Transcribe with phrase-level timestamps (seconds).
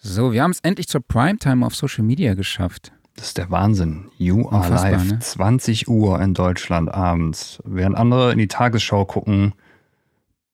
[0.00, 2.92] So, wir haben es endlich zur Primetime auf Social Media geschafft.
[3.16, 4.10] Das ist der Wahnsinn.
[4.16, 5.04] You are live.
[5.10, 5.18] Ne?
[5.18, 7.60] 20 Uhr in Deutschland abends.
[7.64, 9.54] Während andere in die Tagesschau gucken,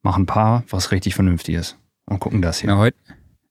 [0.02, 1.76] machen ein paar was richtig Vernünftiges
[2.06, 2.70] und gucken das hier.
[2.70, 2.96] Ja, heute,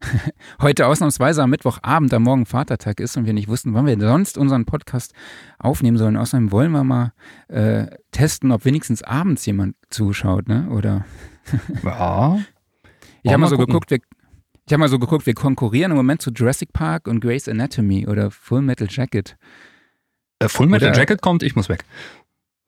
[0.61, 4.39] heute ausnahmsweise am Mittwochabend, da morgen Vatertag ist und wir nicht wussten, wann wir sonst
[4.39, 5.13] unseren Podcast
[5.59, 6.17] aufnehmen sollen.
[6.17, 7.13] Außerdem wollen wir mal
[7.49, 10.69] äh, testen, ob wenigstens abends jemand zuschaut, ne?
[10.71, 11.05] Oder?
[11.83, 12.39] ja.
[13.25, 13.67] Ich habe mal so gucken.
[13.67, 13.99] geguckt, wir,
[14.65, 18.07] ich habe mal so geguckt, wir konkurrieren im Moment zu Jurassic Park und Grey's Anatomy
[18.07, 19.35] oder Full Metal Jacket.
[20.39, 21.83] Äh, Full Metal oder, Jacket kommt, ich muss weg.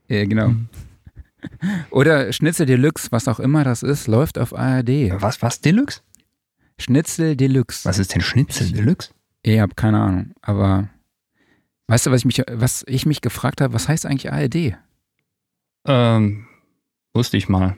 [0.07, 0.49] Ja, genau.
[0.49, 0.69] Mhm.
[1.91, 5.11] Oder Schnitzel Deluxe, was auch immer das ist, läuft auf ARD.
[5.21, 6.01] Was, was Deluxe?
[6.79, 7.85] Schnitzel Deluxe.
[7.85, 9.11] Was ist denn Schnitzel Deluxe?
[9.43, 10.89] Ich habe keine Ahnung, aber
[11.87, 14.75] weißt du, was ich mich, was ich mich gefragt habe, was heißt eigentlich ARD?
[15.85, 16.47] Ähm,
[17.13, 17.77] wusste ich mal.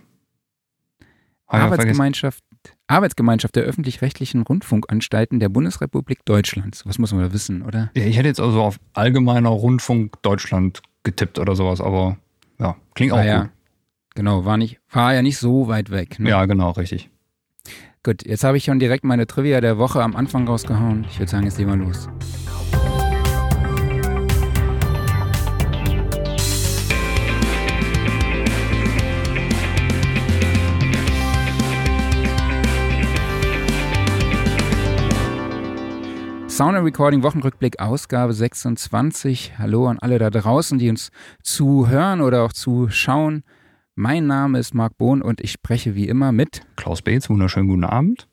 [1.48, 2.44] Arbeitsgemeinschaft
[2.88, 6.82] Arbeitsgemeinschaft der öffentlich-rechtlichen Rundfunkanstalten der Bundesrepublik Deutschland.
[6.86, 7.92] Was muss man da wissen, oder?
[7.96, 12.18] Ja, ich hätte jetzt also auf Allgemeiner Rundfunk Deutschland getippt oder sowas, aber
[12.60, 13.42] ja, klingt auch ah, ja.
[13.44, 13.52] gut.
[14.16, 16.20] Genau, war, nicht, war ja nicht so weit weg.
[16.20, 16.30] Ne?
[16.30, 17.10] Ja, genau, richtig.
[18.04, 21.06] Gut, jetzt habe ich schon direkt meine Trivia der Woche am Anfang rausgehauen.
[21.10, 22.08] Ich würde sagen, jetzt gehen wir los.
[36.58, 39.60] Sound Recording Wochenrückblick Ausgabe 26.
[39.60, 41.12] Hallo an alle da draußen, die uns
[41.44, 43.44] zuhören oder auch zuschauen.
[43.94, 47.30] Mein Name ist Marc Bohn und ich spreche wie immer mit Klaus Beetz.
[47.30, 48.28] Wunderschönen guten Abend.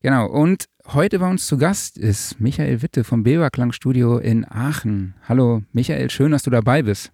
[0.00, 5.12] Genau, und heute bei uns zu Gast ist Michael Witte vom Beber Klangstudio in Aachen.
[5.28, 7.12] Hallo Michael, schön, dass du dabei bist.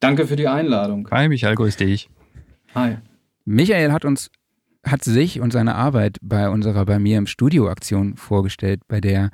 [0.00, 1.08] Danke für die Einladung.
[1.10, 2.10] Hi Michael, grüß dich.
[2.74, 2.98] Hi.
[3.46, 4.30] Michael hat uns
[4.84, 9.30] hat sich und seine Arbeit bei unserer bei mir im Studio Aktion vorgestellt, bei der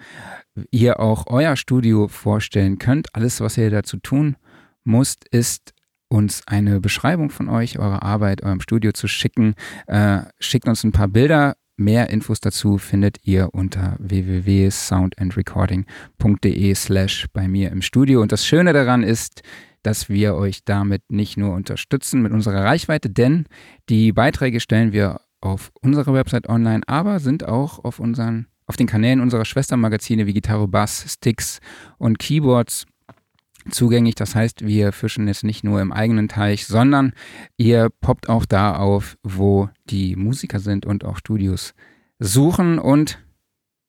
[0.70, 3.14] ihr auch euer Studio vorstellen könnt.
[3.14, 4.36] Alles, was ihr dazu tun
[4.84, 5.72] müsst, ist
[6.08, 9.54] uns eine Beschreibung von euch, eurer Arbeit, eurem Studio zu schicken.
[9.86, 11.56] Äh, schickt uns ein paar Bilder.
[11.78, 18.22] Mehr Infos dazu findet ihr unter www.soundandrecording.de slash bei mir im Studio.
[18.22, 19.42] Und das Schöne daran ist,
[19.82, 23.44] dass wir euch damit nicht nur unterstützen mit unserer Reichweite, denn
[23.88, 28.88] die Beiträge stellen wir auf unserer Website online, aber sind auch auf unseren auf den
[28.88, 31.60] Kanälen unserer Schwestermagazine wie Gitarre, Bass, Sticks
[31.98, 32.84] und Keyboards
[33.70, 34.14] zugänglich.
[34.14, 37.12] Das heißt, wir fischen jetzt nicht nur im eigenen Teich, sondern
[37.56, 41.74] ihr poppt auch da auf, wo die Musiker sind und auch Studios
[42.18, 42.78] suchen.
[42.78, 43.18] Und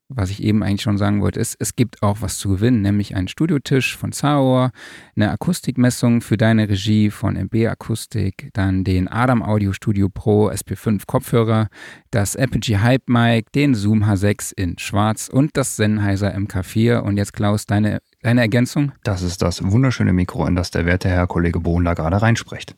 [0.09, 3.15] was ich eben eigentlich schon sagen wollte, ist, es gibt auch was zu gewinnen, nämlich
[3.15, 4.71] einen Studiotisch von Sauer,
[5.15, 11.03] eine Akustikmessung für deine Regie von MB Akustik, dann den Adam Audio Studio Pro SP5
[11.07, 11.67] Kopfhörer,
[12.11, 16.99] das Apogee Hype Mic, den Zoom H6 in schwarz und das Sennheiser MK4.
[16.99, 18.93] Und jetzt Klaus, deine, deine Ergänzung?
[19.03, 22.75] Das ist das wunderschöne Mikro, in das der werte Herr Kollege Bohn da gerade reinspricht.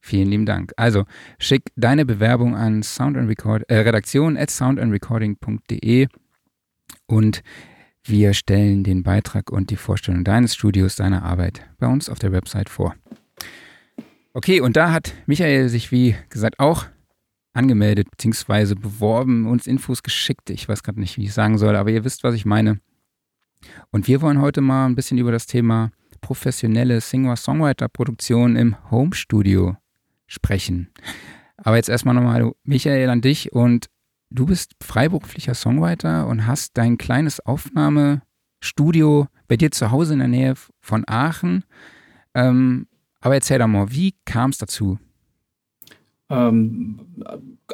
[0.00, 0.72] Vielen lieben Dank.
[0.76, 1.04] Also
[1.38, 6.08] schick deine Bewerbung an Sound and Record, äh, redaktion at soundandrecording.de
[7.10, 7.42] und
[8.04, 12.32] wir stellen den Beitrag und die Vorstellung deines Studios, deiner Arbeit bei uns auf der
[12.32, 12.94] Website vor.
[14.32, 16.86] Okay, und da hat Michael sich, wie gesagt, auch
[17.52, 18.74] angemeldet bzw.
[18.74, 20.50] beworben, uns Infos geschickt.
[20.50, 22.80] Ich weiß gerade nicht, wie ich sagen soll, aber ihr wisst, was ich meine.
[23.90, 25.90] Und wir wollen heute mal ein bisschen über das Thema
[26.20, 29.76] professionelle Singer-Songwriter-Produktion im Home-Studio
[30.26, 30.90] sprechen.
[31.56, 33.88] Aber jetzt erstmal nochmal, Michael, an dich und
[34.30, 40.28] du bist freiberuflicher Songwriter und hast dein kleines Aufnahmestudio bei dir zu Hause in der
[40.28, 41.64] Nähe von Aachen.
[42.34, 42.86] Ähm,
[43.20, 44.98] aber erzähl doch mal, wie kam es dazu?
[46.30, 47.00] Ähm,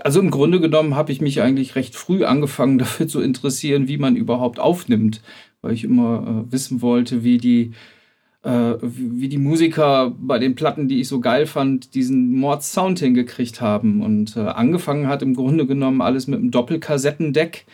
[0.03, 3.99] also im Grunde genommen habe ich mich eigentlich recht früh angefangen dafür zu interessieren, wie
[3.99, 5.23] man überhaupt aufnimmt,
[5.61, 7.73] weil ich immer äh, wissen wollte, wie die
[8.81, 14.03] wie die Musiker bei den Platten, die ich so geil fand, diesen Mord-Sound hingekriegt haben.
[14.03, 17.67] Und äh, angefangen hat im Grunde genommen alles mit einem Doppelkassettendeck.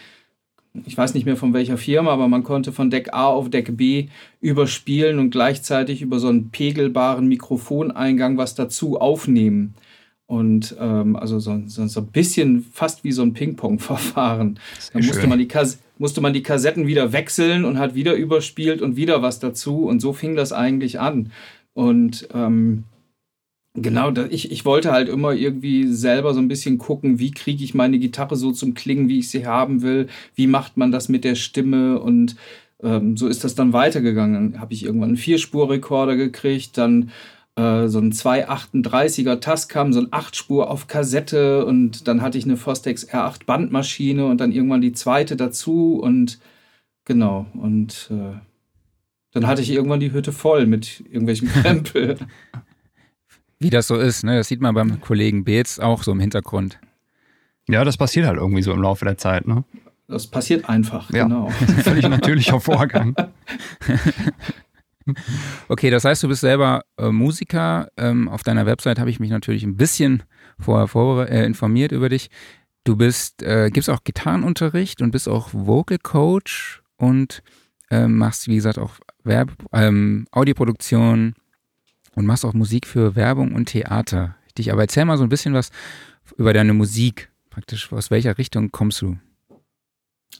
[0.86, 3.76] Ich weiß nicht mehr von welcher Firma, aber man konnte von Deck A auf Deck
[3.76, 4.08] B
[4.40, 9.74] überspielen und gleichzeitig über so einen pegelbaren Mikrofoneingang was dazu aufnehmen.
[10.32, 14.58] Und ähm, also so, so, so, ein bisschen fast wie so ein Ping-Pong-Verfahren.
[14.94, 15.48] Da musste man, die
[15.98, 19.84] musste man die Kassetten wieder wechseln und hat wieder überspielt und wieder was dazu.
[19.84, 21.32] Und so fing das eigentlich an.
[21.74, 22.84] Und ähm,
[23.74, 27.62] genau, da, ich, ich wollte halt immer irgendwie selber so ein bisschen gucken, wie kriege
[27.62, 30.06] ich meine Gitarre so zum Klingen, wie ich sie haben will.
[30.34, 32.36] Wie macht man das mit der Stimme und
[32.82, 34.58] ähm, so ist das dann weitergegangen.
[34.62, 37.10] Habe ich irgendwann einen Vierspurrekorder gekriegt, dann
[37.56, 42.56] äh, so ein 238er Tascam, so ein 8-Spur auf Kassette und dann hatte ich eine
[42.56, 46.38] Fostex R8 Bandmaschine und dann irgendwann die zweite dazu und
[47.04, 48.38] genau und äh,
[49.32, 52.16] dann hatte ich irgendwann die Hütte voll mit irgendwelchen Krempel.
[53.58, 54.36] Wie das so ist, ne?
[54.36, 56.78] Das sieht man beim Kollegen Beetz auch so im Hintergrund.
[57.68, 59.64] Ja, das passiert halt irgendwie so im Laufe der Zeit, ne?
[60.08, 61.24] Das passiert einfach, ja.
[61.24, 61.48] genau.
[61.84, 63.14] Völlig natürlicher Vorgang.
[65.68, 67.88] okay, das heißt, du bist selber äh, Musiker.
[67.96, 70.22] Ähm, auf deiner Website habe ich mich natürlich ein bisschen
[70.58, 72.30] vorher vor, äh, informiert über dich.
[72.84, 77.42] Du bist, äh, gibst auch Gitarrenunterricht und bist auch Vocal Coach und
[77.90, 81.34] ähm, machst, wie gesagt, auch Werb ähm, Audioproduktion
[82.14, 84.36] und machst auch Musik für Werbung und Theater.
[84.58, 85.70] Dich, aber erzähl mal so ein bisschen was
[86.36, 87.30] über deine Musik.
[87.50, 89.16] Praktisch, aus welcher Richtung kommst du?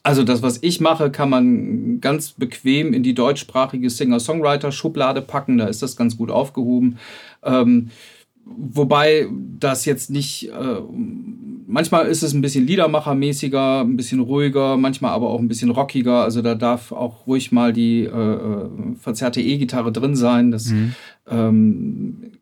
[0.02, 5.58] Also das, was ich mache, kann man ganz bequem in die deutschsprachige Singer-Songwriter-Schublade packen.
[5.58, 6.98] Da ist das ganz gut aufgehoben.
[7.44, 7.90] Ähm,
[8.44, 9.28] wobei
[9.60, 10.80] das jetzt nicht, äh,
[11.66, 16.24] manchmal ist es ein bisschen Liedermachermäßiger, ein bisschen ruhiger, manchmal aber auch ein bisschen rockiger.
[16.24, 18.68] Also da darf auch ruhig mal die äh, äh
[18.98, 20.50] verzerrte E-Gitarre drin sein.
[20.50, 20.94] Das, mhm.
[21.30, 22.32] ähm,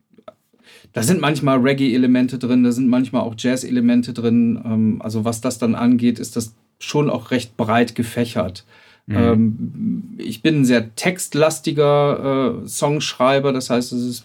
[0.93, 4.61] da sind manchmal Reggae-Elemente drin, da sind manchmal auch Jazz-Elemente drin.
[4.65, 8.65] Ähm, also was das dann angeht, ist das schon auch recht breit gefächert.
[9.07, 9.17] Mhm.
[9.17, 14.25] Ähm, ich bin ein sehr textlastiger äh, Songschreiber, das heißt, es ist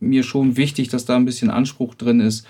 [0.00, 2.46] mir schon wichtig, dass da ein bisschen Anspruch drin ist.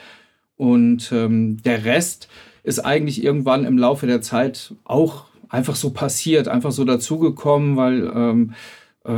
[0.57, 2.29] Und ähm, der Rest
[2.63, 8.11] ist eigentlich irgendwann im Laufe der Zeit auch einfach so passiert, einfach so dazugekommen, weil
[8.15, 8.55] ähm,
[9.05, 9.13] äh,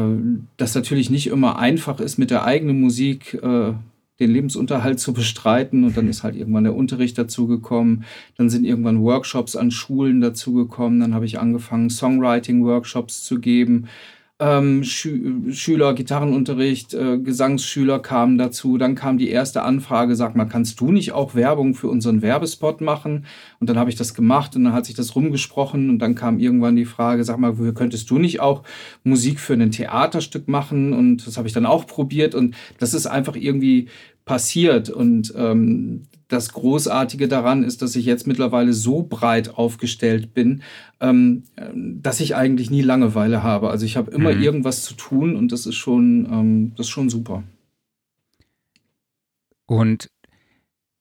[0.56, 3.72] das natürlich nicht immer einfach ist, mit der eigenen Musik äh,
[4.20, 5.84] den Lebensunterhalt zu bestreiten.
[5.84, 8.04] Und dann ist halt irgendwann der Unterricht dazugekommen.
[8.36, 11.00] Dann sind irgendwann Workshops an Schulen dazugekommen.
[11.00, 13.88] Dann habe ich angefangen, Songwriting-Workshops zu geben
[14.38, 18.76] ähm, Schü Schüler, Gitarrenunterricht, äh, Gesangsschüler kamen dazu.
[18.76, 22.82] Dann kam die erste Anfrage, sag mal, kannst du nicht auch Werbung für unseren Werbespot
[22.82, 23.24] machen?
[23.60, 26.38] Und dann habe ich das gemacht und dann hat sich das rumgesprochen und dann kam
[26.38, 28.62] irgendwann die Frage, sag mal, könntest du nicht auch
[29.04, 30.92] Musik für ein Theaterstück machen?
[30.92, 33.88] Und das habe ich dann auch probiert und das ist einfach irgendwie
[34.26, 34.90] passiert.
[34.90, 40.62] Und ähm, das Großartige daran ist, dass ich jetzt mittlerweile so breit aufgestellt bin,
[41.00, 41.44] ähm,
[41.74, 43.70] dass ich eigentlich nie Langeweile habe.
[43.70, 44.42] Also ich habe immer mhm.
[44.42, 47.44] irgendwas zu tun und das ist schon, ähm, das ist schon super.
[49.66, 50.08] Und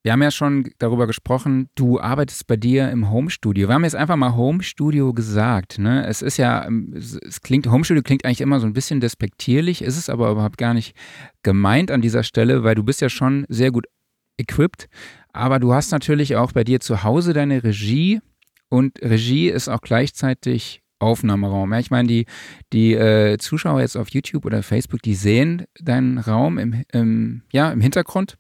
[0.05, 3.67] wir haben ja schon darüber gesprochen, du arbeitest bei dir im Homestudio.
[3.67, 5.79] Wir haben jetzt einfach mal Homestudio gesagt.
[5.79, 6.05] Ne?
[6.05, 9.97] Es ist ja, ähm, es klingt, Homestudio klingt eigentlich immer so ein bisschen despektierlich, ist
[9.97, 10.95] es aber überhaupt gar nicht
[11.41, 13.87] gemeint an dieser Stelle, weil du bist ja schon sehr gut
[14.37, 14.87] equipped.
[15.33, 18.21] Aber du hast natürlich auch bei dir zu Hause deine Regie
[18.69, 21.73] und Regie ist auch gleichzeitig Aufnahmeraum.
[21.73, 22.25] Ja, ich meine, die,
[22.73, 27.71] die äh, Zuschauer jetzt auf YouTube oder Facebook, die sehen deinen Raum im, im, ja,
[27.71, 28.37] im Hintergrund.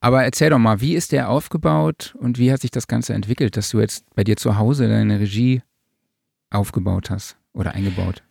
[0.00, 3.56] Aber erzähl doch mal, wie ist der aufgebaut und wie hat sich das Ganze entwickelt,
[3.56, 5.62] dass du jetzt bei dir zu Hause deine Regie
[6.50, 8.22] aufgebaut hast oder eingebaut?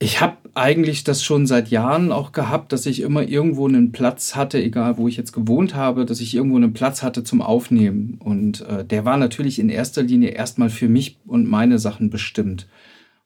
[0.00, 4.36] Ich habe eigentlich das schon seit Jahren auch gehabt, dass ich immer irgendwo einen Platz
[4.36, 8.18] hatte, egal wo ich jetzt gewohnt habe, dass ich irgendwo einen Platz hatte zum Aufnehmen.
[8.22, 12.68] Und äh, der war natürlich in erster Linie erstmal für mich und meine Sachen bestimmt.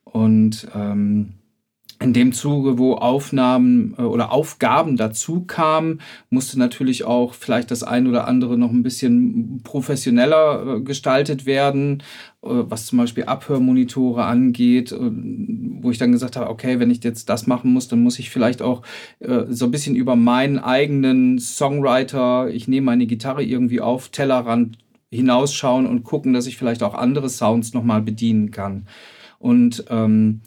[0.05, 1.35] Und ähm,
[2.03, 7.83] in dem Zuge, wo Aufnahmen äh, oder Aufgaben dazu kamen, musste natürlich auch vielleicht das
[7.83, 12.03] ein oder andere noch ein bisschen professioneller äh, gestaltet werden,
[12.43, 14.95] äh, was zum Beispiel Abhörmonitore angeht,
[15.83, 18.31] wo ich dann gesagt habe, okay, wenn ich jetzt das machen muss, dann muss ich
[18.31, 18.83] vielleicht auch
[19.49, 24.79] so ein bisschen über meinen eigenen Songwriter, ich nehme meine Gitarre irgendwie auf, Tellerrand
[25.11, 28.87] hinausschauen und gucken, dass ich vielleicht auch andere Sounds nochmal bedienen kann.
[29.39, 30.41] Und ähm,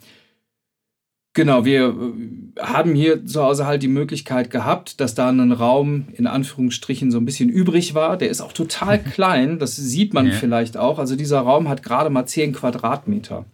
[1.36, 6.06] Genau, wir äh, haben hier zu Hause halt die Möglichkeit gehabt, dass da ein Raum
[6.14, 8.16] in Anführungsstrichen so ein bisschen übrig war.
[8.16, 10.32] Der ist auch total klein, das sieht man ja.
[10.32, 10.98] vielleicht auch.
[10.98, 13.46] Also dieser Raum hat gerade mal 10 Quadratmeter.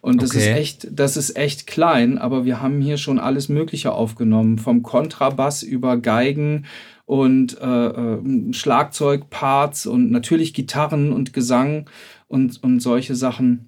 [0.00, 0.38] Und das okay.
[0.38, 4.82] ist echt, das ist echt klein, aber wir haben hier schon alles Mögliche aufgenommen, vom
[4.82, 6.66] Kontrabass über Geigen
[7.06, 11.88] und äh, äh, Schlagzeugparts und natürlich Gitarren und Gesang
[12.28, 13.66] und, und solche Sachen.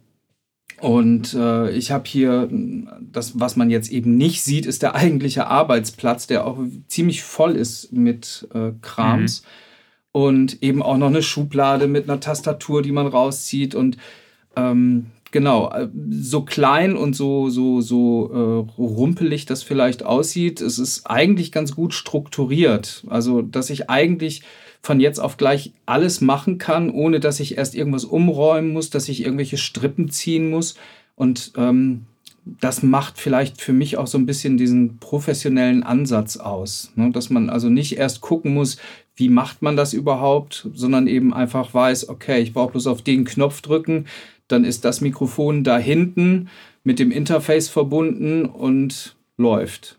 [0.80, 2.48] Und äh, ich habe hier,
[3.00, 7.56] das, was man jetzt eben nicht sieht, ist der eigentliche Arbeitsplatz, der auch ziemlich voll
[7.56, 9.42] ist mit äh, Krams.
[9.42, 9.46] Mhm.
[10.10, 13.74] Und eben auch noch eine Schublade mit einer Tastatur, die man rauszieht.
[13.74, 13.96] Und
[14.56, 18.30] ähm, genau, äh, so klein und so, so, so
[18.78, 23.02] äh, rumpelig das vielleicht aussieht, es ist eigentlich ganz gut strukturiert.
[23.08, 24.42] Also, dass ich eigentlich
[24.82, 29.08] von jetzt auf gleich alles machen kann, ohne dass ich erst irgendwas umräumen muss, dass
[29.08, 30.76] ich irgendwelche Strippen ziehen muss.
[31.16, 32.06] Und ähm,
[32.44, 36.92] das macht vielleicht für mich auch so ein bisschen diesen professionellen Ansatz aus.
[36.96, 37.12] Ne?
[37.12, 38.78] Dass man also nicht erst gucken muss,
[39.14, 43.24] wie macht man das überhaupt, sondern eben einfach weiß, okay, ich brauche bloß auf den
[43.24, 44.06] Knopf drücken,
[44.48, 46.48] dann ist das Mikrofon da hinten
[46.84, 49.98] mit dem Interface verbunden und läuft.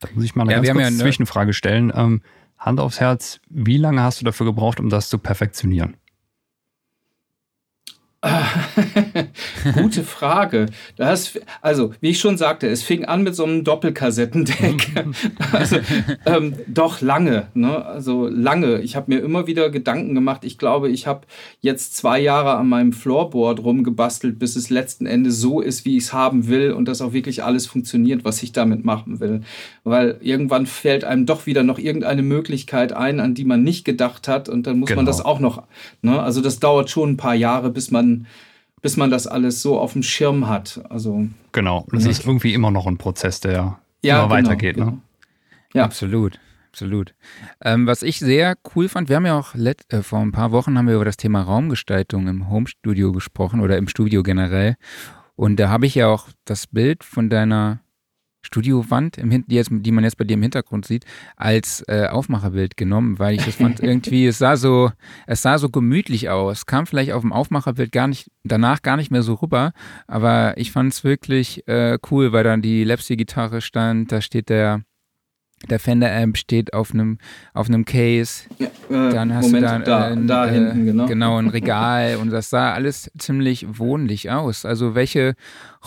[0.00, 1.92] Da muss ich mal eine ja, ganz kurze ja Zwischenfrage stellen.
[1.94, 2.22] Ähm,
[2.58, 5.96] Hand aufs Herz, wie lange hast du dafür gebraucht, um das zu perfektionieren?
[9.74, 10.66] Gute Frage.
[10.96, 15.06] Das, also, wie ich schon sagte, es fing an mit so einem Doppelkassettendeck.
[15.52, 15.78] also,
[16.26, 17.82] ähm, doch lange, ne?
[17.82, 18.80] Also lange.
[18.82, 20.44] Ich habe mir immer wieder Gedanken gemacht.
[20.44, 21.26] Ich glaube, ich habe
[21.60, 26.04] jetzt zwei Jahre an meinem Floorboard rumgebastelt, bis es letzten Endes so ist, wie ich
[26.04, 29.40] es haben will und dass auch wirklich alles funktioniert, was ich damit machen will.
[29.90, 34.28] Weil irgendwann fällt einem doch wieder noch irgendeine Möglichkeit ein, an die man nicht gedacht
[34.28, 35.00] hat und dann muss genau.
[35.00, 35.64] man das auch noch.
[36.02, 36.20] Ne?
[36.20, 38.26] Also das dauert schon ein paar Jahre, bis man
[38.82, 40.80] bis man das alles so auf dem Schirm hat.
[40.88, 42.20] Also genau, das nicht.
[42.20, 44.76] ist irgendwie immer noch ein Prozess, der ja, immer genau, weitergeht.
[44.76, 44.90] Genau.
[44.92, 44.98] Ne?
[45.74, 46.38] Ja, absolut.
[46.72, 47.14] Absolut.
[47.64, 50.78] Ähm, was ich sehr cool fand, wir haben ja auch äh, vor ein paar Wochen
[50.78, 54.76] haben wir über das Thema Raumgestaltung im Homestudio gesprochen oder im Studio generell.
[55.34, 57.80] Und da habe ich ja auch das Bild von deiner
[58.42, 61.04] Studiowand, im, die, jetzt, die man jetzt bei dir im Hintergrund sieht,
[61.36, 64.90] als äh, Aufmacherbild genommen, weil ich das fand irgendwie, es sah so,
[65.26, 66.66] es sah so gemütlich aus.
[66.66, 69.72] Kam vielleicht auf dem Aufmacherbild gar nicht, danach gar nicht mehr so rüber,
[70.06, 74.82] aber ich fand es wirklich äh, cool, weil dann die Lepsy-Gitarre stand, da steht der
[75.68, 77.18] der Fender Amp steht auf einem
[77.52, 78.44] auf einem Case.
[78.58, 81.06] Ja, äh, dann hast Moment, du dann da, ein, da äh, hinten, genau.
[81.06, 84.64] genau ein Regal und das sah alles ziemlich wohnlich aus.
[84.64, 85.34] Also welche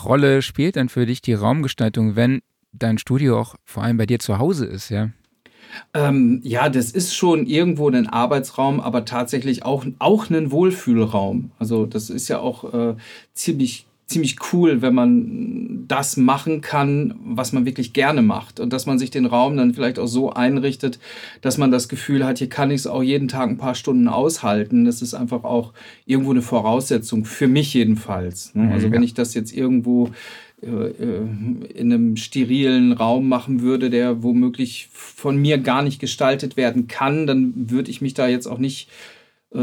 [0.02, 2.40] Rolle spielt denn für dich die Raumgestaltung, wenn
[2.72, 5.10] dein Studio auch vor allem bei dir zu Hause ist, ja?
[5.92, 11.50] Ähm, ja, das ist schon irgendwo ein Arbeitsraum, aber tatsächlich auch, auch ein Wohlfühlraum.
[11.58, 12.94] Also das ist ja auch äh,
[13.32, 18.60] ziemlich ziemlich cool, wenn man das machen kann, was man wirklich gerne macht.
[18.60, 20.98] Und dass man sich den Raum dann vielleicht auch so einrichtet,
[21.40, 24.08] dass man das Gefühl hat, hier kann ich es auch jeden Tag ein paar Stunden
[24.08, 24.84] aushalten.
[24.84, 25.72] Das ist einfach auch
[26.06, 28.54] irgendwo eine Voraussetzung, für mich jedenfalls.
[28.54, 28.64] Ne?
[28.64, 30.10] Mhm, also wenn ich das jetzt irgendwo
[30.62, 31.26] äh, äh,
[31.74, 37.26] in einem sterilen Raum machen würde, der womöglich von mir gar nicht gestaltet werden kann,
[37.26, 38.88] dann würde ich mich da jetzt auch nicht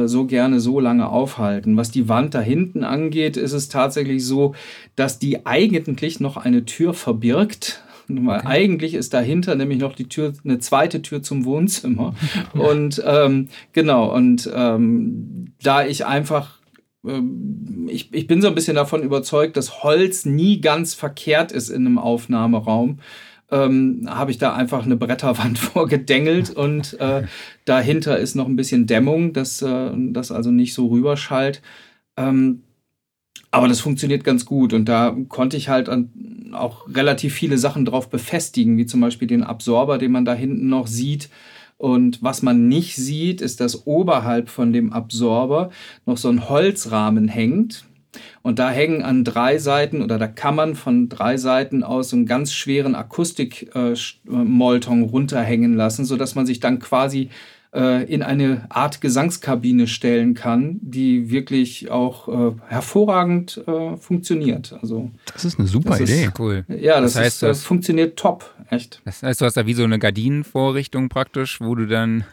[0.08, 1.78] so gerne so lange aufhalten.
[1.78, 4.56] Was die Wand da hinten angeht, ist es tatsächlich so,
[4.96, 7.84] dass die eigentlich noch eine Tür verbirgt.
[8.10, 8.42] Okay.
[8.46, 12.14] eigentlich ist dahinter nämlich noch die Tür, eine zweite Tür zum Wohnzimmer.
[12.54, 16.60] und ähm, genau, und ähm, da ich einfach
[17.06, 21.70] ähm, ich, ich bin so ein bisschen davon überzeugt, dass Holz nie ganz verkehrt ist
[21.70, 23.00] in einem Aufnahmeraum
[23.52, 27.24] ähm, habe ich da einfach eine Bretterwand vorgedengelt und äh,
[27.66, 31.62] dahinter ist noch ein bisschen Dämmung, dass äh, das also nicht so rüberschallt.
[32.18, 32.64] Ähm,
[33.52, 35.90] aber das funktioniert ganz gut und da konnte ich halt
[36.54, 40.70] auch relativ viele Sachen drauf befestigen, wie zum Beispiel den Absorber, den man da hinten
[40.70, 41.30] noch sieht.
[41.78, 45.72] Und was man nicht sieht, ist, dass oberhalb von dem Absorber
[46.06, 47.86] noch so ein Holzrahmen hängt.
[48.44, 52.16] Und da hängen an drei Seiten oder da kann man von drei Seiten aus so
[52.16, 57.30] einen ganz schweren Akustikmolton äh, runterhängen lassen, sodass man sich dann quasi
[57.74, 64.76] äh, in eine Art Gesangskabine stellen kann, die wirklich auch äh, hervorragend äh, funktioniert.
[64.82, 66.26] Also das ist eine super Idee.
[66.26, 66.66] Ist, cool.
[66.68, 69.02] Ja, das, das heißt, ist, das funktioniert top, echt.
[69.06, 72.26] Das heißt, du hast da wie so eine Gardinenvorrichtung praktisch, wo du dann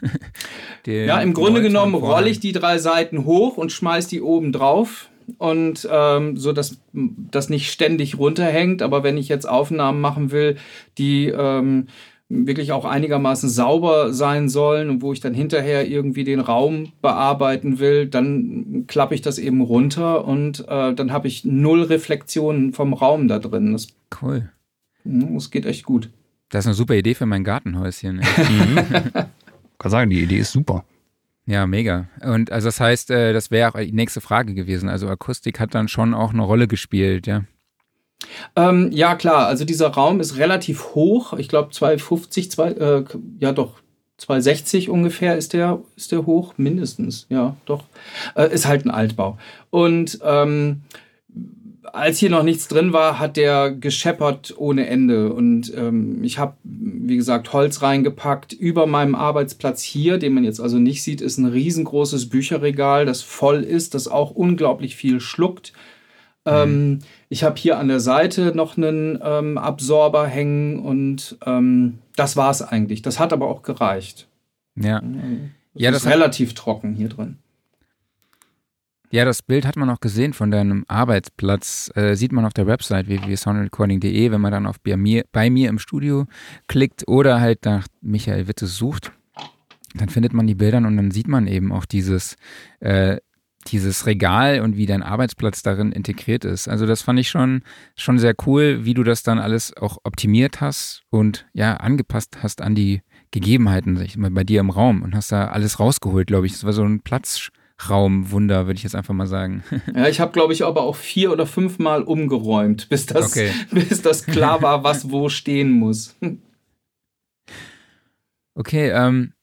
[0.85, 5.09] ja im Grunde genommen rolle ich die drei Seiten hoch und schmeiß die oben drauf
[5.37, 8.81] und ähm, so, dass das nicht ständig runterhängt.
[8.81, 10.57] Aber wenn ich jetzt Aufnahmen machen will,
[10.97, 11.87] die ähm,
[12.29, 17.79] wirklich auch einigermaßen sauber sein sollen und wo ich dann hinterher irgendwie den Raum bearbeiten
[17.79, 22.93] will, dann klappe ich das eben runter und äh, dann habe ich null Reflexionen vom
[22.93, 23.73] Raum da drin.
[23.73, 23.87] Das,
[24.21, 24.49] cool.
[25.03, 26.11] Das geht echt gut.
[26.49, 28.17] Das ist eine super Idee für mein Gartenhäuschen.
[28.37, 28.77] mhm.
[29.79, 30.83] Kann sagen, die Idee ist super.
[31.49, 32.07] Ja, mega.
[32.21, 34.87] Und also das heißt, äh, das wäre auch die nächste Frage gewesen.
[34.87, 37.43] Also Akustik hat dann schon auch eine Rolle gespielt, ja.
[38.55, 39.47] Ähm, ja, klar.
[39.47, 41.33] Also dieser Raum ist relativ hoch.
[41.33, 43.03] Ich glaube 250, zwei, äh,
[43.39, 43.81] ja doch,
[44.17, 47.25] 260 ungefähr ist der, ist der hoch, mindestens.
[47.29, 47.85] Ja, doch.
[48.35, 49.39] Äh, ist halt ein Altbau.
[49.71, 50.83] Und ähm,
[51.93, 55.33] als hier noch nichts drin war, hat der gescheppert ohne Ende.
[55.33, 58.53] Und ähm, ich habe, wie gesagt, Holz reingepackt.
[58.53, 63.21] Über meinem Arbeitsplatz hier, den man jetzt also nicht sieht, ist ein riesengroßes Bücherregal, das
[63.21, 65.73] voll ist, das auch unglaublich viel schluckt.
[66.45, 66.51] Mhm.
[66.51, 72.37] Ähm, ich habe hier an der Seite noch einen ähm, Absorber hängen und ähm, das
[72.37, 73.01] war es eigentlich.
[73.01, 74.27] Das hat aber auch gereicht.
[74.75, 75.01] Ja.
[75.01, 75.11] Das
[75.73, 77.37] ja, das ist relativ trocken hier drin.
[79.11, 81.89] Ja, das Bild hat man auch gesehen von deinem Arbeitsplatz.
[81.95, 85.69] Äh, sieht man auf der Website www.soundrecording.de, wenn man dann auf bei mir, bei mir
[85.69, 86.27] im Studio
[86.67, 89.11] klickt oder halt nach Michael Witte sucht.
[89.95, 92.35] Dann findet man die Bilder und dann sieht man eben auch dieses,
[92.81, 93.17] äh,
[93.65, 96.67] dieses Regal und wie dein Arbeitsplatz darin integriert ist.
[96.67, 97.63] Also das fand ich schon,
[97.95, 102.61] schon sehr cool, wie du das dann alles auch optimiert hast und ja, angepasst hast
[102.61, 103.01] an die
[103.31, 106.53] Gegebenheiten bei dir im Raum und hast da alles rausgeholt, glaube ich.
[106.53, 107.49] Das war so ein Platz
[107.87, 109.63] Raumwunder, würde ich jetzt einfach mal sagen.
[109.95, 113.51] Ja, ich habe, glaube ich, aber auch vier oder fünf Mal umgeräumt, bis das, okay.
[113.71, 116.15] bis das klar war, was wo stehen muss.
[118.55, 119.33] Okay, ähm,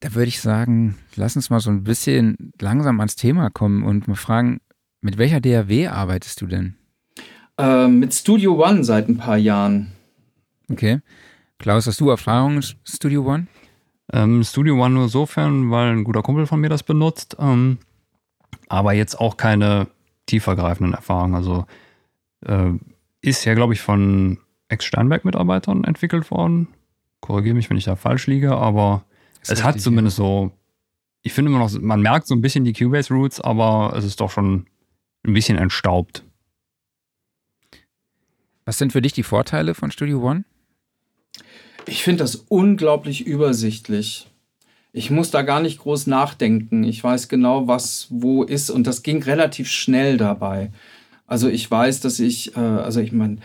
[0.00, 4.08] da würde ich sagen, lass uns mal so ein bisschen langsam ans Thema kommen und
[4.08, 4.60] mal fragen,
[5.00, 6.76] mit welcher DAW arbeitest du denn?
[7.58, 9.92] Ähm, mit Studio One seit ein paar Jahren.
[10.70, 11.00] Okay.
[11.58, 13.46] Klaus, hast du Erfahrung in Studio One?
[14.12, 17.36] Ähm, Studio One nur sofern, weil ein guter Kumpel von mir das benutzt.
[17.38, 17.78] Ähm,
[18.68, 19.88] aber jetzt auch keine
[20.26, 21.34] tiefergreifenden Erfahrungen.
[21.34, 21.66] Also
[22.46, 22.72] äh,
[23.20, 24.38] ist ja, glaube ich, von
[24.68, 26.68] Ex-Sternberg-Mitarbeitern entwickelt worden.
[27.20, 29.04] Korrigiere mich, wenn ich da falsch liege, aber
[29.42, 30.24] es richtig, hat zumindest ja.
[30.24, 30.52] so,
[31.22, 34.30] ich finde immer noch, man merkt so ein bisschen die Cubase-Roots, aber es ist doch
[34.30, 34.66] schon
[35.26, 36.24] ein bisschen entstaubt.
[38.64, 40.44] Was sind für dich die Vorteile von Studio One?
[41.90, 44.28] Ich finde das unglaublich übersichtlich.
[44.92, 46.84] Ich muss da gar nicht groß nachdenken.
[46.84, 50.70] Ich weiß genau, was wo ist und das ging relativ schnell dabei.
[51.26, 53.38] Also ich weiß, dass ich, äh, also ich meine,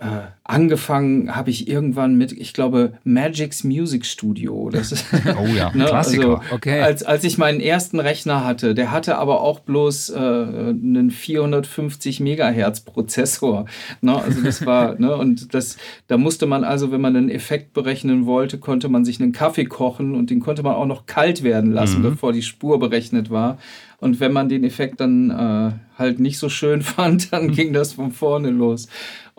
[0.00, 4.70] äh, angefangen habe ich irgendwann mit, ich glaube, Magic's Music Studio.
[4.70, 5.04] Das ist,
[5.38, 6.40] oh ja, ne, Klassiker.
[6.40, 6.80] Also, okay.
[6.80, 12.20] Als, als ich meinen ersten Rechner hatte, der hatte aber auch bloß äh, einen 450
[12.20, 13.66] Megahertz Prozessor.
[14.00, 15.76] Ne, also das war, ne, und das,
[16.06, 19.66] da musste man also, wenn man einen Effekt berechnen wollte, konnte man sich einen Kaffee
[19.66, 22.10] kochen und den konnte man auch noch kalt werden lassen, mhm.
[22.10, 23.58] bevor die Spur berechnet war.
[23.98, 27.92] Und wenn man den Effekt dann äh, halt nicht so schön fand, dann ging das
[27.92, 28.88] von vorne los.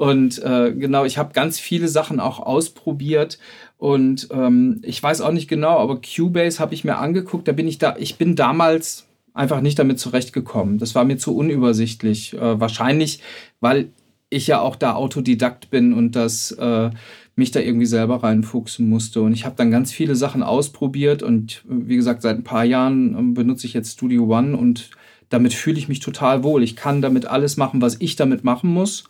[0.02, 3.38] Und äh, genau, ich habe ganz viele Sachen auch ausprobiert
[3.78, 7.48] und ähm, ich weiß auch nicht genau, aber Cubase habe ich mir angeguckt.
[7.48, 9.06] Da bin ich da, ich bin damals
[9.36, 10.80] einfach nicht damit zurechtgekommen.
[10.80, 12.34] Das war mir zu unübersichtlich.
[12.34, 13.20] Äh, wahrscheinlich,
[13.60, 13.92] weil
[14.32, 16.90] ich ja auch da Autodidakt bin und das äh,
[17.36, 19.22] mich da irgendwie selber reinfuchsen musste.
[19.22, 23.16] Und ich habe dann ganz viele Sachen ausprobiert und wie gesagt, seit ein paar Jahren
[23.16, 24.90] ähm, benutze ich jetzt Studio One und
[25.30, 26.64] damit fühle ich mich total wohl.
[26.64, 29.04] Ich kann damit alles machen, was ich damit machen muss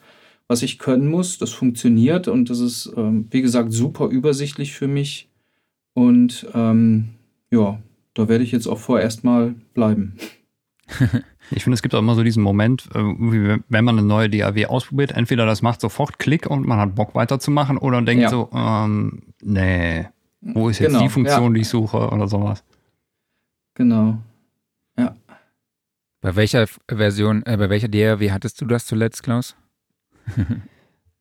[0.51, 1.37] was ich können muss.
[1.37, 5.29] Das funktioniert und das ist, ähm, wie gesagt, super übersichtlich für mich.
[5.93, 7.11] Und ähm,
[7.51, 7.79] ja,
[8.13, 10.17] da werde ich jetzt auch vorerst mal bleiben.
[11.53, 14.67] Ich finde, es gibt auch immer so diesen Moment, äh, wenn man eine neue DAW
[14.67, 18.29] ausprobiert, entweder das macht sofort Klick und man hat Bock weiterzumachen oder denkt ja.
[18.29, 20.07] so, ähm, nee,
[20.39, 21.49] wo ist jetzt genau, die Funktion, ja.
[21.55, 22.63] die ich suche oder sowas.
[23.73, 24.19] Genau.
[24.97, 25.13] Ja.
[26.21, 29.57] Bei welcher Version, äh, bei welcher DAW hattest du das zuletzt, Klaus?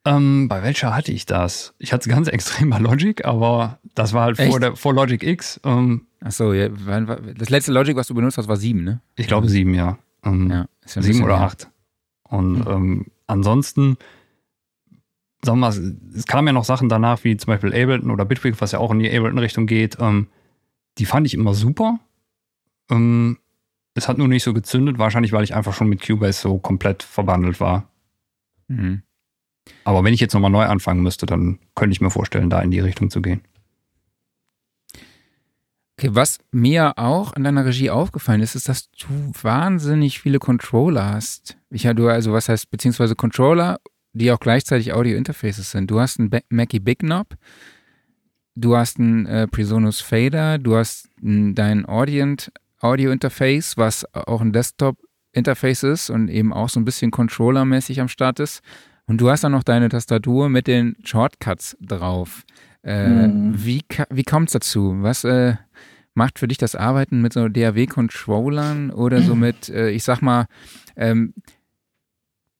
[0.04, 1.74] Ähm, bei welcher hatte ich das?
[1.78, 5.22] Ich hatte es ganz extrem bei Logic, aber das war halt vor, der, vor Logic
[5.22, 5.60] X.
[5.64, 9.00] Ähm, Achso, ja, das letzte Logic, was du benutzt hast, war 7, ne?
[9.16, 9.98] Ich glaube 7, ja.
[10.22, 11.70] Ähm, ja 7 oder 8.
[12.24, 12.72] Und hm.
[12.72, 13.96] ähm, ansonsten,
[15.42, 18.60] sagen wir mal, es kamen ja noch Sachen danach, wie zum Beispiel Ableton oder Bitwig,
[18.60, 19.96] was ja auch in die Ableton-Richtung geht.
[19.98, 20.28] Ähm,
[20.98, 21.98] die fand ich immer super.
[22.90, 23.38] Ähm,
[23.94, 27.02] es hat nur nicht so gezündet, wahrscheinlich, weil ich einfach schon mit Cubase so komplett
[27.02, 27.89] verbandelt war.
[28.70, 29.02] Mhm.
[29.84, 32.70] Aber wenn ich jetzt nochmal neu anfangen müsste, dann könnte ich mir vorstellen, da in
[32.70, 33.42] die Richtung zu gehen.
[35.98, 41.12] Okay, was mir auch an deiner Regie aufgefallen ist, ist, dass du wahnsinnig viele Controller
[41.12, 41.58] hast.
[41.68, 43.78] Ich du also was heißt, beziehungsweise Controller,
[44.12, 45.90] die auch gleichzeitig Audio-Interfaces sind.
[45.90, 47.36] Du hast einen Mackie Big Knob,
[48.54, 54.96] du hast einen äh, Presonus Fader, du hast dein Audient Audio-Interface, was auch ein Desktop
[55.32, 58.62] Interface ist und eben auch so ein bisschen Controller-mäßig am Start ist.
[59.06, 62.44] Und du hast dann noch deine Tastatur mit den Shortcuts drauf.
[62.82, 63.52] Äh, hm.
[63.56, 64.96] Wie, wie kommt es dazu?
[65.00, 65.56] Was äh,
[66.14, 70.46] macht für dich das Arbeiten mit so DAW-Controllern oder so mit, äh, ich sag mal,
[70.96, 71.34] ähm,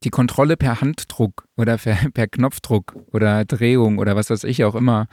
[0.03, 4.75] die Kontrolle per Handdruck oder per, per, Knopfdruck oder Drehung oder was weiß ich auch
[4.75, 5.09] immer.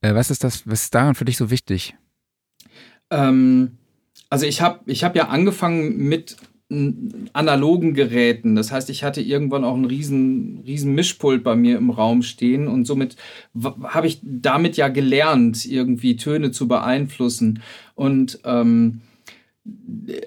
[0.00, 1.96] Äh, was ist das, was ist daran für dich so wichtig?
[3.10, 3.78] Ähm,
[4.32, 6.38] also ich habe ich hab ja angefangen mit
[7.34, 8.56] analogen Geräten.
[8.56, 12.66] Das heißt, ich hatte irgendwann auch einen riesen, riesen Mischpult bei mir im Raum stehen
[12.66, 13.16] und somit
[13.54, 17.60] habe ich damit ja gelernt, irgendwie Töne zu beeinflussen.
[17.94, 19.02] Und ähm,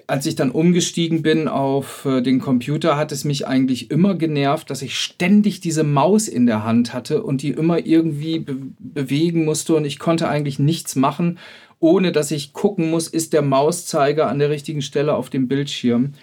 [0.06, 4.70] als ich dann umgestiegen bin auf äh, den Computer, hat es mich eigentlich immer genervt,
[4.70, 9.44] dass ich ständig diese Maus in der Hand hatte und die immer irgendwie be bewegen
[9.44, 11.38] musste und ich konnte eigentlich nichts machen
[11.86, 16.14] ohne dass ich gucken muss, ist der Mauszeiger an der richtigen Stelle auf dem Bildschirm.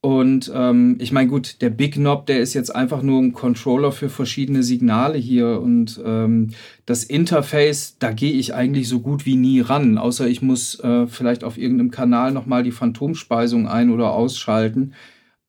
[0.00, 3.92] Und ähm, ich meine, gut, der Big Knob, der ist jetzt einfach nur ein Controller
[3.92, 5.60] für verschiedene Signale hier.
[5.60, 6.52] Und ähm,
[6.86, 11.06] das Interface, da gehe ich eigentlich so gut wie nie ran, außer ich muss äh,
[11.06, 14.94] vielleicht auf irgendeinem Kanal nochmal die Phantomspeisung ein- oder ausschalten.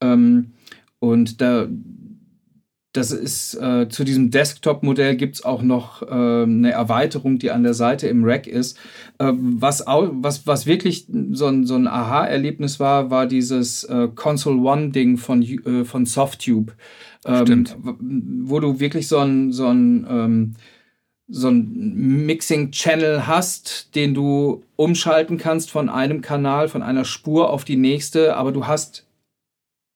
[0.02, 0.52] Ähm,
[1.00, 1.68] und da,
[2.94, 7.64] das ist äh, zu diesem Desktop-Modell gibt es auch noch äh, eine Erweiterung, die an
[7.64, 8.78] der Seite im Rack ist.
[9.18, 14.62] Äh, was, was, was wirklich so ein, so ein Aha-Erlebnis war, war dieses äh, Console
[14.62, 16.74] One-Ding von, äh, von Softtube.
[17.26, 17.66] Ähm,
[18.00, 20.54] wo du wirklich so ein, so ein ähm,
[21.28, 27.64] so ein Mixing-Channel hast, den du umschalten kannst von einem Kanal, von einer Spur auf
[27.64, 29.06] die nächste, aber du hast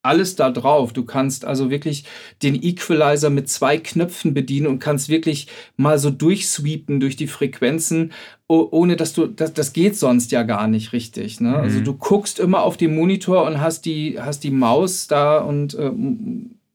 [0.02, 0.94] alles da drauf.
[0.94, 2.06] Du kannst also wirklich
[2.42, 8.14] den Equalizer mit zwei Knöpfen bedienen und kannst wirklich mal so durchsweepen durch die Frequenzen,
[8.48, 11.42] ohne dass du, das, das geht sonst ja gar nicht richtig.
[11.42, 11.50] Ne?
[11.50, 11.66] Also mhm.
[11.68, 15.74] Also du guckst immer auf den Monitor und hast die, hast die Maus da und
[15.76, 15.92] äh,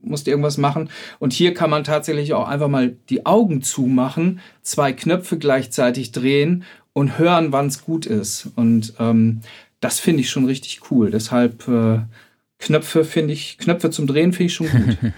[0.02, 0.90] musst irgendwas machen.
[1.18, 6.64] Und hier kann man tatsächlich auch einfach mal die Augen zumachen, zwei Knöpfe gleichzeitig drehen
[6.92, 8.50] und hören, wann es gut ist.
[8.56, 9.40] Und ähm,
[9.80, 11.10] das finde ich schon richtig cool.
[11.10, 12.00] Deshalb äh,
[12.62, 14.98] Knöpfe finde ich, Knöpfe zum Drehen finde ich schon gut.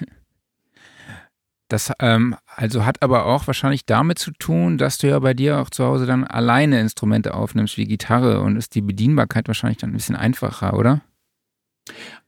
[1.69, 5.59] Das ähm, also hat aber auch wahrscheinlich damit zu tun, dass du ja bei dir
[5.59, 9.91] auch zu Hause dann alleine Instrumente aufnimmst wie Gitarre und ist die Bedienbarkeit wahrscheinlich dann
[9.91, 11.01] ein bisschen einfacher, oder?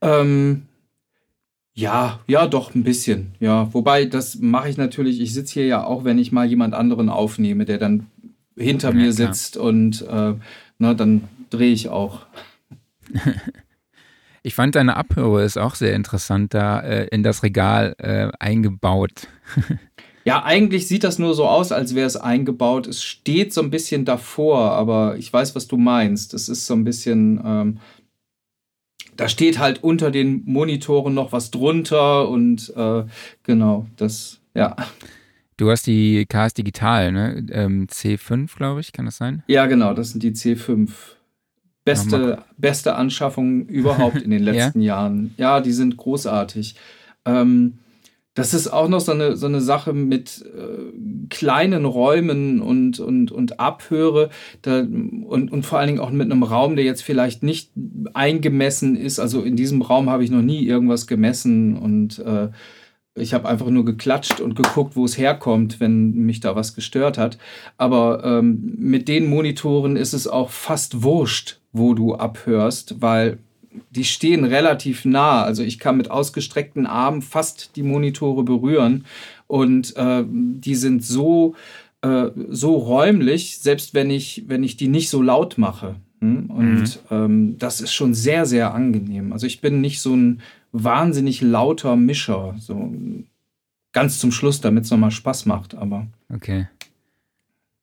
[0.00, 0.62] Ähm,
[1.74, 3.34] ja, ja, doch ein bisschen.
[3.38, 5.20] Ja, wobei das mache ich natürlich.
[5.20, 8.06] Ich sitze hier ja auch, wenn ich mal jemand anderen aufnehme, der dann
[8.56, 9.32] hinter ja, mir klar.
[9.34, 10.34] sitzt und äh,
[10.78, 12.26] na, dann drehe ich auch.
[14.46, 19.26] Ich fand deine Abhöre ist auch sehr interessant da äh, in das Regal äh, eingebaut.
[20.24, 22.86] ja, eigentlich sieht das nur so aus, als wäre es eingebaut.
[22.86, 26.32] Es steht so ein bisschen davor, aber ich weiß, was du meinst.
[26.32, 27.78] Es ist so ein bisschen, ähm,
[29.16, 33.02] da steht halt unter den Monitoren noch was drunter und äh,
[33.42, 34.76] genau, das, ja.
[35.56, 37.44] Du hast die KS Digital, ne?
[37.50, 39.42] Ähm, C5, glaube ich, kann das sein?
[39.48, 41.15] Ja, genau, das sind die C5.
[41.86, 44.96] Beste, beste Anschaffung überhaupt in den letzten ja?
[44.96, 45.34] Jahren.
[45.36, 46.74] Ja, die sind großartig.
[47.24, 47.78] Ähm,
[48.34, 53.30] das ist auch noch so eine, so eine Sache mit äh, kleinen Räumen und, und,
[53.30, 54.30] und Abhöre
[54.62, 57.70] da, und, und vor allen Dingen auch mit einem Raum, der jetzt vielleicht nicht
[58.14, 59.20] eingemessen ist.
[59.20, 62.48] Also in diesem Raum habe ich noch nie irgendwas gemessen und äh,
[63.16, 67.18] ich habe einfach nur geklatscht und geguckt, wo es herkommt, wenn mich da was gestört
[67.18, 67.38] hat.
[67.78, 73.38] Aber ähm, mit den Monitoren ist es auch fast wurscht, wo du abhörst, weil
[73.90, 75.42] die stehen relativ nah.
[75.42, 79.04] Also ich kann mit ausgestreckten Armen fast die Monitore berühren
[79.46, 81.54] und äh, die sind so,
[82.02, 85.96] äh, so räumlich, selbst wenn ich, wenn ich die nicht so laut mache.
[86.20, 86.50] Hm?
[86.50, 86.88] Und mhm.
[87.10, 89.32] ähm, das ist schon sehr, sehr angenehm.
[89.32, 90.40] Also ich bin nicht so ein
[90.84, 92.54] wahnsinnig lauter Mischer.
[92.58, 92.92] So
[93.92, 96.06] ganz zum Schluss, damit es nochmal Spaß macht, aber.
[96.32, 96.68] Okay.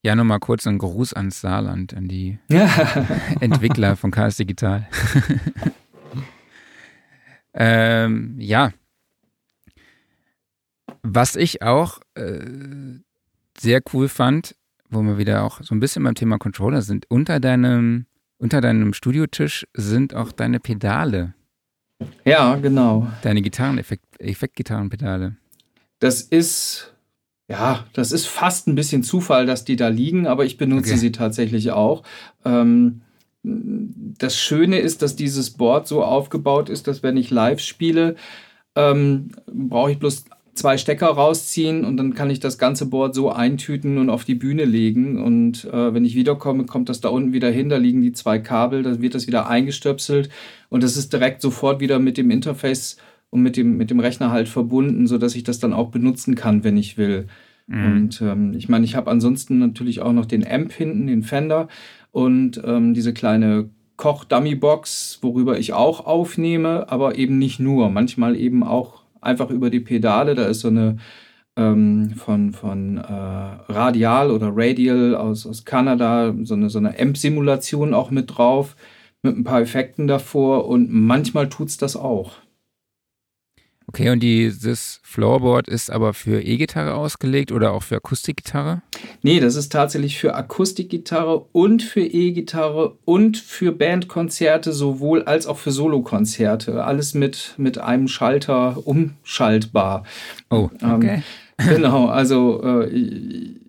[0.04, 2.38] Ja, nochmal kurz ein Gruß ans Saarland, an die
[3.40, 4.88] Entwickler von Chaos Digital.
[7.54, 8.72] ähm, ja.
[11.04, 12.40] Was ich auch äh,
[13.58, 14.56] sehr cool fand,
[14.90, 18.06] wo wir wieder auch so ein bisschen beim Thema Controller sind, unter deinem,
[18.38, 21.34] unter deinem Studiotisch sind auch deine Pedale.
[22.26, 23.08] Ja, genau.
[23.22, 25.36] Deine Gitarren-Effektgitarrenpedale.
[26.00, 26.94] Das ist
[27.50, 31.00] ja, das ist fast ein bisschen Zufall, dass die da liegen, aber ich benutze okay.
[31.00, 32.04] sie tatsächlich auch.
[32.46, 33.02] Ähm,
[33.44, 38.16] das Schöne ist, dass dieses Board so aufgebaut ist, dass wenn ich live spiele,
[38.76, 43.32] ähm, brauche ich bloß zwei Stecker rausziehen und dann kann ich das ganze Board so
[43.32, 45.22] eintüten und auf die Bühne legen.
[45.22, 47.70] Und äh, wenn ich wiederkomme, kommt das da unten wieder hin.
[47.70, 50.30] Da liegen die zwei Kabel, dann wird das wieder eingestöpselt
[50.70, 52.98] und das ist direkt sofort wieder mit dem Interface
[53.30, 56.64] und mit dem, mit dem Rechner halt verbunden, sodass ich das dann auch benutzen kann,
[56.64, 57.28] wenn ich will.
[57.68, 57.86] Mhm.
[57.86, 61.68] Und ähm, ich meine, ich habe ansonsten natürlich auch noch den Amp hinten, den Fender
[62.12, 67.90] und ähm, diese kleine Koch-Dummy-Box, worüber ich auch aufnehme, aber eben nicht nur.
[67.90, 70.36] Manchmal eben auch einfach über die Pedale.
[70.36, 70.98] Da ist so eine
[71.56, 77.94] ähm, von, von äh, Radial oder Radial aus, aus Kanada, so eine, so eine Amp-Simulation
[77.94, 78.76] auch mit drauf,
[79.22, 82.43] mit ein paar Effekten davor und manchmal tut es das auch.
[83.88, 88.82] Okay, und dieses Floorboard ist aber für E-Gitarre ausgelegt oder auch für Akustikgitarre?
[89.22, 95.58] Nee, das ist tatsächlich für Akustikgitarre und für E-Gitarre und für Bandkonzerte sowohl als auch
[95.58, 96.84] für Solokonzerte.
[96.84, 100.04] Alles mit, mit einem Schalter umschaltbar.
[100.50, 101.24] Oh, ähm, okay.
[101.60, 102.90] Ähm, genau, also äh,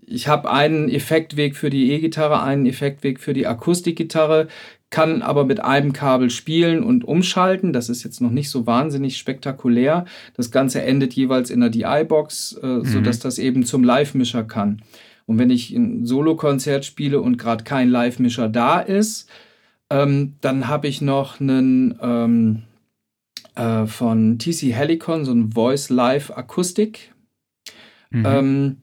[0.06, 4.48] ich habe einen Effektweg für die E-Gitarre, einen Effektweg für die Akustikgitarre,
[4.94, 7.72] kann aber mit einem Kabel spielen und umschalten.
[7.72, 10.04] Das ist jetzt noch nicht so wahnsinnig spektakulär.
[10.36, 12.84] Das Ganze endet jeweils in der DI-Box, äh, mhm.
[12.84, 14.82] sodass das eben zum Live-Mischer kann.
[15.26, 19.28] Und wenn ich ein Solo-Konzert spiele und gerade kein Live-Mischer da ist,
[19.90, 22.62] ähm, dann habe ich noch einen ähm,
[23.56, 27.12] äh, von TC Helicon, so ein Voice Live Akustik.
[28.10, 28.24] Mhm.
[28.24, 28.76] Ähm,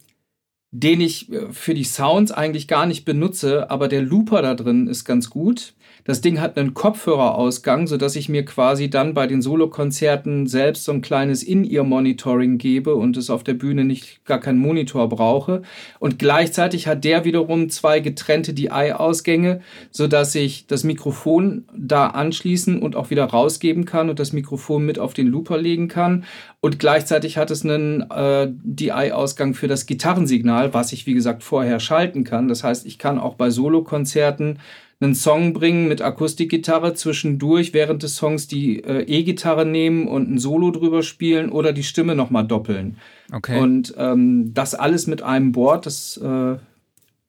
[0.71, 4.87] den ich äh, für die Sounds eigentlich gar nicht benutze, aber der Looper da drin
[4.87, 5.73] ist ganz gut.
[6.03, 10.91] Das Ding hat einen Kopfhörerausgang, sodass ich mir quasi dann bei den Solokonzerten selbst so
[10.91, 15.61] ein kleines In-Ear-Monitoring gebe und es auf der Bühne nicht gar keinen Monitor brauche.
[15.99, 19.61] Und gleichzeitig hat der wiederum zwei getrennte DI-Ausgänge,
[19.91, 24.97] sodass ich das Mikrofon da anschließen und auch wieder rausgeben kann und das Mikrofon mit
[24.97, 26.25] auf den Looper legen kann.
[26.61, 31.79] Und gleichzeitig hat es einen äh, DI-Ausgang für das Gitarrensignal, was ich wie gesagt vorher
[31.79, 32.47] schalten kann.
[32.47, 34.59] Das heißt, ich kann auch bei Solokonzerten
[35.01, 40.37] einen Song bringen mit Akustikgitarre zwischendurch während des Songs die äh, E-Gitarre nehmen und ein
[40.37, 42.97] Solo drüber spielen oder die Stimme nochmal doppeln.
[43.31, 43.59] Okay.
[43.59, 46.57] Und ähm, das alles mit einem Board, das äh,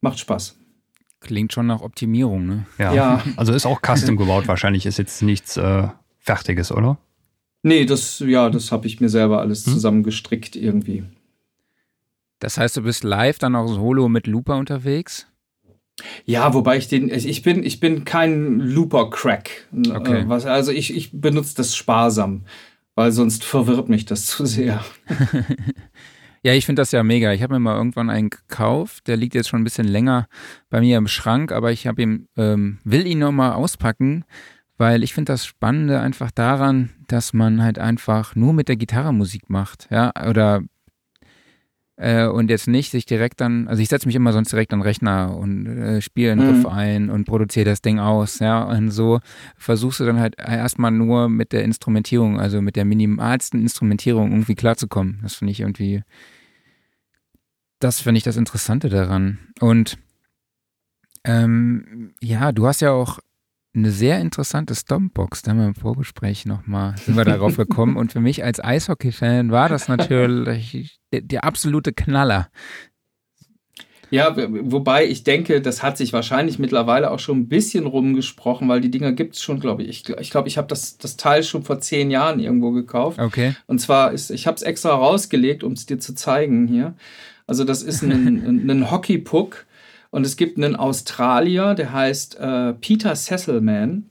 [0.00, 0.56] macht Spaß.
[1.20, 2.66] Klingt schon nach Optimierung, ne?
[2.78, 2.92] Ja.
[2.92, 3.22] ja.
[3.37, 6.98] Also ist auch custom gebaut wahrscheinlich, ist jetzt nichts äh, Fertiges, oder?
[7.62, 9.74] Nee, das, ja, das habe ich mir selber alles hm?
[9.74, 11.04] zusammengestrickt irgendwie.
[12.40, 15.28] Das heißt, du bist live dann auch solo mit Looper unterwegs?
[16.24, 19.68] Ja, wobei ich den, ich bin, ich bin kein Looper-Crack.
[19.90, 20.22] Okay.
[20.22, 22.44] Äh, also ich, ich benutze das sparsam,
[22.94, 24.85] weil sonst verwirrt mich das zu sehr.
[26.42, 27.33] ja, ich finde das ja mega.
[27.33, 30.28] Ich habe mir mal irgendwann einen gekauft, der liegt jetzt schon ein bisschen länger
[30.70, 34.24] bei mir im Schrank, aber ich habe ihn, ähm, will ihn nochmal auspacken,
[34.78, 39.12] weil ich finde das Spannende einfach daran, dass man halt einfach nur mit der Gitarre
[39.12, 40.62] Musik macht, ja, oder
[42.03, 44.81] äh, und jetzt nicht sich direkt dann, also ich setze mich immer sonst direkt an
[44.81, 46.57] den Rechner und äh, spiele einen mhm.
[46.57, 49.21] Riff ein und produziere das Ding aus, ja, und so
[49.57, 54.57] versuchst du dann halt erstmal nur mit der Instrumentierung, also mit der minimalsten Instrumentierung irgendwie
[54.57, 55.21] klarzukommen.
[55.23, 56.03] Das finde ich irgendwie,
[57.79, 59.38] das finde ich das Interessante daran.
[59.61, 59.97] Und
[61.25, 63.21] ähm, ja, du hast ja auch
[63.74, 65.42] eine sehr interessante Stompbox.
[65.42, 67.96] Da haben wir im Vorgespräch nochmal, sind wir darauf gekommen.
[67.96, 72.48] Und für mich als Eishockey-Fan war das natürlich der, der absolute Knaller.
[74.11, 78.82] Ja, wobei ich denke, das hat sich wahrscheinlich mittlerweile auch schon ein bisschen rumgesprochen, weil
[78.82, 80.06] die Dinger gibt es schon, glaube ich.
[80.20, 83.18] Ich glaube, ich habe das, das Teil schon vor zehn Jahren irgendwo gekauft.
[83.18, 83.54] Okay.
[83.66, 86.94] Und zwar ist, ich habe es extra rausgelegt, um es dir zu zeigen hier.
[87.46, 89.64] Also das ist ein, ein, ein Hockey-Puck
[90.12, 94.11] und es gibt einen Australier, der heißt äh, Peter Sesselman.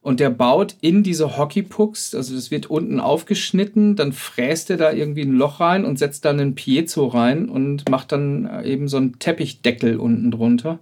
[0.00, 4.92] Und der baut in diese Hockeypucks, also das wird unten aufgeschnitten, dann fräst er da
[4.92, 8.88] irgendwie ein Loch rein und setzt dann einen Piezo rein und macht dann äh, eben
[8.88, 10.78] so einen Teppichdeckel unten drunter.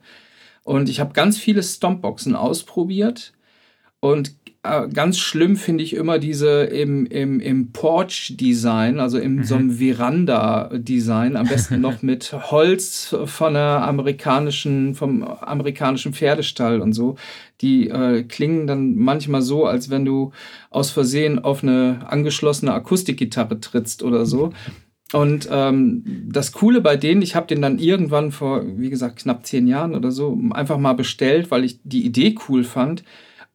[0.63, 3.33] Und ich habe ganz viele Stompboxen ausprobiert
[4.01, 4.35] und
[4.93, 9.45] ganz schlimm finde ich immer diese im, im, im Porch-Design, also in mhm.
[9.45, 16.93] so einem Veranda-Design, am besten noch mit Holz von der amerikanischen, vom amerikanischen Pferdestall und
[16.93, 17.17] so.
[17.61, 20.33] Die äh, klingen dann manchmal so, als wenn du
[20.71, 24.53] aus Versehen auf eine angeschlossene Akustikgitarre trittst oder so.
[25.13, 29.47] Und ähm, das Coole bei denen, ich habe den dann irgendwann vor, wie gesagt, knapp
[29.47, 33.03] zehn Jahren oder so einfach mal bestellt, weil ich die Idee cool fand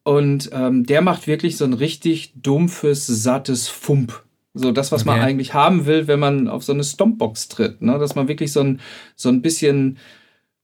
[0.04, 4.22] und ähm, der macht wirklich so ein richtig dumpfes, sattes Fump.
[4.52, 5.10] So das, was okay.
[5.10, 7.82] man eigentlich haben will, wenn man auf so eine Stompbox tritt.
[7.82, 7.98] Ne?
[7.98, 8.80] Dass man wirklich so ein,
[9.16, 9.98] so ein bisschen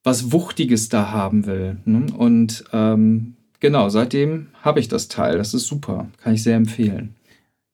[0.05, 1.79] was Wuchtiges da haben will.
[1.87, 2.07] Ne?
[2.17, 5.39] Und ähm, genau, seitdem habe ich das Teil.
[5.39, 6.09] Das ist super.
[6.23, 7.17] Kann ich sehr empfehlen.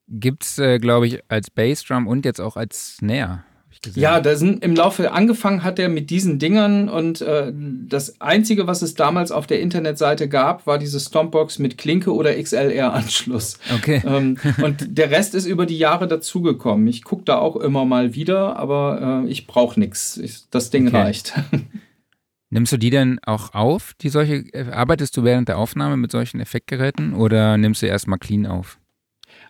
[0.09, 3.43] Gibt es, äh, glaube ich, als Bassdrum und jetzt auch als Snare
[3.83, 4.03] gesehen.
[4.03, 8.67] Ja, da sind im Laufe angefangen hat er mit diesen Dingern und äh, das einzige,
[8.67, 13.59] was es damals auf der Internetseite gab, war diese Stompbox mit Klinke oder XLR-Anschluss.
[13.75, 14.03] Okay.
[14.07, 16.87] Ähm, und der Rest ist über die Jahre dazugekommen.
[16.89, 20.21] Ich gucke da auch immer mal wieder, aber äh, ich brauche nichts.
[20.51, 20.97] Das Ding okay.
[20.97, 21.35] reicht.
[22.51, 26.13] Nimmst du die denn auch auf, die solche, äh, arbeitest du während der Aufnahme mit
[26.13, 28.79] solchen Effektgeräten oder nimmst du erstmal clean auf?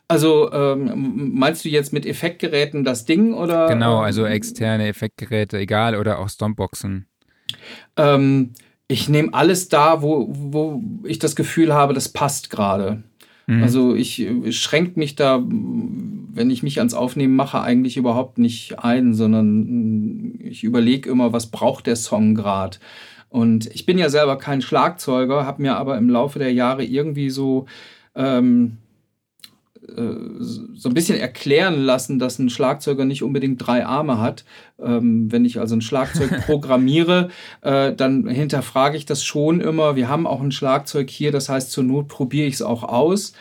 [0.09, 3.69] Also ähm, meinst du jetzt mit Effektgeräten das Ding oder?
[3.69, 7.07] Genau, also externe Effektgeräte, egal, oder auch Stompboxen.
[7.97, 8.53] Ähm,
[8.89, 13.03] ich nehme alles da, wo, wo ich das Gefühl habe, das passt gerade.
[13.47, 13.63] Mhm.
[13.63, 18.79] Also ich, ich schränke mich da, wenn ich mich ans Aufnehmen mache, eigentlich überhaupt nicht
[18.79, 22.79] ein, sondern ich überlege immer, was braucht der Song gerade.
[23.29, 27.31] Und ich bin ja selber kein Schlagzeuger, habe mir aber im Laufe der Jahre irgendwie
[27.31, 27.67] so
[28.15, 28.79] ähm,
[29.89, 34.45] so ein bisschen erklären lassen, dass ein Schlagzeuger nicht unbedingt drei Arme hat.
[34.83, 39.95] Ähm, wenn ich also ein Schlagzeug programmiere, äh, dann hinterfrage ich das schon immer.
[39.95, 43.33] Wir haben auch ein Schlagzeug hier, das heißt, zur Not probiere ich es auch aus.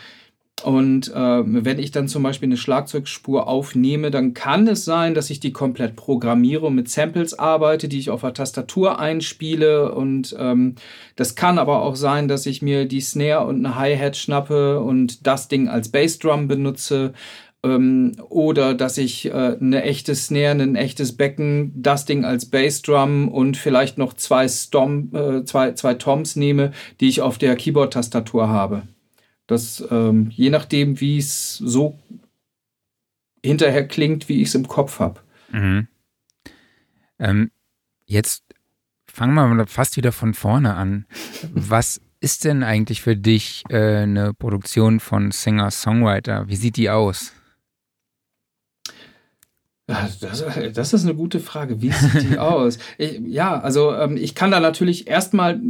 [0.63, 5.30] Und äh, wenn ich dann zum Beispiel eine Schlagzeugspur aufnehme, dann kann es sein, dass
[5.30, 9.94] ich die komplett programmiere und mit Samples arbeite, die ich auf der Tastatur einspiele.
[9.94, 10.76] Und ähm,
[11.18, 15.28] das kann aber auch sein, dass ich mir die Snare und eine Hi-Hat schnappe und
[15.28, 17.13] das Ding als Bassdrum benutze.
[17.62, 23.28] Ähm, oder dass ich äh, eine echte Snare, ein echtes Becken, das Ding als Bassdrum
[23.28, 28.48] und vielleicht noch zwei, Stom äh, zwei, zwei Toms nehme, die ich auf der Keyboard-Tastatur
[28.48, 28.84] habe.
[29.47, 31.99] Das, ähm, je nachdem, wie es so
[33.43, 35.21] hinterher klingt, wie ich es im Kopf habe.
[35.51, 35.88] Mhm.
[37.19, 37.51] Ähm,
[38.05, 38.43] jetzt
[39.08, 41.05] fangen wir mal fast wieder von vorne an.
[41.53, 46.47] Was ist denn eigentlich für dich äh, eine Produktion von Singer-Songwriter?
[46.47, 47.34] Wie sieht die aus?
[49.88, 50.19] Das,
[50.74, 51.82] das, ist eine gute Frage.
[51.82, 52.80] Wie sieht die aus?
[52.98, 55.62] Ich, ja, also ähm, ich kann da natürlich erstmal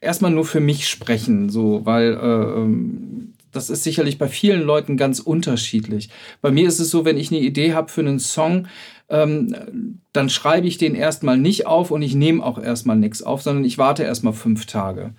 [0.00, 4.96] erstmal nur für mich sprechen, so, weil äh, ähm, das ist sicherlich bei vielen Leuten
[4.96, 6.10] ganz unterschiedlich.
[6.42, 8.68] Bei mir ist es so, wenn ich eine Idee habe für einen Song,
[9.08, 13.42] ähm, dann schreibe ich den erstmal nicht auf und ich nehme auch erstmal nichts auf,
[13.42, 15.14] sondern ich warte erstmal fünf Tage.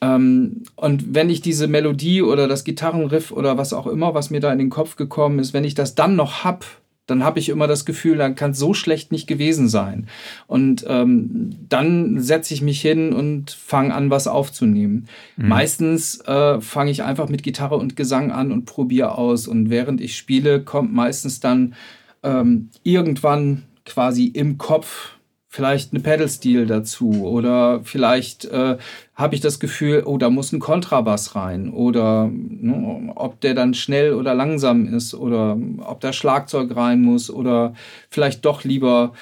[0.00, 4.40] Ähm, und wenn ich diese Melodie oder das Gitarrenriff oder was auch immer, was mir
[4.40, 6.64] da in den Kopf gekommen ist, wenn ich das dann noch hab
[7.06, 10.06] dann habe ich immer das Gefühl, dann kann es so schlecht nicht gewesen sein.
[10.46, 15.06] Und ähm, dann setze ich mich hin und fange an, was aufzunehmen.
[15.36, 15.48] Mhm.
[15.48, 19.46] Meistens äh, fange ich einfach mit Gitarre und Gesang an und probiere aus.
[19.46, 21.74] Und während ich spiele, kommt meistens dann
[22.22, 25.10] ähm, irgendwann quasi im Kopf
[25.54, 28.76] vielleicht eine Pedal-Steel dazu oder vielleicht äh,
[29.14, 33.72] habe ich das Gefühl, oh, da muss ein Kontrabass rein oder ne, ob der dann
[33.72, 37.74] schnell oder langsam ist oder ob da Schlagzeug rein muss oder
[38.10, 39.12] vielleicht doch lieber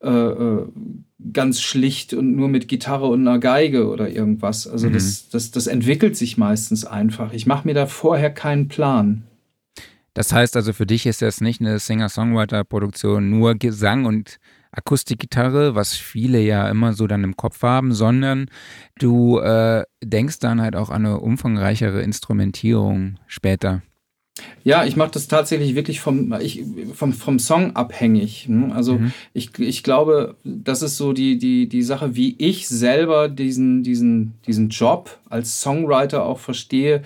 [0.00, 0.68] äh, äh,
[1.32, 4.68] ganz schlicht und nur mit Gitarre und einer Geige oder irgendwas.
[4.68, 4.92] Also mhm.
[4.92, 7.32] das, das, das entwickelt sich meistens einfach.
[7.32, 9.24] Ich mache mir da vorher keinen Plan.
[10.14, 14.39] Das heißt also, für dich ist das nicht eine Singer-Songwriter-Produktion, nur Gesang und
[14.72, 18.46] Akustikgitarre, was viele ja immer so dann im Kopf haben, sondern
[18.98, 23.82] du äh, denkst dann halt auch an eine umfangreichere Instrumentierung später.
[24.62, 28.48] Ja, ich mache das tatsächlich wirklich vom, ich, vom, vom Song abhängig.
[28.48, 28.74] Ne?
[28.74, 29.12] Also mhm.
[29.32, 34.34] ich, ich glaube, das ist so die, die, die Sache, wie ich selber diesen, diesen,
[34.46, 37.02] diesen Job als Songwriter auch verstehe,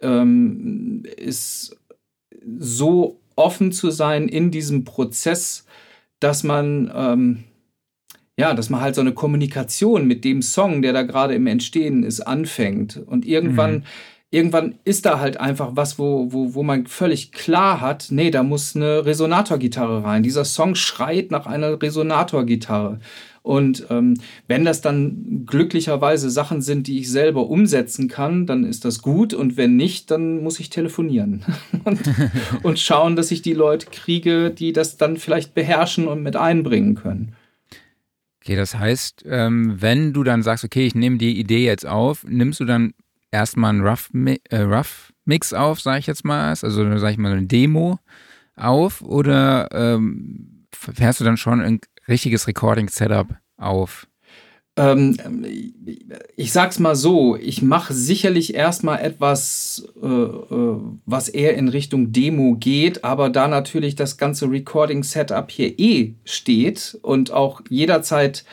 [0.00, 1.76] ähm, ist
[2.58, 5.66] so offen zu sein in diesem Prozess,
[6.22, 7.44] dass man, ähm,
[8.36, 12.02] ja, dass man halt so eine Kommunikation mit dem Song, der da gerade im Entstehen
[12.02, 12.96] ist, anfängt.
[13.06, 13.82] Und irgendwann, mhm.
[14.30, 18.42] irgendwann ist da halt einfach was, wo, wo, wo man völlig klar hat, nee, da
[18.42, 20.22] muss eine Resonatorgitarre rein.
[20.22, 23.00] Dieser Song schreit nach einer Resonatorgitarre.
[23.42, 24.14] Und ähm,
[24.46, 29.34] wenn das dann glücklicherweise Sachen sind, die ich selber umsetzen kann, dann ist das gut.
[29.34, 31.44] Und wenn nicht, dann muss ich telefonieren
[31.84, 32.00] und,
[32.62, 36.94] und schauen, dass ich die Leute kriege, die das dann vielleicht beherrschen und mit einbringen
[36.94, 37.34] können.
[38.40, 42.24] Okay, das heißt, ähm, wenn du dann sagst, okay, ich nehme die Idee jetzt auf,
[42.24, 42.92] nimmst du dann
[43.30, 44.10] erstmal einen Rough,
[44.50, 47.98] äh, Rough Mix auf, sage ich jetzt mal, also sage ich mal eine Demo
[48.56, 51.80] auf oder ähm, fährst du dann schon ein
[52.12, 54.06] richtiges Recording-Setup auf?
[54.76, 55.16] Ähm,
[56.34, 62.12] ich sag's mal so, ich mache sicherlich erstmal etwas, äh, äh, was eher in Richtung
[62.12, 68.44] Demo geht, aber da natürlich das ganze Recording-Setup hier eh steht und auch jederzeit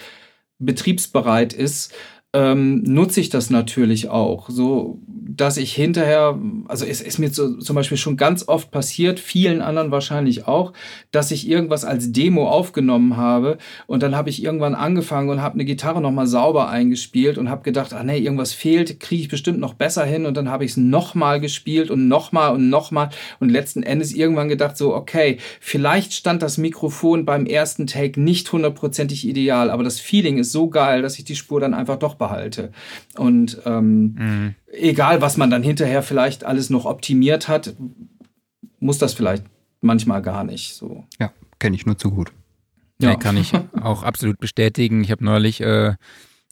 [0.58, 1.94] betriebsbereit ist,
[2.34, 5.00] ähm, nutze ich das natürlich auch, so
[5.40, 6.38] dass ich hinterher,
[6.68, 10.74] also es ist mir so, zum Beispiel schon ganz oft passiert, vielen anderen wahrscheinlich auch,
[11.12, 15.56] dass ich irgendwas als Demo aufgenommen habe und dann habe ich irgendwann angefangen und habe
[15.56, 19.60] eine Gitarre nochmal sauber eingespielt und habe gedacht, ah nee, irgendwas fehlt, kriege ich bestimmt
[19.60, 23.50] noch besser hin und dann habe ich es nochmal gespielt und nochmal und nochmal und
[23.50, 29.28] letzten Endes irgendwann gedacht so, okay, vielleicht stand das Mikrofon beim ersten Take nicht hundertprozentig
[29.28, 32.72] ideal, aber das Feeling ist so geil, dass ich die Spur dann einfach doch behalte.
[33.18, 34.56] Und ähm, mhm.
[34.72, 37.74] egal, was man dann hinterher vielleicht alles noch optimiert hat,
[38.80, 39.44] muss das vielleicht
[39.82, 41.06] manchmal gar nicht so.
[41.20, 42.32] Ja, kenne ich nur zu gut.
[43.02, 45.04] Ja, kann ich auch absolut bestätigen.
[45.04, 45.96] Ich habe neulich äh,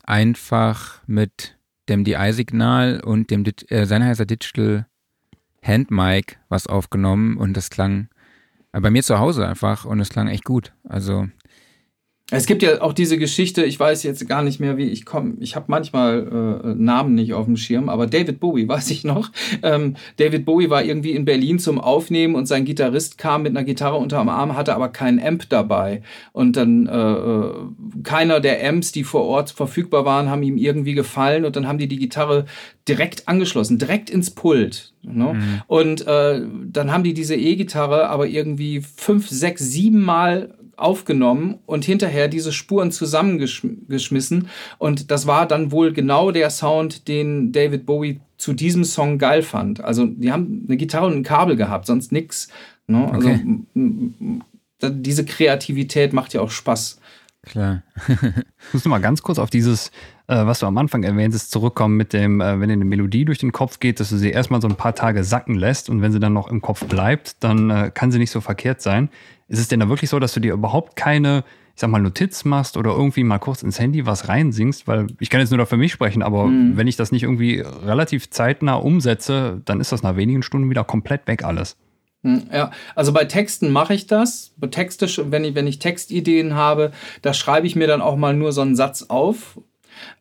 [0.03, 1.57] einfach mit
[1.89, 4.87] dem DI-Signal und dem äh, Sennheiser Digital
[5.61, 8.09] Handmic was aufgenommen und das klang
[8.71, 10.73] äh, bei mir zu Hause einfach und es klang echt gut.
[10.87, 11.27] Also
[12.29, 15.35] Es gibt ja auch diese Geschichte, ich weiß jetzt gar nicht mehr, wie ich komme.
[15.39, 19.31] Ich habe manchmal äh, Namen nicht auf dem Schirm, aber David Bowie weiß ich noch.
[19.63, 23.63] Ähm, David Bowie war irgendwie in Berlin zum Aufnehmen und sein Gitarrist kam mit einer
[23.63, 26.01] Gitarre unterm Arm, hatte aber keinen Amp dabei.
[26.33, 27.53] Und dann äh, äh,
[28.03, 31.77] keiner der Amps, die vor Ort verfügbar waren, haben ihm irgendwie gefallen und dann haben
[31.77, 32.45] die die Gitarre
[32.89, 34.93] direkt angeschlossen, direkt ins Pult.
[35.01, 35.33] Ne?
[35.33, 35.61] Mhm.
[35.67, 41.85] Und äh, dann haben die diese E-Gitarre aber irgendwie fünf, sechs, sieben Mal aufgenommen und
[41.85, 44.47] hinterher diese Spuren zusammengeschmissen.
[44.77, 49.41] Und das war dann wohl genau der Sound, den David Bowie zu diesem Song geil
[49.41, 49.83] fand.
[49.83, 52.47] Also die haben eine Gitarre und ein Kabel gehabt, sonst nix.
[52.87, 53.11] Ne?
[53.11, 54.91] Also okay.
[54.91, 56.99] diese Kreativität macht ja auch Spaß.
[57.47, 57.83] Klar.
[58.73, 59.89] Musst du mal ganz kurz auf dieses,
[60.27, 63.37] äh, was du am Anfang erwähntest, zurückkommen mit dem, äh, wenn dir eine Melodie durch
[63.37, 66.11] den Kopf geht, dass du sie erstmal so ein paar Tage sacken lässt und wenn
[66.11, 69.09] sie dann noch im Kopf bleibt, dann äh, kann sie nicht so verkehrt sein.
[69.47, 71.43] Ist es denn da wirklich so, dass du dir überhaupt keine,
[71.73, 74.87] ich sag mal, Notiz machst oder irgendwie mal kurz ins Handy was reinsingst?
[74.87, 76.75] Weil ich kann jetzt nur da für mich sprechen, aber mhm.
[76.75, 80.83] wenn ich das nicht irgendwie relativ zeitnah umsetze, dann ist das nach wenigen Stunden wieder
[80.83, 81.77] komplett weg alles.
[82.23, 84.53] Hm, ja, also bei Texten mache ich das.
[84.71, 86.91] Texte, wenn ich, wenn ich Textideen habe,
[87.21, 89.59] da schreibe ich mir dann auch mal nur so einen Satz auf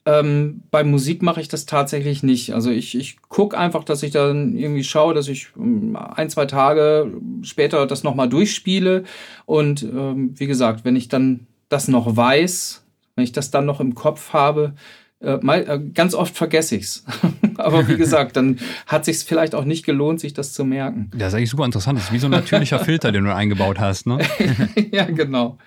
[0.05, 2.55] ähm, bei Musik mache ich das tatsächlich nicht.
[2.55, 6.47] Also ich, ich gucke einfach, dass ich dann irgendwie schaue, dass ich ähm, ein, zwei
[6.47, 7.13] Tage
[7.43, 9.05] später das nochmal durchspiele.
[9.47, 12.85] Und ähm, wie gesagt, wenn ich dann das noch weiß,
[13.17, 14.75] wenn ich das dann noch im Kopf habe,
[15.21, 17.05] äh, mal, äh, ganz oft vergesse ich es.
[17.57, 21.11] Aber wie gesagt, dann hat sich vielleicht auch nicht gelohnt, sich das zu merken.
[21.15, 21.99] Das ist eigentlich super interessant.
[21.99, 24.19] Das ist wie so ein natürlicher Filter, den du eingebaut hast, ne?
[24.93, 25.59] ja, genau.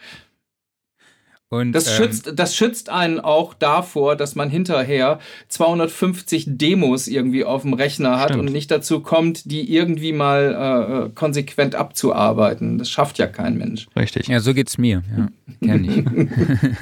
[1.52, 7.44] Und, das, ähm, schützt, das schützt einen auch davor, dass man hinterher 250 Demos irgendwie
[7.44, 8.48] auf dem Rechner hat stimmt.
[8.48, 12.78] und nicht dazu kommt, die irgendwie mal äh, äh, konsequent abzuarbeiten.
[12.78, 13.88] Das schafft ja kein Mensch.
[13.96, 14.28] Richtig.
[14.28, 15.02] Ja, so geht's mir.
[15.18, 15.30] Ja,
[15.68, 16.06] kenne ich.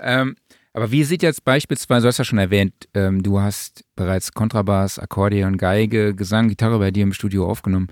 [0.00, 0.34] ähm,
[0.72, 4.98] aber wie sieht jetzt beispielsweise, du hast ja schon erwähnt, ähm, du hast bereits Kontrabass,
[4.98, 7.86] Akkordeon, Geige, Gesang, Gitarre bei dir im Studio aufgenommen.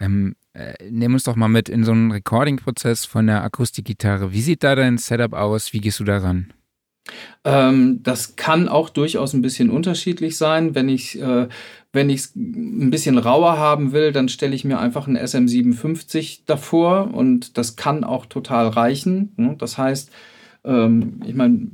[0.00, 4.32] Ähm, äh, nimm uns doch mal mit in so einen Recording-Prozess von der Akustikgitarre.
[4.32, 5.72] Wie sieht da dein Setup aus?
[5.72, 6.52] Wie gehst du daran?
[7.44, 10.74] Ähm, das kann auch durchaus ein bisschen unterschiedlich sein.
[10.74, 11.48] Wenn ich äh,
[11.92, 16.40] wenn ich es ein bisschen rauer haben will, dann stelle ich mir einfach einen SM57
[16.46, 19.32] davor und das kann auch total reichen.
[19.36, 19.56] Ne?
[19.58, 20.10] Das heißt,
[20.64, 21.68] ähm, ich meine,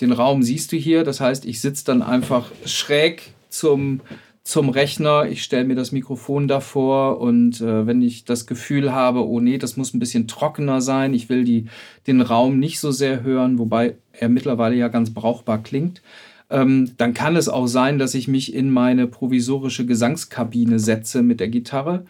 [0.00, 1.04] den Raum siehst du hier.
[1.04, 4.00] Das heißt, ich sitze dann einfach schräg zum
[4.48, 9.28] zum Rechner, ich stelle mir das Mikrofon davor und äh, wenn ich das Gefühl habe,
[9.28, 11.66] oh nee, das muss ein bisschen trockener sein, ich will die,
[12.06, 16.00] den Raum nicht so sehr hören, wobei er mittlerweile ja ganz brauchbar klingt,
[16.48, 21.40] ähm, dann kann es auch sein, dass ich mich in meine provisorische Gesangskabine setze mit
[21.40, 22.06] der Gitarre.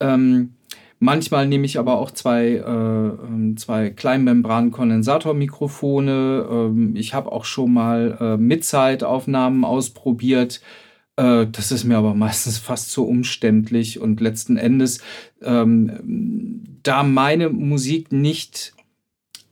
[0.00, 0.54] Ähm,
[1.00, 6.48] Manchmal nehme ich aber auch zwei, äh, ähm, zwei Kleinmembran-Kondensatormikrofone.
[6.50, 10.62] Ähm, ich habe auch schon mal äh, Mid-Side-Aufnahmen ausprobiert.
[11.16, 15.00] Äh, das ist mir aber meistens fast zu umständlich und letzten Endes,
[15.42, 18.74] ähm, da meine Musik nicht,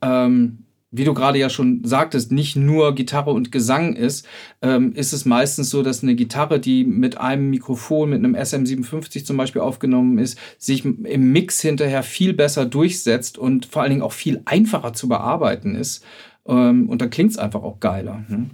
[0.03, 0.59] ähm,
[0.95, 4.27] wie du gerade ja schon sagtest, nicht nur Gitarre und Gesang ist,
[4.61, 9.25] ähm, ist es meistens so, dass eine Gitarre, die mit einem Mikrofon, mit einem SM57
[9.25, 14.03] zum Beispiel aufgenommen ist, sich im Mix hinterher viel besser durchsetzt und vor allen Dingen
[14.03, 16.05] auch viel einfacher zu bearbeiten ist.
[16.47, 18.25] Ähm, und dann klingt es einfach auch geiler.
[18.29, 18.51] Ne?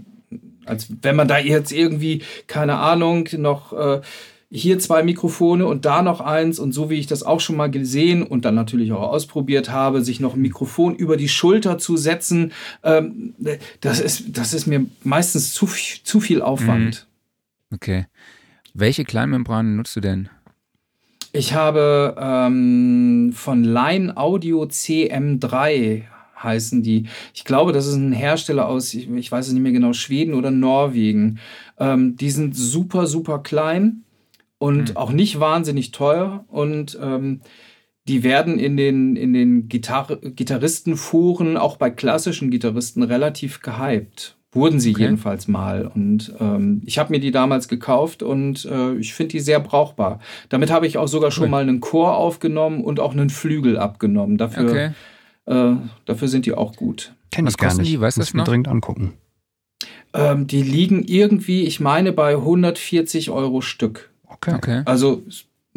[0.68, 4.00] Als wenn man da jetzt irgendwie, keine Ahnung, noch äh,
[4.50, 7.70] hier zwei Mikrofone und da noch eins und so wie ich das auch schon mal
[7.70, 11.96] gesehen und dann natürlich auch ausprobiert habe, sich noch ein Mikrofon über die Schulter zu
[11.96, 12.52] setzen,
[12.82, 13.34] ähm,
[13.80, 15.68] das, ist, das ist mir meistens zu,
[16.02, 17.06] zu viel Aufwand.
[17.70, 17.74] Mhm.
[17.74, 18.06] Okay.
[18.72, 20.30] Welche Kleinmembranen nutzt du denn?
[21.32, 26.04] Ich habe ähm, von Line Audio CM3
[26.42, 27.06] heißen die.
[27.34, 30.34] Ich glaube, das ist ein Hersteller aus, ich, ich weiß es nicht mehr genau, Schweden
[30.34, 31.38] oder Norwegen.
[31.78, 34.04] Ähm, die sind super, super klein
[34.58, 34.96] und mhm.
[34.96, 37.40] auch nicht wahnsinnig teuer und ähm,
[38.08, 44.36] die werden in den, in den Gitar Gitarristenforen, auch bei klassischen Gitarristen, relativ gehypt.
[44.50, 45.02] Wurden sie okay.
[45.02, 45.86] jedenfalls mal.
[45.86, 50.20] Und ähm, ich habe mir die damals gekauft und äh, ich finde die sehr brauchbar.
[50.48, 54.38] Damit habe ich auch sogar schon mal einen Chor aufgenommen und auch einen Flügel abgenommen.
[54.38, 54.90] Dafür okay.
[55.48, 57.14] Äh, dafür sind die auch gut.
[57.30, 57.90] Kenn ich gar nicht.
[57.90, 58.00] Die?
[58.00, 58.44] Weißt du das noch?
[58.44, 59.14] dringend angucken.
[60.12, 64.10] Ähm, die liegen irgendwie, ich meine, bei 140 Euro Stück.
[64.24, 64.54] Okay.
[64.54, 64.82] okay.
[64.84, 65.22] Also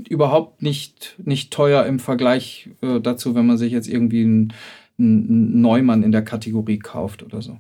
[0.10, 4.54] überhaupt nicht, nicht teuer im Vergleich äh, dazu, wenn man sich jetzt irgendwie einen,
[4.98, 7.58] einen Neumann in der Kategorie kauft oder so.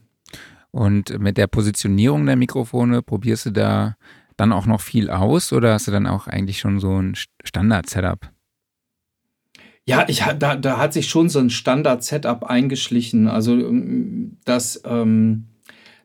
[0.71, 3.95] Und mit der Positionierung der Mikrofone probierst du da
[4.37, 8.31] dann auch noch viel aus oder hast du dann auch eigentlich schon so ein Standard-Setup?
[9.85, 13.27] Ja, ich, da, da hat sich schon so ein Standard-Setup eingeschlichen.
[13.27, 15.47] Also ähm, das, ähm,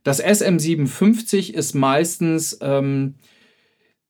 [0.03, 3.17] das SM57 ist meistens ähm,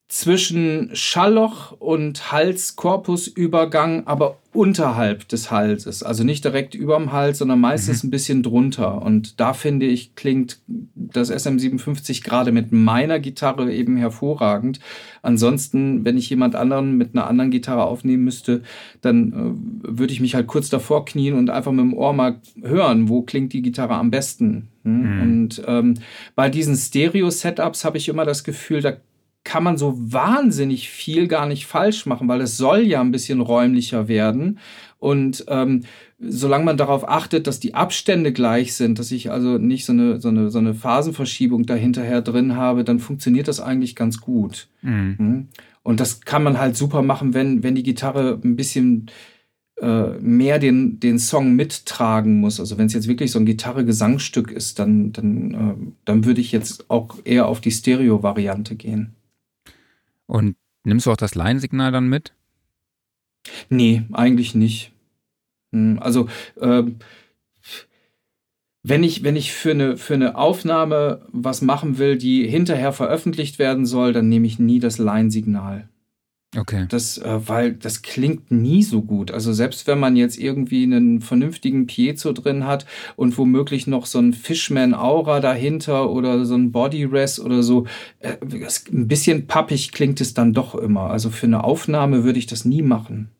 [0.08, 6.02] zwischen Schallloch und Hals-Korpus-Übergang, aber unterhalb des Halses.
[6.02, 8.08] Also nicht direkt überm Hals, sondern meistens mhm.
[8.08, 9.02] ein bisschen drunter.
[9.02, 14.80] Und da finde ich, klingt das SM57 gerade mit meiner Gitarre eben hervorragend.
[15.22, 18.62] Ansonsten, wenn ich jemand anderen mit einer anderen Gitarre aufnehmen müsste,
[19.02, 22.40] dann äh, würde ich mich halt kurz davor knien und einfach mit dem Ohr mal
[22.62, 24.68] hören, wo klingt die Gitarre am besten.
[24.84, 25.02] Hm?
[25.02, 25.22] Mhm.
[25.22, 25.94] Und ähm,
[26.34, 28.96] bei diesen Stereo-Setups habe ich immer das Gefühl, da
[29.46, 33.40] kann man so wahnsinnig viel gar nicht falsch machen, weil es soll ja ein bisschen
[33.40, 34.58] räumlicher werden.
[34.98, 35.84] Und ähm,
[36.18, 40.20] solange man darauf achtet, dass die Abstände gleich sind, dass ich also nicht so eine,
[40.20, 44.68] so eine, so eine Phasenverschiebung dahinterher drin habe, dann funktioniert das eigentlich ganz gut.
[44.82, 45.14] Mhm.
[45.16, 45.48] Hm?
[45.84, 49.06] Und das kann man halt super machen, wenn, wenn die Gitarre ein bisschen
[49.80, 52.58] äh, mehr den, den Song mittragen muss.
[52.58, 56.50] Also wenn es jetzt wirklich so ein Gitarre-Gesangstück ist, dann, dann, äh, dann würde ich
[56.50, 59.14] jetzt auch eher auf die Stereo-Variante gehen.
[60.26, 62.34] Und nimmst du auch das Line-Signal dann mit?
[63.68, 64.92] Nee, eigentlich nicht.
[65.72, 66.28] Hm, also,
[66.60, 66.84] äh,
[68.82, 73.58] wenn ich, wenn ich für eine, für eine Aufnahme was machen will, die hinterher veröffentlicht
[73.58, 75.88] werden soll, dann nehme ich nie das Line-Signal.
[76.54, 76.86] Okay.
[76.88, 79.30] Das, äh, weil das klingt nie so gut.
[79.30, 82.86] Also selbst wenn man jetzt irgendwie einen vernünftigen Piezo drin hat
[83.16, 87.86] und womöglich noch so ein Fishman-Aura dahinter oder so ein Body-Rest oder so,
[88.20, 91.10] äh, ein bisschen pappig klingt es dann doch immer.
[91.10, 93.30] Also für eine Aufnahme würde ich das nie machen.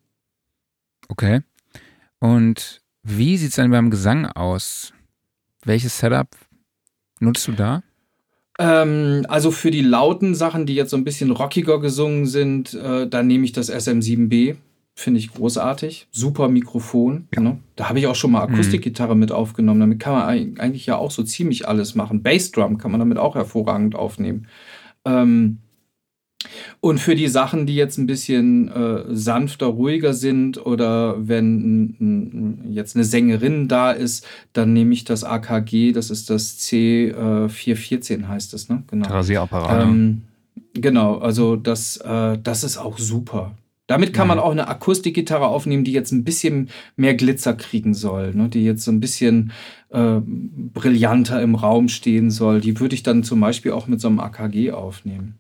[1.09, 1.43] Okay.
[2.19, 4.93] Und wie sieht es dann beim Gesang aus?
[5.65, 6.29] Welches Setup
[7.21, 7.83] nutzt du da?
[8.59, 13.07] Ähm, also für die lauten Sachen, die jetzt so ein bisschen rockiger gesungen sind, äh,
[13.09, 14.57] da nehme ich das SM7B.
[14.99, 16.09] Finde ich großartig.
[16.11, 17.29] Super Mikrofon.
[17.35, 17.43] Ja.
[17.43, 17.59] Ne?
[17.77, 18.55] Da habe ich auch schon mal mhm.
[18.55, 19.21] Akustikgitarre mhm.
[19.21, 19.81] mit aufgenommen.
[19.81, 22.23] Damit kann man eigentlich ja auch so ziemlich alles machen.
[22.23, 24.47] Bassdrum kann man damit auch hervorragend aufnehmen.
[25.05, 25.59] Ähm,
[26.81, 32.97] und für die Sachen, die jetzt ein bisschen äh, sanfter, ruhiger sind oder wenn jetzt
[32.97, 38.55] eine Sängerin da ist, dann nehme ich das AKG, das ist das C414 äh, heißt
[38.55, 38.83] es, ne?
[38.89, 39.09] Genau.
[39.09, 39.83] Rasierapparat.
[39.83, 40.23] Ähm,
[40.75, 43.53] genau, also das, äh, das ist auch super.
[43.89, 48.35] Damit kann man auch eine Akustikgitarre aufnehmen, die jetzt ein bisschen mehr Glitzer kriegen soll,
[48.35, 48.49] ne?
[48.49, 49.53] die jetzt so ein bisschen
[49.91, 52.61] äh, brillanter im Raum stehen soll.
[52.61, 55.39] Die würde ich dann zum Beispiel auch mit so einem AKG aufnehmen.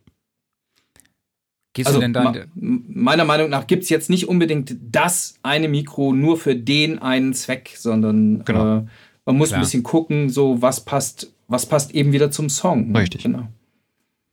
[1.76, 2.46] Gehst also, du denn dann?
[2.54, 7.34] meiner Meinung nach gibt es jetzt nicht unbedingt das eine Mikro nur für den einen
[7.34, 8.78] Zweck, sondern genau.
[8.78, 8.84] äh,
[9.26, 9.60] man muss Klar.
[9.60, 12.92] ein bisschen gucken, so was passt, was passt eben wieder zum Song.
[12.92, 13.00] Ne?
[13.00, 13.24] Richtig.
[13.24, 13.48] Genau.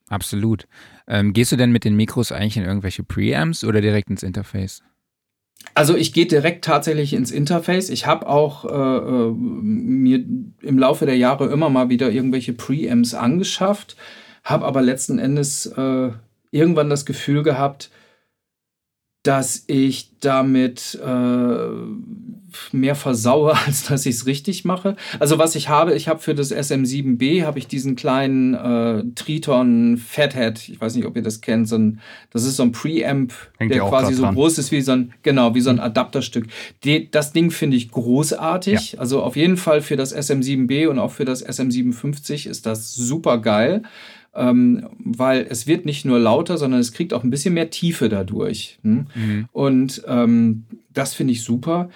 [0.08, 0.70] Absolut.
[1.06, 4.82] Ähm, gehst du denn mit den Mikros eigentlich in irgendwelche Preamps oder direkt ins Interface?
[5.76, 7.90] Also ich gehe direkt tatsächlich ins Interface.
[7.90, 10.24] Ich habe auch äh, äh, mir
[10.62, 13.98] im Laufe der Jahre immer mal wieder irgendwelche Preamps angeschafft,
[14.46, 16.12] habe aber letzten Endes äh,
[16.54, 17.90] irgendwann das Gefühl gehabt,
[19.24, 21.68] dass ich damit äh,
[22.72, 24.98] mehr versaue, als dass ich es richtig mache.
[25.20, 29.98] Also was ich habe, ich habe für das SM7B habe ich diesen kleinen äh, Triton
[29.98, 30.68] Fathead.
[30.68, 31.70] Ich weiß nicht, ob ihr das kennt.
[31.70, 32.02] So ein,
[32.32, 34.36] das ist so ein Preamp, Hängt der quasi so dran.
[34.36, 35.84] groß ist wie so ein genau wie so ein mhm.
[35.84, 36.48] Adapterstück.
[36.84, 38.94] Die, das Ding finde ich großartig.
[38.94, 39.00] Ja.
[39.00, 43.38] Also auf jeden Fall für das SM7B und auch für das SM57 ist das super
[43.38, 43.84] geil
[44.36, 48.10] ähm, weil es wird nicht nur lauter, sondern es kriegt auch ein bisschen mehr Tiefe
[48.10, 48.80] dadurch.
[48.84, 49.08] Hm?
[49.14, 49.50] Mhm.
[49.52, 51.90] Und ähm, das finde ich super.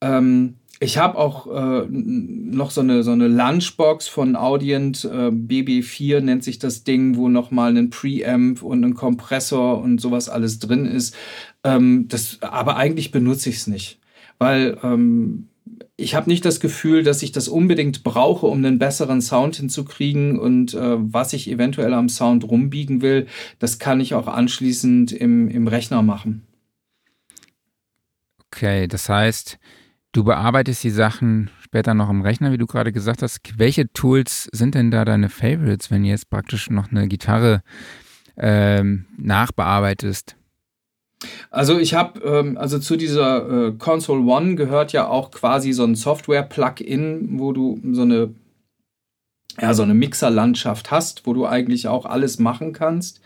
[0.00, 6.20] Ähm, ich habe auch äh, noch so eine, so eine Lunchbox von Audient, äh, BB4
[6.20, 10.86] nennt sich das Ding, wo nochmal ein Preamp und ein Kompressor und sowas alles drin
[10.86, 11.14] ist.
[11.64, 13.98] Ähm, das, aber eigentlich benutze ich es nicht,
[14.38, 15.49] weil ähm,
[16.00, 20.38] ich habe nicht das Gefühl, dass ich das unbedingt brauche, um einen besseren Sound hinzukriegen.
[20.38, 23.26] Und äh, was ich eventuell am Sound rumbiegen will,
[23.58, 26.46] das kann ich auch anschließend im, im Rechner machen.
[28.46, 29.58] Okay, das heißt,
[30.12, 33.40] du bearbeitest die Sachen später noch im Rechner, wie du gerade gesagt hast.
[33.56, 37.62] Welche Tools sind denn da deine Favorites, wenn du jetzt praktisch noch eine Gitarre
[38.36, 40.36] ähm, nachbearbeitest?
[41.50, 45.84] Also ich habe, ähm, also zu dieser äh, Console One gehört ja auch quasi so
[45.84, 48.34] ein Software-Plugin, wo du so eine,
[49.60, 53.20] ja, so eine Mixerlandschaft hast, wo du eigentlich auch alles machen kannst.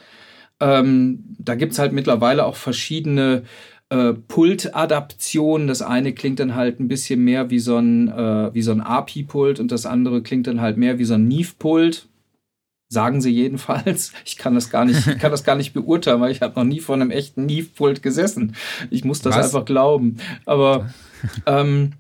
[0.60, 3.44] Ähm, da gibt es halt mittlerweile auch verschiedene
[3.90, 5.68] äh, Pult-Adaptionen.
[5.68, 8.80] Das eine klingt dann halt ein bisschen mehr wie so ein, äh, wie so ein
[8.80, 12.08] API-Pult und das andere klingt dann halt mehr wie so ein Neve-Pult
[12.94, 14.12] Sagen sie jedenfalls.
[14.24, 16.64] Ich kann das gar nicht, ich kann das gar nicht beurteilen, weil ich habe noch
[16.64, 18.54] nie vor einem echten Neve-Pult gesessen.
[18.90, 19.46] Ich muss das Was?
[19.46, 20.16] einfach glauben.
[20.46, 20.88] Aber
[21.46, 21.92] ähm,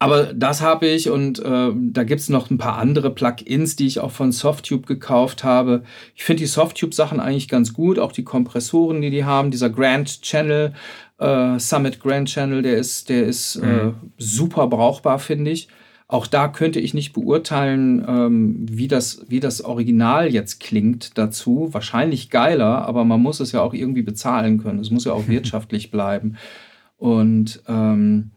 [0.00, 3.98] aber das habe ich und äh, da gibt's noch ein paar andere Plugins, die ich
[3.98, 5.82] auch von Softtube gekauft habe.
[6.14, 9.50] Ich finde die Softtube-Sachen eigentlich ganz gut, auch die Kompressoren, die die haben.
[9.50, 10.72] Dieser Grand Channel,
[11.18, 13.88] äh, Summit Grand Channel, der ist, der ist äh, mhm.
[13.88, 15.68] äh, super brauchbar, finde ich.
[16.10, 21.68] Auch da könnte ich nicht beurteilen, ähm, wie, das, wie das Original jetzt klingt dazu.
[21.72, 24.80] Wahrscheinlich geiler, aber man muss es ja auch irgendwie bezahlen können.
[24.80, 26.36] Es muss ja auch wirtschaftlich bleiben.
[26.96, 28.30] Und ähm,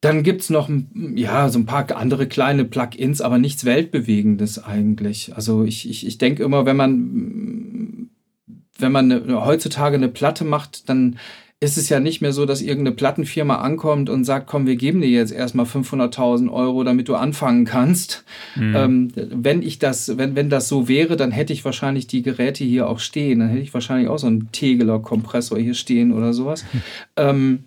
[0.00, 0.70] dann gibt es noch
[1.14, 5.36] ja, so ein paar andere kleine Plugins, aber nichts Weltbewegendes eigentlich.
[5.36, 8.08] Also ich, ich, ich denke immer, wenn man,
[8.78, 11.18] wenn man eine, heutzutage eine Platte macht, dann
[11.58, 15.00] ist es ja nicht mehr so, dass irgendeine Plattenfirma ankommt und sagt, komm, wir geben
[15.00, 18.24] dir jetzt erstmal 500.000 Euro, damit du anfangen kannst.
[18.56, 18.76] Mhm.
[18.76, 22.62] Ähm, wenn ich das, wenn, wenn das so wäre, dann hätte ich wahrscheinlich die Geräte
[22.62, 23.38] hier auch stehen.
[23.38, 26.66] Dann hätte ich wahrscheinlich auch so einen Tegeler-Kompressor hier stehen oder sowas.
[27.16, 27.64] ähm,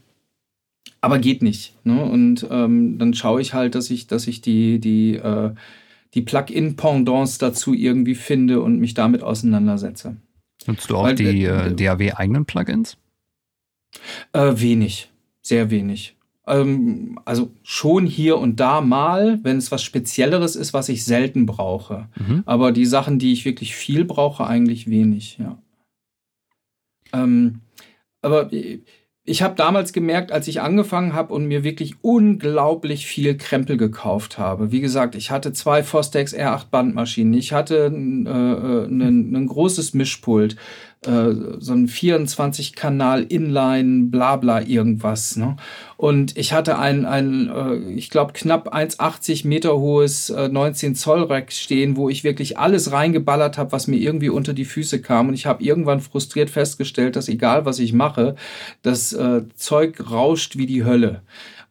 [1.01, 1.73] aber geht nicht.
[1.83, 2.03] Ne?
[2.03, 5.51] Und ähm, dann schaue ich halt, dass ich, dass ich die, die, äh,
[6.13, 10.17] die Plug-in-Pendants dazu irgendwie finde und mich damit auseinandersetze.
[10.67, 12.97] Nutzt du auch Weil, die äh, äh DAW-eigenen Plugins?
[14.33, 15.11] Äh, wenig,
[15.41, 16.15] sehr wenig.
[16.47, 21.45] Ähm, also schon hier und da mal, wenn es was Spezielleres ist, was ich selten
[21.45, 22.07] brauche.
[22.17, 22.43] Mhm.
[22.45, 25.61] Aber die Sachen, die ich wirklich viel brauche, eigentlich wenig, ja.
[27.13, 27.61] Ähm,
[28.21, 28.51] aber
[29.29, 34.39] ich habe damals gemerkt, als ich angefangen habe und mir wirklich unglaublich viel Krempel gekauft
[34.39, 34.71] habe.
[34.71, 40.55] Wie gesagt, ich hatte zwei Fostex R8 Bandmaschinen, ich hatte äh, äh, ein großes Mischpult,
[41.05, 45.37] äh, so ein 24-Kanal Inline, bla bla irgendwas.
[45.37, 45.55] Ne?
[45.95, 51.23] Und ich hatte ein, ein äh, ich glaube, knapp 1,80 Meter hohes äh, 19 Zoll
[51.23, 55.29] Rack stehen, wo ich wirklich alles reingeballert habe, was mir irgendwie unter die Füße kam.
[55.29, 58.35] Und ich habe irgendwann frustriert festgestellt, dass egal was ich mache,
[58.81, 61.21] das äh, Zeug rauscht wie die Hölle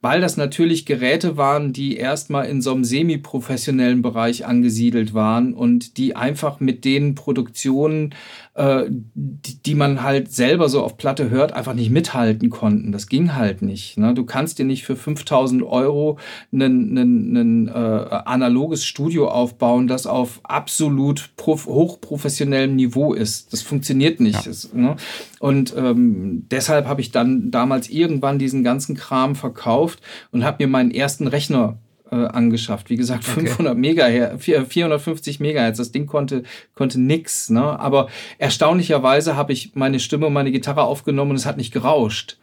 [0.01, 5.97] weil das natürlich Geräte waren, die erstmal in so einem semi-professionellen Bereich angesiedelt waren und
[5.97, 8.15] die einfach mit den Produktionen
[8.59, 12.91] äh, die, die man halt selber so auf Platte hört, einfach nicht mithalten konnten.
[12.91, 13.97] Das ging halt nicht.
[13.97, 14.13] Ne?
[14.13, 16.19] Du kannst dir nicht für 5000 Euro
[16.51, 23.53] ein äh, analoges Studio aufbauen, das auf absolut hochprofessionellem Niveau ist.
[23.53, 24.45] Das funktioniert nicht.
[24.45, 24.51] Ja.
[24.51, 24.97] Das, ne?
[25.39, 30.01] Und ähm, deshalb habe ich dann damals irgendwann diesen ganzen Kram verkauft
[30.31, 31.77] und habe mir meinen ersten Rechner
[32.11, 32.89] äh, angeschafft.
[32.89, 33.79] Wie gesagt, 500 okay.
[33.79, 35.77] Megahertz, 450 Megahertz.
[35.77, 36.43] Das Ding konnte,
[36.73, 37.79] konnte nix, ne?
[37.79, 38.07] Aber
[38.37, 42.37] erstaunlicherweise habe ich meine Stimme und meine Gitarre aufgenommen und es hat nicht gerauscht.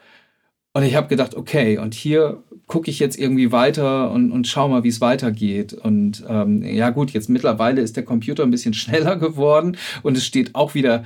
[0.73, 4.69] Und ich habe gedacht, okay, und hier gucke ich jetzt irgendwie weiter und, und schau
[4.69, 5.73] mal, wie es weitergeht.
[5.73, 10.27] Und ähm, ja gut, jetzt mittlerweile ist der Computer ein bisschen schneller geworden und es
[10.27, 11.05] steht auch wieder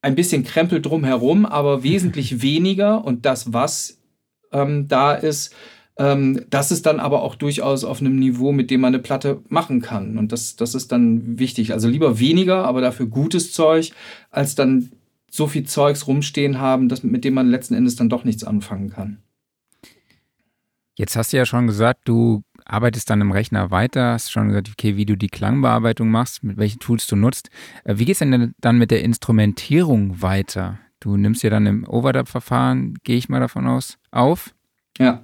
[0.00, 3.04] ein bisschen Krempel drumherum, aber wesentlich weniger.
[3.04, 3.98] Und das, was
[4.52, 5.54] ähm, da ist,
[5.98, 9.42] ähm, das ist dann aber auch durchaus auf einem Niveau, mit dem man eine Platte
[9.48, 10.18] machen kann.
[10.18, 11.72] Und das, das ist dann wichtig.
[11.72, 13.92] Also lieber weniger, aber dafür gutes Zeug,
[14.30, 14.90] als dann
[15.30, 18.90] so viel Zeugs rumstehen haben, dass, mit dem man letzten Endes dann doch nichts anfangen
[18.90, 19.18] kann.
[20.94, 24.70] Jetzt hast du ja schon gesagt, du arbeitest dann im Rechner weiter, hast schon gesagt,
[24.70, 27.50] okay, wie du die Klangbearbeitung machst, mit welchen Tools du nutzt.
[27.84, 30.78] Äh, wie geht es denn dann mit der Instrumentierung weiter?
[31.00, 34.54] Du nimmst ja dann im Overdub-Verfahren, gehe ich mal davon aus, auf.
[34.98, 35.22] Ja.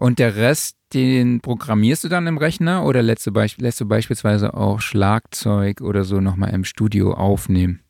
[0.00, 3.86] Und der Rest, den programmierst du dann im Rechner oder lässt du, beisp lässt du
[3.86, 7.80] beispielsweise auch Schlagzeug oder so nochmal im Studio aufnehmen?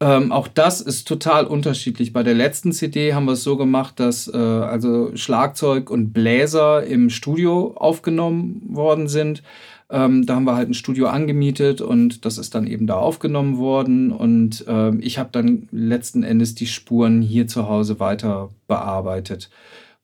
[0.00, 2.14] Ähm, auch das ist total unterschiedlich.
[2.14, 6.84] Bei der letzten CD haben wir es so gemacht, dass äh, also Schlagzeug und Bläser
[6.84, 9.42] im Studio aufgenommen worden sind.
[9.90, 13.58] Ähm, da haben wir halt ein Studio angemietet und das ist dann eben da aufgenommen
[13.58, 14.12] worden.
[14.12, 19.50] Und äh, ich habe dann letzten Endes die Spuren hier zu Hause weiter bearbeitet.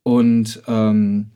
[0.05, 1.30] Und ähm,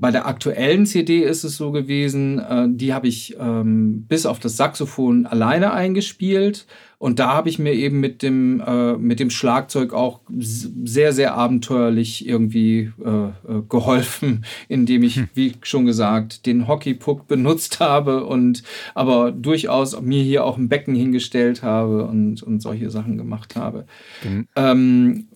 [0.00, 4.38] bei der aktuellen CD ist es so gewesen, äh, die habe ich ähm, bis auf
[4.38, 6.66] das Saxophon alleine eingespielt.
[6.98, 11.34] Und da habe ich mir eben mit dem, äh, mit dem Schlagzeug auch sehr, sehr
[11.34, 15.28] abenteuerlich irgendwie äh, äh, geholfen, indem ich, hm.
[15.34, 18.62] wie schon gesagt, den Hockeypuck benutzt habe und
[18.94, 23.84] aber durchaus mir hier auch ein Becken hingestellt habe und, und solche Sachen gemacht habe.
[24.22, 24.46] Mhm.
[24.54, 25.26] Ähm,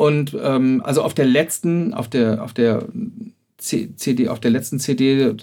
[0.00, 2.86] und ähm, also auf der letzten, auf der, auf der
[3.58, 5.34] CD, auf der letzten CD, äh,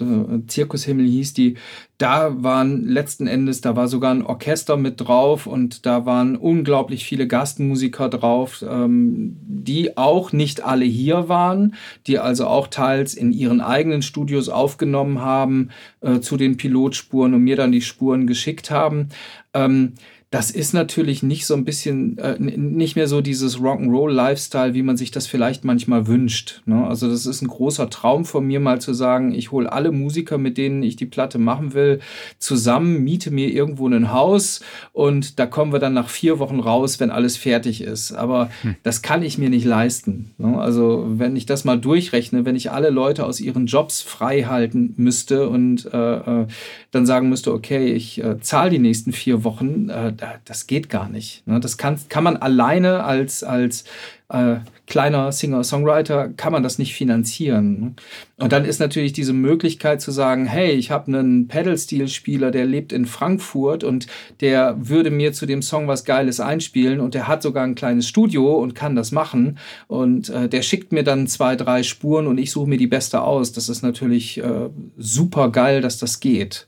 [0.48, 1.54] Zirkushimmel hieß die,
[1.96, 7.04] da waren letzten Endes, da war sogar ein Orchester mit drauf und da waren unglaublich
[7.04, 11.76] viele Gastmusiker drauf, ähm, die auch nicht alle hier waren,
[12.08, 15.68] die also auch teils in ihren eigenen Studios aufgenommen haben
[16.00, 19.10] äh, zu den Pilotspuren und mir dann die Spuren geschickt haben.
[19.54, 19.92] Ähm,
[20.30, 24.98] das ist natürlich nicht so ein bisschen, äh, nicht mehr so dieses Rock'n'Roll-Lifestyle, wie man
[24.98, 26.60] sich das vielleicht manchmal wünscht.
[26.66, 26.86] Ne?
[26.86, 30.36] Also das ist ein großer Traum von mir, mal zu sagen, ich hole alle Musiker,
[30.36, 32.00] mit denen ich die Platte machen will,
[32.38, 34.60] zusammen, miete mir irgendwo ein Haus
[34.92, 38.12] und da kommen wir dann nach vier Wochen raus, wenn alles fertig ist.
[38.12, 38.76] Aber hm.
[38.82, 40.34] das kann ich mir nicht leisten.
[40.36, 40.60] Ne?
[40.60, 44.92] Also wenn ich das mal durchrechne, wenn ich alle Leute aus ihren Jobs frei halten
[44.98, 46.46] müsste und äh, äh
[46.90, 50.14] dann sagen müsste, okay, ich äh, zahle die nächsten vier Wochen, äh,
[50.44, 51.46] das geht gar nicht.
[51.46, 51.60] Ne?
[51.60, 53.84] Das kann, kann man alleine als, als
[54.30, 54.56] äh,
[54.86, 57.80] kleiner Singer-Songwriter, kann man das nicht finanzieren.
[57.80, 57.94] Ne?
[58.36, 62.92] Und dann ist natürlich diese Möglichkeit zu sagen, hey, ich habe einen Pedal-Steel-Spieler, der lebt
[62.92, 64.06] in Frankfurt und
[64.40, 68.06] der würde mir zu dem Song was Geiles einspielen und der hat sogar ein kleines
[68.06, 72.38] Studio und kann das machen und äh, der schickt mir dann zwei, drei Spuren und
[72.38, 73.52] ich suche mir die beste aus.
[73.52, 76.66] Das ist natürlich äh, super geil, dass das geht.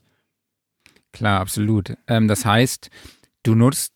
[1.13, 1.95] Klar, absolut.
[2.07, 2.91] Ähm, das heißt,
[3.43, 3.93] du nutzt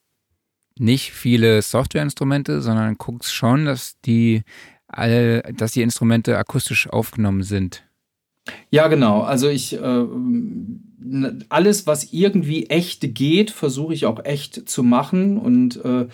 [0.78, 4.42] nicht viele Softwareinstrumente, sondern guckst schon, dass die
[4.88, 7.84] alle, dass die Instrumente akustisch aufgenommen sind.
[8.70, 9.22] Ja, genau.
[9.22, 10.04] Also ich äh,
[11.48, 16.06] alles, was irgendwie echt geht, versuche ich auch echt zu machen und äh,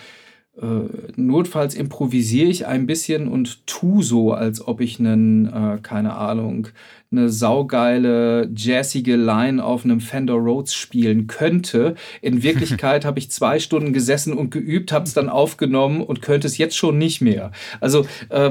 [1.16, 6.68] notfalls improvisiere ich ein bisschen und tu so, als ob ich einen, äh, keine Ahnung,
[7.12, 11.96] eine saugeile, jazzige Line auf einem Fender Rhodes spielen könnte.
[12.22, 16.46] In Wirklichkeit habe ich zwei Stunden gesessen und geübt, habe es dann aufgenommen und könnte
[16.46, 17.51] es jetzt schon nicht mehr.
[17.80, 18.51] Also äh,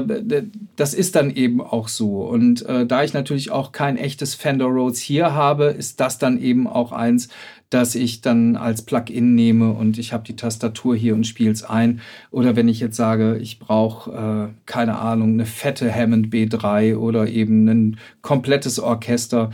[0.76, 2.22] das ist dann eben auch so.
[2.22, 6.38] Und äh, da ich natürlich auch kein echtes Fender Rhodes hier habe, ist das dann
[6.40, 7.28] eben auch eins,
[7.70, 11.62] das ich dann als Plugin nehme und ich habe die Tastatur hier und spiele es
[11.62, 12.00] ein.
[12.32, 14.10] Oder wenn ich jetzt sage, ich brauche,
[14.50, 19.50] äh, keine Ahnung, eine fette Hammond B3 oder eben ein komplettes Orchester,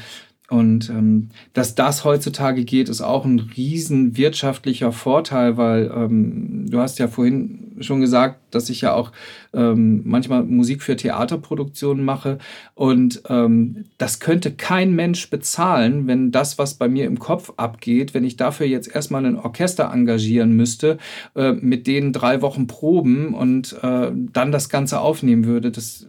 [0.49, 6.79] und ähm, dass das heutzutage geht, ist auch ein riesen wirtschaftlicher Vorteil, weil ähm, du
[6.79, 9.11] hast ja vorhin schon gesagt, dass ich ja auch
[9.53, 12.39] ähm, manchmal Musik für Theaterproduktionen mache.
[12.75, 18.15] Und ähm, das könnte kein Mensch bezahlen, wenn das, was bei mir im Kopf abgeht,
[18.15, 20.99] wenn ich dafür jetzt erstmal ein Orchester engagieren müsste,
[21.35, 25.73] äh, mit denen drei Wochen proben und äh, dann das Ganze aufnehmen würde.
[25.73, 26.07] Das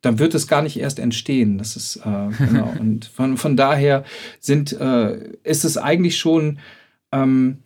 [0.00, 1.58] dann wird es gar nicht erst entstehen.
[1.58, 2.72] Das ist äh, genau.
[2.80, 4.04] Und von, von daher
[4.40, 6.58] sind, äh, ist es eigentlich schon,
[7.12, 7.58] ähm,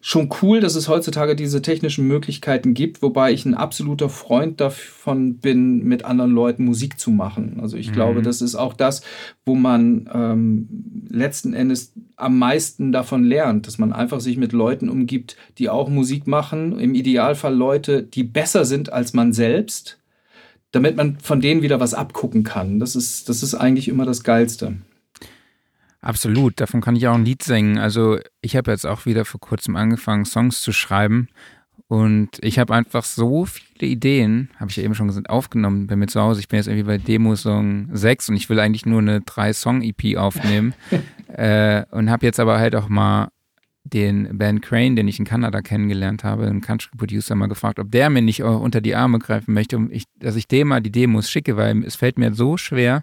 [0.00, 5.38] schon cool, dass es heutzutage diese technischen Möglichkeiten gibt, wobei ich ein absoluter Freund davon
[5.38, 7.58] bin, mit anderen Leuten Musik zu machen.
[7.60, 7.94] Also ich mhm.
[7.94, 9.00] glaube, das ist auch das,
[9.46, 10.68] wo man ähm,
[11.08, 15.88] letzten Endes am meisten davon lernt, dass man einfach sich mit Leuten umgibt, die auch
[15.88, 16.78] Musik machen.
[16.78, 19.98] Im Idealfall Leute, die besser sind als man selbst
[20.74, 22.80] damit man von denen wieder was abgucken kann.
[22.80, 24.76] Das ist, das ist eigentlich immer das Geilste.
[26.00, 27.78] Absolut, davon kann ich auch ein Lied singen.
[27.78, 31.28] Also ich habe jetzt auch wieder vor kurzem angefangen, Songs zu schreiben.
[31.86, 35.96] Und ich habe einfach so viele Ideen, habe ich ja eben schon gesagt, aufgenommen bei
[35.96, 36.40] mir zu Hause.
[36.40, 40.74] Ich bin jetzt irgendwie bei Demo-Song 6 und ich will eigentlich nur eine 3-Song-EP aufnehmen.
[41.28, 43.28] äh, und habe jetzt aber halt auch mal
[43.84, 47.90] den Ben Crane, den ich in Kanada kennengelernt habe, einen Country Producer, mal gefragt, ob
[47.90, 50.90] der mir nicht unter die Arme greifen möchte, um ich, dass ich dem mal die
[50.90, 53.02] Demos schicke, weil es fällt mir so schwer,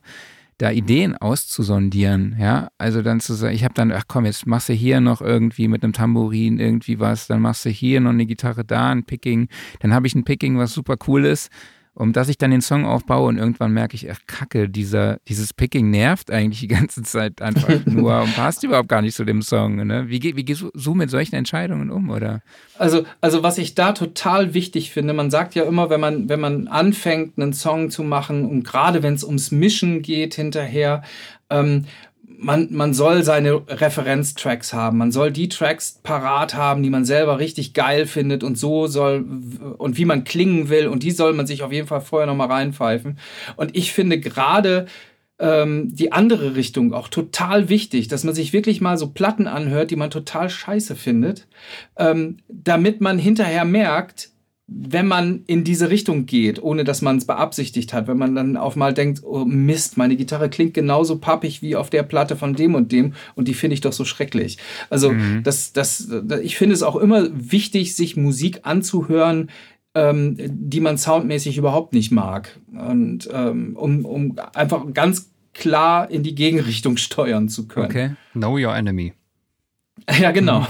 [0.57, 4.69] da Ideen auszusondieren, ja, also dann zu sagen, ich habe dann, ach komm, jetzt machst
[4.69, 8.25] du hier noch irgendwie mit einem Tambourin irgendwie was, dann machst du hier noch eine
[8.25, 11.49] Gitarre da, ein Picking, dann habe ich ein Picking, was super cool ist
[11.93, 15.53] um dass ich dann den Song aufbaue und irgendwann merke ich, ach kacke, dieser, dieses
[15.53, 19.41] Picking nervt eigentlich die ganze Zeit einfach nur und passt überhaupt gar nicht zu dem
[19.41, 19.75] Song.
[19.85, 20.07] Ne?
[20.07, 22.41] Wie, wie gehst du mit solchen Entscheidungen um, oder?
[22.77, 26.39] Also, also was ich da total wichtig finde, man sagt ja immer, wenn man, wenn
[26.39, 31.03] man anfängt, einen Song zu machen und gerade wenn es ums Mischen geht hinterher,
[31.49, 31.85] ähm,
[32.41, 34.97] man, man soll seine Referenztracks haben.
[34.97, 39.25] Man soll die Tracks parat haben, die man selber richtig geil findet und so soll
[39.77, 40.87] und wie man klingen will.
[40.87, 43.19] Und die soll man sich auf jeden Fall vorher nochmal reinpfeifen.
[43.57, 44.87] Und ich finde gerade
[45.37, 49.91] ähm, die andere Richtung auch total wichtig, dass man sich wirklich mal so Platten anhört,
[49.91, 51.47] die man total scheiße findet,
[51.97, 54.31] ähm, damit man hinterher merkt,
[54.68, 58.55] wenn man in diese Richtung geht, ohne dass man es beabsichtigt hat, wenn man dann
[58.55, 62.53] auf mal denkt, oh Mist, meine Gitarre klingt genauso pappig wie auf der Platte von
[62.53, 64.57] dem und dem und die finde ich doch so schrecklich.
[64.89, 65.43] Also mhm.
[65.43, 66.09] das, das,
[66.41, 69.49] ich finde es auch immer wichtig, sich Musik anzuhören,
[69.93, 72.57] ähm, die man soundmäßig überhaupt nicht mag.
[72.72, 77.86] Und ähm, um, um einfach ganz klar in die Gegenrichtung steuern zu können.
[77.88, 78.16] Okay.
[78.34, 79.14] Know your enemy.
[80.20, 80.66] Ja, genau.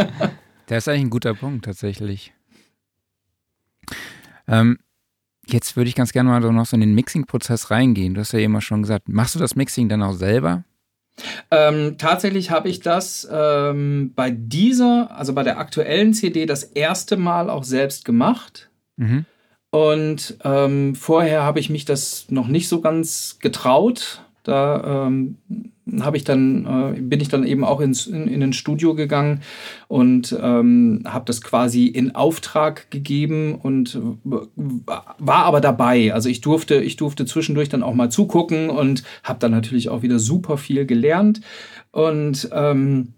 [0.68, 2.32] Der ist eigentlich ein guter Punkt, tatsächlich.
[4.48, 4.78] Ähm,
[5.46, 8.14] jetzt würde ich ganz gerne mal so noch so in den Mixing-Prozess reingehen.
[8.14, 10.64] Du hast ja immer schon gesagt, machst du das Mixing dann auch selber?
[11.50, 17.16] Ähm, tatsächlich habe ich das ähm, bei dieser, also bei der aktuellen CD, das erste
[17.16, 18.70] Mal auch selbst gemacht.
[18.96, 19.26] Mhm.
[19.70, 24.22] Und ähm, vorher habe ich mich das noch nicht so ganz getraut.
[24.42, 25.36] Da ähm,
[26.00, 29.42] habe ich dann, äh, bin ich dann eben auch ins, in, in ein Studio gegangen
[29.88, 36.12] und ähm, habe das quasi in Auftrag gegeben und war aber dabei.
[36.14, 40.02] Also ich durfte, ich durfte zwischendurch dann auch mal zugucken und habe dann natürlich auch
[40.02, 41.40] wieder super viel gelernt.
[41.92, 43.14] Und ähm,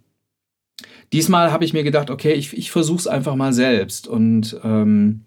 [1.12, 4.09] diesmal habe ich mir gedacht, okay, ich, ich versuche es einfach mal selbst.
[4.09, 5.23] Und ähm,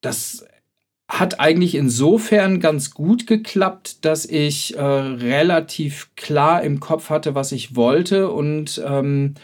[0.00, 0.44] das
[1.18, 7.52] hat eigentlich insofern ganz gut geklappt, dass ich äh, relativ klar im Kopf hatte, was
[7.52, 9.34] ich wollte und ähm,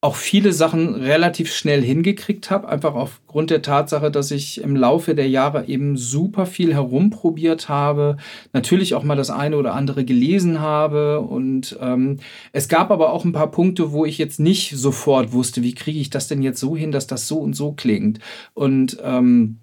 [0.00, 5.14] auch viele Sachen relativ schnell hingekriegt habe, einfach aufgrund der Tatsache, dass ich im Laufe
[5.14, 8.18] der Jahre eben super viel herumprobiert habe,
[8.52, 12.18] natürlich auch mal das eine oder andere gelesen habe und ähm,
[12.52, 15.98] es gab aber auch ein paar Punkte, wo ich jetzt nicht sofort wusste, wie kriege
[15.98, 18.20] ich das denn jetzt so hin, dass das so und so klingt
[18.54, 19.58] und ähm,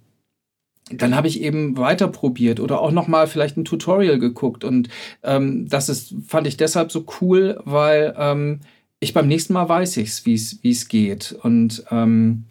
[0.92, 4.90] dann habe ich eben weiter probiert oder auch noch mal vielleicht ein Tutorial geguckt und
[5.24, 8.60] ähm, das ist fand ich deshalb so cool, weil ähm,
[9.00, 12.44] ich beim nächsten Mal weiß ich's, wie es wie es geht und ähm,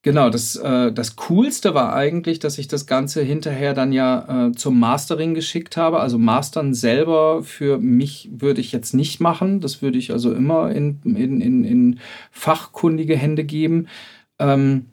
[0.00, 4.52] genau das äh, das coolste war eigentlich, dass ich das Ganze hinterher dann ja äh,
[4.52, 6.00] zum Mastering geschickt habe.
[6.00, 10.70] Also Mastern selber für mich würde ich jetzt nicht machen, das würde ich also immer
[10.70, 12.00] in in in, in
[12.30, 13.86] fachkundige Hände geben.
[14.38, 14.86] Ähm,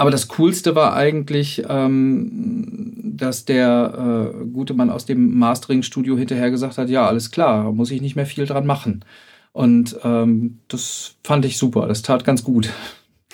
[0.00, 6.50] aber das Coolste war eigentlich, ähm, dass der äh, gute Mann aus dem Mastering-Studio hinterher
[6.50, 9.04] gesagt hat, ja, alles klar, muss ich nicht mehr viel dran machen.
[9.52, 12.70] Und ähm, das fand ich super, das tat ganz gut.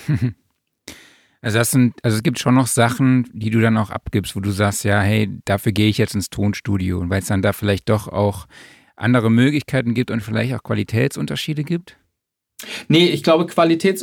[1.42, 4.40] Also, das sind, also es gibt schon noch Sachen, die du dann auch abgibst, wo
[4.40, 6.98] du sagst, ja, hey, dafür gehe ich jetzt ins Tonstudio.
[6.98, 8.48] Und weil es dann da vielleicht doch auch
[8.96, 11.98] andere Möglichkeiten gibt und vielleicht auch Qualitätsunterschiede gibt?
[12.88, 14.02] Nee, ich glaube, Qualitäts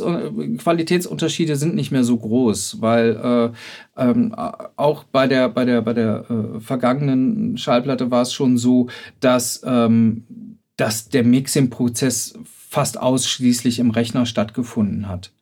[0.58, 3.52] Qualitätsunterschiede sind nicht mehr so groß, weil
[3.96, 4.34] äh, ähm,
[4.76, 8.88] auch bei der, bei der, bei der äh, vergangenen Schallplatte war es schon so,
[9.18, 15.32] dass, ähm, dass der Mixing-Prozess fast ausschließlich im Rechner stattgefunden hat.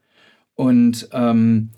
[0.54, 1.70] Und ähm,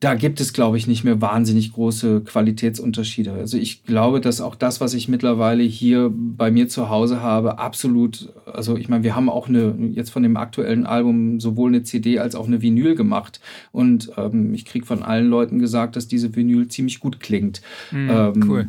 [0.00, 3.32] da gibt es, glaube ich, nicht mehr wahnsinnig große Qualitätsunterschiede.
[3.32, 7.58] Also ich glaube, dass auch das, was ich mittlerweile hier bei mir zu Hause habe,
[7.58, 11.82] absolut, also ich meine, wir haben auch eine, jetzt von dem aktuellen Album sowohl eine
[11.82, 13.40] CD als auch eine Vinyl gemacht.
[13.72, 17.62] Und ähm, ich kriege von allen Leuten gesagt, dass diese Vinyl ziemlich gut klingt.
[17.90, 18.68] Mhm, ähm, cool.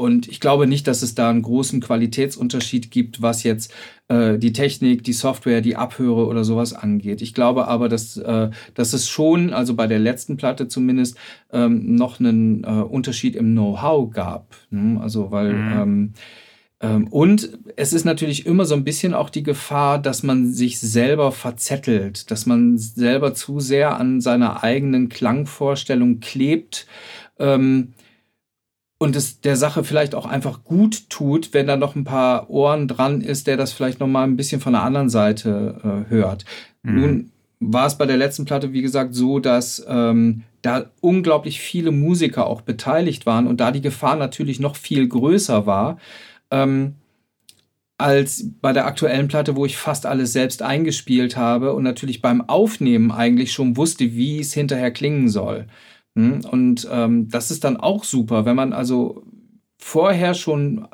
[0.00, 3.70] Und ich glaube nicht, dass es da einen großen Qualitätsunterschied gibt, was jetzt
[4.08, 7.20] äh, die Technik, die Software, die Abhöre oder sowas angeht.
[7.20, 11.18] Ich glaube aber, dass, äh, dass es schon, also bei der letzten Platte zumindest,
[11.52, 14.56] ähm, noch einen äh, Unterschied im Know-how gab.
[14.70, 14.98] Ne?
[15.02, 15.72] Also weil mhm.
[15.72, 16.12] ähm,
[16.80, 20.80] ähm, und es ist natürlich immer so ein bisschen auch die Gefahr, dass man sich
[20.80, 26.86] selber verzettelt, dass man selber zu sehr an seiner eigenen Klangvorstellung klebt.
[27.38, 27.92] Ähm,
[29.02, 32.86] und es der Sache vielleicht auch einfach gut tut, wenn da noch ein paar Ohren
[32.86, 36.44] dran ist, der das vielleicht noch mal ein bisschen von der anderen Seite äh, hört.
[36.82, 37.00] Mhm.
[37.00, 37.30] Nun
[37.60, 42.46] war es bei der letzten Platte, wie gesagt, so, dass ähm, da unglaublich viele Musiker
[42.46, 45.98] auch beteiligt waren und da die Gefahr natürlich noch viel größer war.
[46.50, 46.96] Ähm,
[47.96, 52.42] als bei der aktuellen Platte, wo ich fast alles selbst eingespielt habe und natürlich beim
[52.42, 55.68] Aufnehmen eigentlich schon wusste, wie es hinterher klingen soll.
[56.16, 56.44] Hm?
[56.50, 59.22] Und ähm, das ist dann auch super, wenn man also
[59.78, 60.86] vorher schon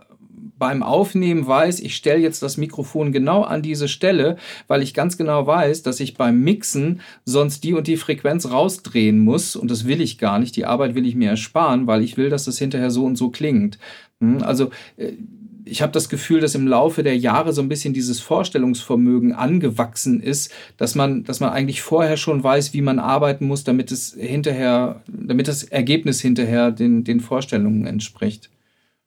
[0.58, 4.36] beim Aufnehmen weiß, ich stelle jetzt das Mikrofon genau an diese Stelle,
[4.68, 9.18] weil ich ganz genau weiß, dass ich beim Mixen sonst die und die Frequenz rausdrehen
[9.18, 10.56] muss und das will ich gar nicht.
[10.56, 13.30] Die Arbeit will ich mir ersparen, weil ich will, dass das hinterher so und so
[13.30, 13.78] klingt.
[14.20, 14.42] Hm?
[14.42, 15.12] Also äh,
[15.66, 20.20] ich habe das Gefühl, dass im Laufe der Jahre so ein bisschen dieses Vorstellungsvermögen angewachsen
[20.20, 24.14] ist, dass man, dass man eigentlich vorher schon weiß, wie man arbeiten muss, damit es
[24.18, 28.50] hinterher, damit das Ergebnis hinterher den, den Vorstellungen entspricht.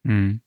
[0.02, 0.40] Mhm.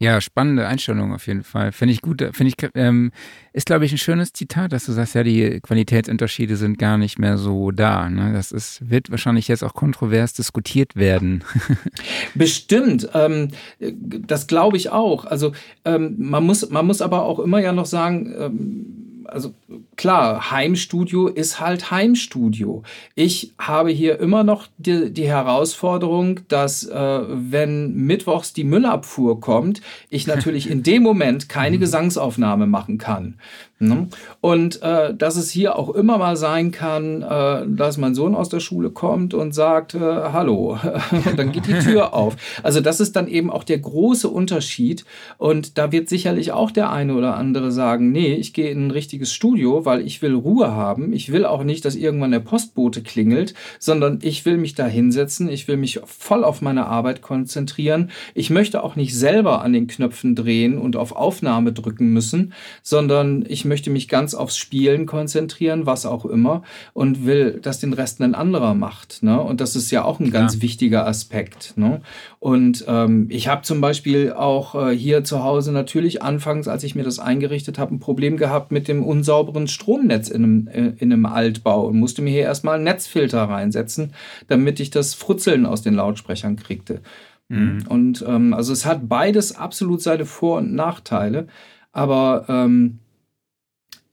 [0.00, 1.72] Ja, spannende Einstellung auf jeden Fall.
[1.72, 2.22] Finde ich gut.
[2.32, 3.10] Finde ich, ähm,
[3.52, 7.18] ist, glaube ich, ein schönes Zitat, dass du sagst, ja, die Qualitätsunterschiede sind gar nicht
[7.18, 8.08] mehr so da.
[8.08, 8.32] Ne?
[8.32, 11.42] Das ist, wird wahrscheinlich jetzt auch kontrovers diskutiert werden.
[12.36, 13.08] Bestimmt.
[13.12, 13.48] Ähm,
[13.80, 15.24] das glaube ich auch.
[15.24, 15.50] Also
[15.84, 19.54] ähm, man muss, man muss aber auch immer ja noch sagen, ähm, also
[19.96, 22.82] klar, Heimstudio ist halt Heimstudio.
[23.14, 29.80] Ich habe hier immer noch die, die Herausforderung, dass äh, wenn mittwochs die Müllabfuhr kommt,
[30.10, 31.80] ich natürlich in dem Moment keine mhm.
[31.80, 33.38] Gesangsaufnahme machen kann.
[33.80, 34.08] Ne?
[34.40, 38.48] Und äh, dass es hier auch immer mal sein kann, äh, dass mein Sohn aus
[38.48, 40.76] der Schule kommt und sagt, äh, hallo,
[41.12, 42.36] und dann geht die Tür auf.
[42.64, 45.04] Also das ist dann eben auch der große Unterschied.
[45.36, 48.90] Und da wird sicherlich auch der eine oder andere sagen, nee, ich gehe in ein
[48.90, 51.12] richtiges Studio, weil ich will Ruhe haben.
[51.12, 55.48] Ich will auch nicht, dass irgendwann der Postbote klingelt, sondern ich will mich da hinsetzen.
[55.48, 58.10] Ich will mich voll auf meine Arbeit konzentrieren.
[58.34, 62.52] Ich möchte auch nicht selber an den Knöpfen drehen und auf Aufnahme drücken müssen,
[62.82, 66.62] sondern ich möchte mich ganz aufs Spielen konzentrieren, was auch immer,
[66.92, 69.22] und will, dass den Rest ein anderer macht.
[69.22, 69.40] Ne?
[69.40, 71.74] Und das ist ja auch ein ganz wichtiger Aspekt.
[71.76, 72.00] Ne?
[72.40, 76.94] Und ähm, ich habe zum Beispiel auch äh, hier zu Hause natürlich anfangs, als ich
[76.94, 81.12] mir das eingerichtet habe, ein Problem gehabt mit dem unsauberen Stromnetz in einem, äh, in
[81.12, 84.12] einem Altbau und musste mir hier erstmal einen Netzfilter reinsetzen,
[84.48, 87.00] damit ich das Frutzeln aus den Lautsprechern kriegte.
[87.48, 87.84] Mhm.
[87.88, 91.48] Und ähm, also es hat beides absolut seine Vor- und Nachteile.
[91.92, 93.00] Aber ähm,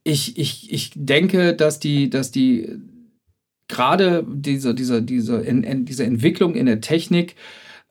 [0.06, 2.78] ich, ich, ich denke, dass die, dass die
[3.68, 7.36] gerade diese, diese, diese, in, in, diese Entwicklung in der Technik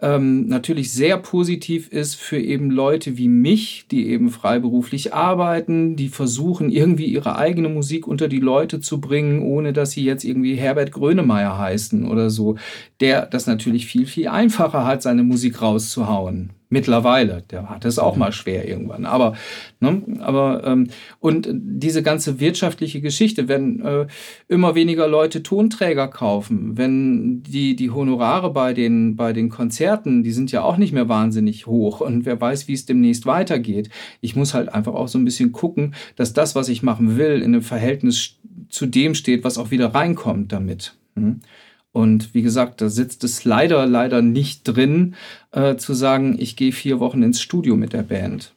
[0.01, 6.09] ähm, natürlich sehr positiv ist für eben Leute wie mich, die eben freiberuflich arbeiten, die
[6.09, 10.55] versuchen irgendwie ihre eigene Musik unter die Leute zu bringen, ohne dass sie jetzt irgendwie
[10.55, 12.57] Herbert Grönemeyer heißen oder so,
[13.01, 16.53] der das natürlich viel, viel einfacher hat, seine Musik rauszuhauen.
[16.75, 19.07] Mittlerweile, der hat es auch mal schwer irgendwann.
[19.07, 19.35] Aber,
[19.79, 20.89] ne, aber ähm,
[21.21, 24.09] und diese ganze wirtschaftliche Geschichte, wenn äh,
[24.49, 30.33] immer weniger Leute Tonträger kaufen, wenn die, die Honorare bei den, bei den Konzerten, die
[30.33, 33.89] sind ja auch nicht mehr wahnsinnig hoch und wer weiß, wie es demnächst weitergeht.
[34.21, 37.37] Ich muss halt einfach auch so ein bisschen gucken, dass das, was ich machen will,
[37.37, 40.97] in einem Verhältnis zu dem steht, was auch wieder reinkommt damit.
[41.15, 41.39] Hm?
[41.95, 45.15] Und wie gesagt, da sitzt es leider, leider nicht drin,
[45.53, 48.53] äh, zu sagen, ich gehe vier Wochen ins Studio mit der Band.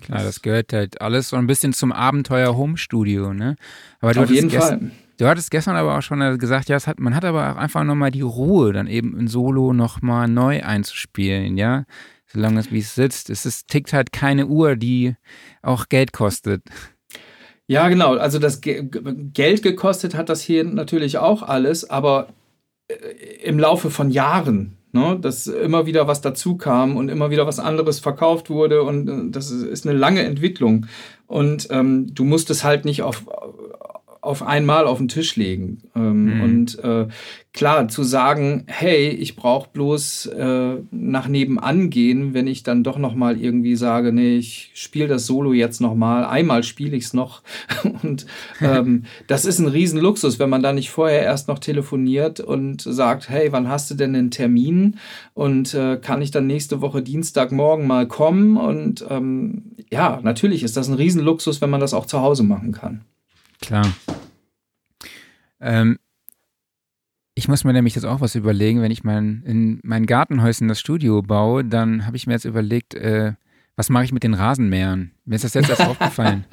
[0.00, 3.54] Klar, das gehört halt alles so ein bisschen zum Abenteuer Home Studio, ne?
[4.00, 4.90] Aber du Auf jeden Fall.
[5.18, 7.84] Du hattest gestern aber auch schon gesagt, ja, es hat, man hat aber auch einfach
[7.84, 11.84] nochmal die Ruhe, dann eben ein Solo nochmal neu einzuspielen, ja?
[12.26, 13.30] Solange es wie es sitzt.
[13.30, 15.14] Es ist, tickt halt keine Uhr, die
[15.62, 16.64] auch Geld kostet.
[17.68, 18.16] Ja, genau.
[18.16, 18.82] Also das Ge
[19.32, 22.32] Geld gekostet hat das hier natürlich auch alles, aber äh,
[23.42, 27.58] im Laufe von Jahren, ne, dass immer wieder was dazu kam und immer wieder was
[27.58, 30.86] anderes verkauft wurde und äh, das ist eine lange Entwicklung.
[31.26, 33.24] Und ähm, du musst es halt nicht auf,
[34.22, 35.82] auf einmal auf den Tisch legen.
[35.96, 36.42] Ähm, mhm.
[36.42, 37.08] Und äh,
[37.52, 42.98] klar, zu sagen, hey, ich brauche bloß äh, nach nebenan gehen, wenn ich dann doch
[42.98, 47.04] noch mal irgendwie sage, nee, ich spiele das Solo jetzt noch mal, einmal spiele ich
[47.04, 47.42] es noch.
[48.02, 48.26] und
[48.60, 53.30] ähm, das ist ein Riesenluxus, wenn man da nicht vorher erst noch telefoniert und sagt,
[53.30, 54.98] hey, wann hast du denn einen Termin?
[55.32, 58.58] Und äh, kann ich dann nächste Woche Dienstagmorgen mal kommen?
[58.58, 62.72] Und ähm, ja, natürlich ist das ein Riesenluxus, wenn man das auch zu Hause machen
[62.72, 63.04] kann.
[63.60, 63.92] Klar.
[65.60, 65.98] Ähm,
[67.34, 70.80] ich muss mir nämlich jetzt auch was überlegen, wenn ich mein, in mein Gartenhäuschen das
[70.80, 73.34] Studio baue, dann habe ich mir jetzt überlegt, äh,
[73.76, 75.12] was mache ich mit den Rasenmähern?
[75.24, 76.44] Mir ist das jetzt erst aufgefallen.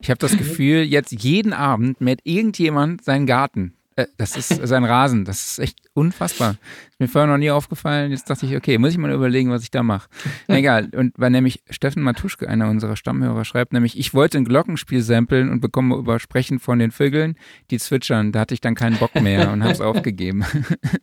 [0.00, 3.74] Ich habe das Gefühl, jetzt jeden Abend mäht irgendjemand seinen Garten.
[3.96, 5.24] Äh, das ist sein Rasen.
[5.24, 6.56] Das ist echt unfassbar.
[6.90, 8.10] Ist mir vorher noch nie aufgefallen.
[8.10, 10.08] Jetzt dachte ich, okay, muss ich mal überlegen, was ich da mache.
[10.46, 10.90] Egal.
[10.94, 15.50] Und weil nämlich Steffen Matuschke, einer unserer Stammhörer, schreibt nämlich, ich wollte ein Glockenspiel samplen
[15.50, 17.36] und bekomme Übersprechen von den Vögeln,
[17.70, 18.32] die zwitschern.
[18.32, 20.44] Da hatte ich dann keinen Bock mehr und habe es aufgegeben.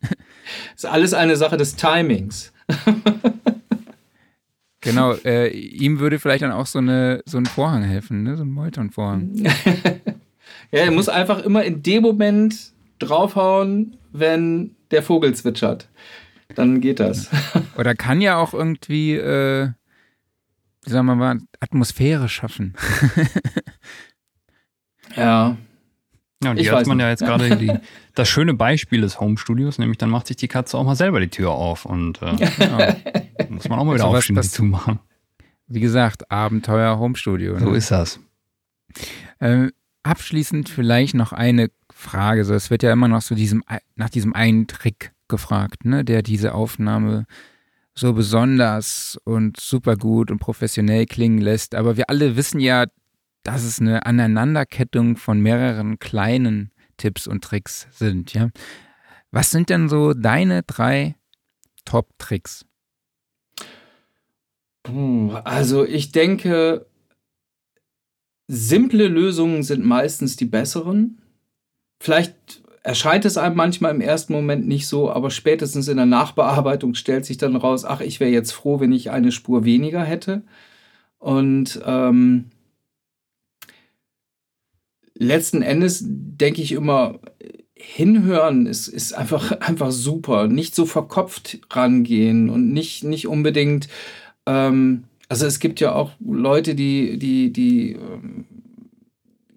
[0.76, 2.54] ist alles eine Sache des Timings.
[4.84, 8.36] Genau, äh, ihm würde vielleicht dann auch so, eine, so ein Vorhang helfen, ne?
[8.36, 9.32] so ein Molton-Vorhang.
[9.46, 9.52] ja,
[10.72, 12.73] er muss einfach immer in dem Moment
[13.06, 15.90] draufhauen, wenn der Vogel zwitschert.
[16.56, 17.30] Dann geht das.
[17.78, 19.70] Oder kann ja auch irgendwie, äh,
[20.82, 22.76] sagen wir mal, Atmosphäre schaffen.
[25.16, 25.58] ja.
[26.44, 27.82] Ja, und hier hat man ja jetzt gerade
[28.16, 31.30] das schöne Beispiel des Home-Studios, nämlich dann macht sich die Katze auch mal selber die
[31.30, 32.96] Tür auf und äh, ja,
[33.50, 35.00] muss man auch mal wieder also aufstehen, was, zu machen.
[35.68, 37.54] Wie gesagt, Abenteuer Home-Studio.
[37.54, 37.60] Ne?
[37.62, 38.20] So ist das.
[39.40, 39.70] Äh,
[40.04, 41.70] abschließend vielleicht noch eine
[42.04, 42.46] Frage.
[42.46, 43.64] So, es wird ja immer noch so diesem,
[43.96, 47.26] nach diesem einen Trick gefragt, ne, der diese Aufnahme
[47.96, 51.76] so besonders und super gut und professionell klingen lässt.
[51.76, 52.86] Aber wir alle wissen ja,
[53.44, 58.50] dass es eine Aneinanderkettung von mehreren kleinen Tipps und Tricks sind, ja.
[59.32, 61.16] Was sind denn so deine drei
[61.86, 62.66] Top-Tricks?
[65.44, 66.86] Also ich denke,
[68.48, 71.23] simple Lösungen sind meistens die besseren.
[72.04, 76.96] Vielleicht erscheint es einem manchmal im ersten Moment nicht so, aber spätestens in der Nachbearbeitung
[76.96, 80.42] stellt sich dann raus, ach, ich wäre jetzt froh, wenn ich eine Spur weniger hätte.
[81.18, 82.52] Und ähm,
[85.14, 87.20] letzten Endes denke ich immer,
[87.74, 90.50] hinhören ist, ist einfach, einfach super.
[90.50, 93.88] Nicht so verkopft rangehen und nicht, nicht unbedingt,
[94.46, 98.44] ähm, also es gibt ja auch Leute, die, die, die ähm,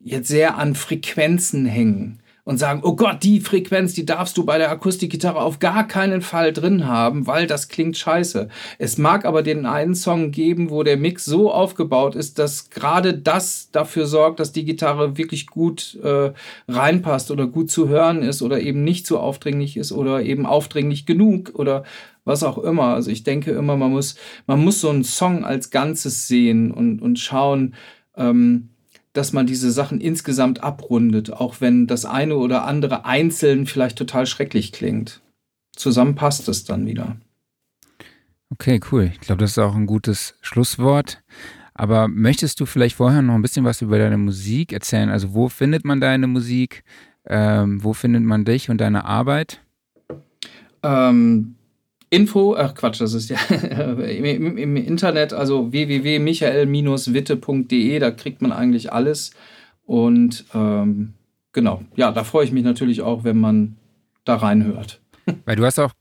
[0.04, 4.56] jetzt sehr an Frequenzen hängen und sagen, oh Gott, die Frequenz, die darfst du bei
[4.56, 8.48] der Akustikgitarre auf gar keinen Fall drin haben, weil das klingt scheiße.
[8.78, 13.14] Es mag aber den einen Song geben, wo der Mix so aufgebaut ist, dass gerade
[13.14, 16.30] das dafür sorgt, dass die Gitarre wirklich gut äh,
[16.68, 21.04] reinpasst oder gut zu hören ist oder eben nicht zu aufdringlich ist oder eben aufdringlich
[21.04, 21.82] genug oder
[22.24, 22.94] was auch immer.
[22.94, 24.14] Also ich denke immer, man muss,
[24.46, 27.74] man muss so einen Song als Ganzes sehen und, und schauen,
[28.16, 28.68] ähm,
[29.16, 34.26] dass man diese Sachen insgesamt abrundet, auch wenn das eine oder andere einzeln vielleicht total
[34.26, 35.22] schrecklich klingt.
[35.74, 37.16] Zusammen passt es dann wieder.
[38.50, 39.10] Okay, cool.
[39.12, 41.22] Ich glaube, das ist auch ein gutes Schlusswort.
[41.74, 45.10] Aber möchtest du vielleicht vorher noch ein bisschen was über deine Musik erzählen?
[45.10, 46.84] Also wo findet man deine Musik?
[47.26, 49.60] Ähm, wo findet man dich und deine Arbeit?
[50.82, 51.55] Ähm,
[52.16, 58.90] Info, ach Quatsch, das ist ja im, im, Internet, also www.michael-witte.de, da kriegt man eigentlich
[58.90, 59.32] alles.
[59.84, 61.12] Und ähm,
[61.52, 63.76] genau, ja, da freue ich mich natürlich auch, wenn man
[64.24, 65.02] da reinhört.
[65.44, 65.92] Weil du hast auch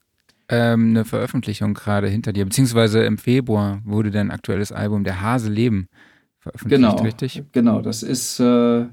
[0.48, 5.50] ähm, eine Veröffentlichung gerade hinter dir, beziehungsweise im Februar wurde dein aktuelles Album Der Hase
[5.50, 5.90] Leben
[6.40, 7.44] veröffentlicht, genau, richtig?
[7.52, 8.86] Genau, das ist, äh,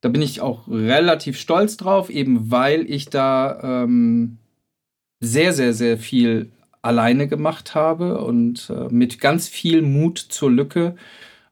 [0.00, 4.38] da bin ich auch relativ stolz drauf, eben weil ich da ähm,
[5.20, 6.50] sehr, sehr, sehr viel
[6.82, 10.94] alleine gemacht habe und äh, mit ganz viel Mut zur Lücke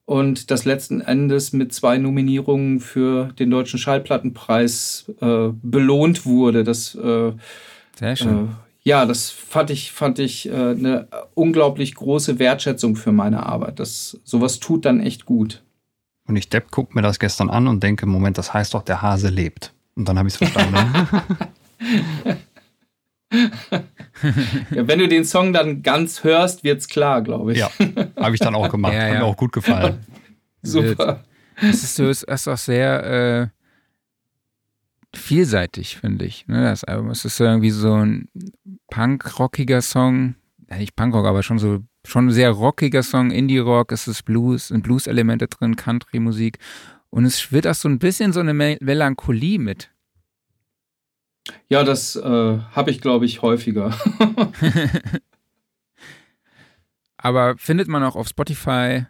[0.04, 6.62] und das letzten Endes mit zwei Nominierungen für den Deutschen Schallplattenpreis äh, belohnt wurde.
[6.62, 7.32] Das, äh,
[7.98, 8.46] Sehr schön.
[8.46, 8.48] Äh,
[8.84, 13.80] ja, das fand ich, fand ich äh, eine unglaublich große Wertschätzung für meine Arbeit.
[13.80, 15.64] Das, sowas tut dann echt gut.
[16.28, 19.02] Und ich Depp guckt mir das gestern an und denke, Moment, das heißt doch, der
[19.02, 19.72] Hase lebt.
[19.96, 20.76] Und dann habe ich es verstanden.
[24.70, 27.58] ja, wenn du den Song dann ganz hörst, wird's klar, glaube ich.
[27.58, 27.70] Ja,
[28.16, 28.92] habe ich dann auch gemacht.
[28.92, 29.14] Ja, ja.
[29.14, 30.06] Hat mir auch gut gefallen.
[30.62, 31.24] Super.
[31.60, 33.52] Es ist, so, es ist auch sehr
[35.14, 36.46] äh, vielseitig, finde ich.
[36.48, 37.10] Ne, das Album.
[37.10, 38.28] Es ist irgendwie so ein
[38.90, 40.34] punk-rockiger Song.
[40.68, 44.68] Ja, nicht Punkrock, aber schon so schon ein sehr rockiger Song, Indie-Rock, es ist Blues,
[44.68, 46.58] sind Blues-Elemente drin, Country-Musik.
[47.10, 49.90] Und es schwirrt auch so ein bisschen so eine Melancholie mit.
[51.68, 53.96] Ja, das äh, habe ich, glaube ich, häufiger.
[57.18, 59.06] Aber findet man auch auf Spotify?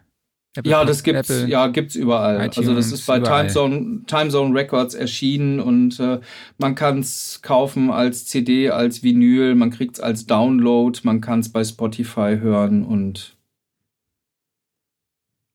[0.55, 2.37] Apple, ja, das gibt's, Apple, ja, gibt's überall.
[2.37, 6.19] ITunes, also das ist bei Timezone, Timezone Records erschienen und äh,
[6.57, 11.41] man kann es kaufen als CD, als Vinyl, man kriegt es als Download, man kann
[11.41, 13.37] es bei Spotify hören und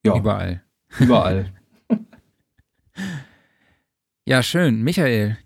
[0.05, 0.15] ja.
[0.15, 0.63] Überall.
[0.99, 1.51] Überall.
[4.25, 4.83] ja, schön.
[4.83, 5.37] Michael,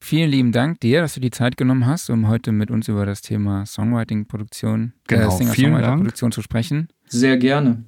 [0.00, 3.04] Vielen lieben Dank dir, dass du die Zeit genommen hast, um heute mit uns über
[3.04, 6.88] das Thema Songwriting-Produktion, äh, genau, äh, Singer-Songwriter-Produktion zu sprechen.
[7.06, 7.84] Sehr gerne.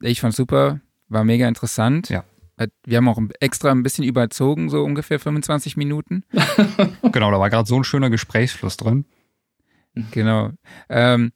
[0.00, 2.08] Ich fand's super, war mega interessant.
[2.08, 2.24] Ja.
[2.84, 6.24] Wir haben auch extra ein bisschen überzogen, so ungefähr 25 Minuten.
[7.12, 9.04] genau, da war gerade so ein schöner Gesprächsfluss drin.
[10.10, 10.50] Genau.
[10.88, 11.32] Ähm,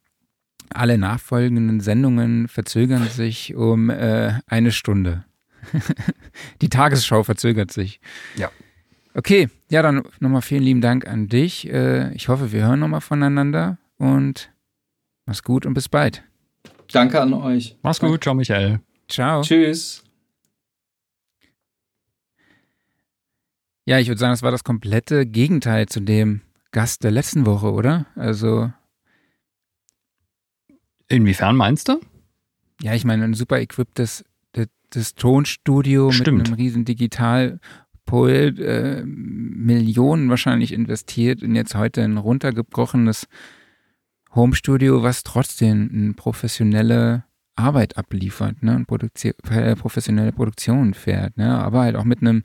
[0.70, 5.24] alle nachfolgenden Sendungen verzögern sich um äh, eine Stunde.
[6.60, 8.00] Die Tagesschau verzögert sich.
[8.36, 8.50] Ja.
[9.14, 11.68] Okay, ja, dann nochmal vielen lieben Dank an dich.
[11.68, 14.50] Äh, ich hoffe, wir hören nochmal voneinander und
[15.26, 16.22] mach's gut und bis bald.
[16.92, 17.76] Danke an euch.
[17.82, 18.80] Mach's gut, ciao Michael.
[19.08, 19.42] Ciao.
[19.42, 20.02] Tschüss.
[23.84, 27.72] Ja, ich würde sagen, das war das komplette Gegenteil zu dem Gast der letzten Woche,
[27.72, 28.06] oder?
[28.14, 28.72] Also.
[31.08, 32.00] Inwiefern meinst du?
[32.80, 36.38] Ja, ich meine, ein super equiptes das, das Tonstudio Stimmt.
[36.38, 37.60] mit einem riesen Digital
[38.12, 43.26] Poet äh, Millionen wahrscheinlich investiert in jetzt heute ein runtergebrochenes
[44.34, 47.24] Homestudio, was trotzdem eine professionelle
[47.56, 52.42] Arbeit abliefert, ne, und Produzi äh, professionelle Produktionen fährt, ne, aber halt auch mit einem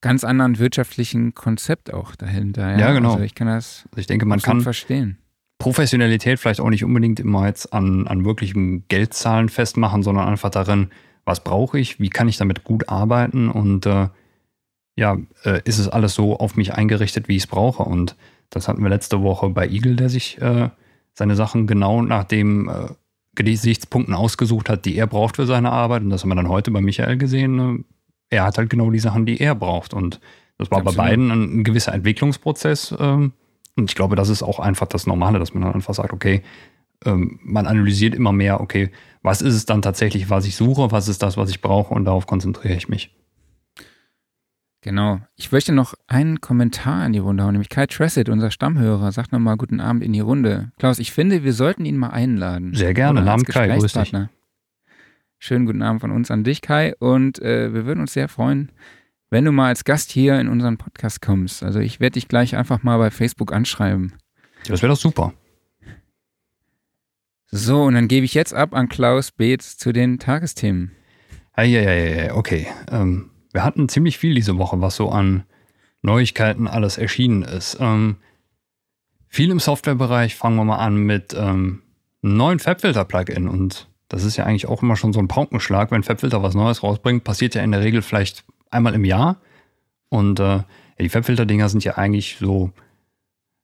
[0.00, 2.72] ganz anderen wirtschaftlichen Konzept auch dahinter.
[2.72, 3.12] Ja, ja genau.
[3.12, 5.18] Also ich kann das also ich denke, man kann verstehen.
[5.58, 10.90] Professionalität vielleicht auch nicht unbedingt immer jetzt an, an wirklichen Geldzahlen festmachen, sondern einfach darin,
[11.24, 14.08] was brauche ich, wie kann ich damit gut arbeiten und äh,
[14.98, 17.84] ja, äh, ist es alles so auf mich eingerichtet, wie ich es brauche.
[17.84, 18.16] Und
[18.50, 20.70] das hatten wir letzte Woche bei Eagle, der sich äh,
[21.14, 22.88] seine Sachen genau nach dem äh,
[23.36, 26.02] Gesichtspunkten ausgesucht hat, die er braucht für seine Arbeit.
[26.02, 27.54] Und das haben wir dann heute bei Michael gesehen.
[27.54, 27.84] Ne?
[28.28, 29.94] Er hat halt genau die Sachen, die er braucht.
[29.94, 30.18] Und
[30.58, 30.96] das war Absolut.
[30.96, 32.92] bei beiden ein, ein gewisser Entwicklungsprozess.
[32.98, 33.32] Ähm,
[33.76, 36.42] und ich glaube, das ist auch einfach das Normale, dass man dann einfach sagt, okay,
[37.04, 38.90] ähm, man analysiert immer mehr, okay,
[39.22, 42.04] was ist es dann tatsächlich, was ich suche, was ist das, was ich brauche und
[42.04, 43.14] darauf konzentriere ich mich.
[44.88, 45.20] Genau.
[45.36, 49.32] Ich möchte noch einen Kommentar in die Runde hauen, nämlich Kai Tressett, unser Stammhörer, sagt
[49.32, 50.72] nochmal guten Abend in die Runde.
[50.78, 52.72] Klaus, ich finde, wir sollten ihn mal einladen.
[52.72, 53.20] Sehr gerne.
[53.20, 54.14] Namen Kai, grüß dich.
[55.38, 56.94] Schönen guten Abend von uns an dich, Kai.
[57.00, 58.72] Und äh, wir würden uns sehr freuen,
[59.28, 61.62] wenn du mal als Gast hier in unseren Podcast kommst.
[61.62, 64.14] Also ich werde dich gleich einfach mal bei Facebook anschreiben.
[64.68, 65.34] Das wäre doch super.
[67.50, 70.92] So, und dann gebe ich jetzt ab an Klaus Beetz zu den Tagesthemen.
[71.52, 72.68] Eieiei, okay.
[72.90, 75.42] Ähm, wir hatten ziemlich viel diese Woche, was so an
[76.02, 77.76] Neuigkeiten alles erschienen ist.
[77.80, 78.18] Ähm,
[79.26, 80.36] viel im Softwarebereich.
[80.36, 81.82] Fangen wir mal an mit ähm,
[82.22, 83.48] einem neuen Fabfilter-Plugin.
[83.48, 85.90] Und das ist ja eigentlich auch immer schon so ein Paukenschlag.
[85.90, 89.40] Wenn Fabfilter was Neues rausbringt, passiert ja in der Regel vielleicht einmal im Jahr.
[90.08, 90.60] Und äh,
[91.00, 92.70] die Fabfilter-Dinger sind ja eigentlich so,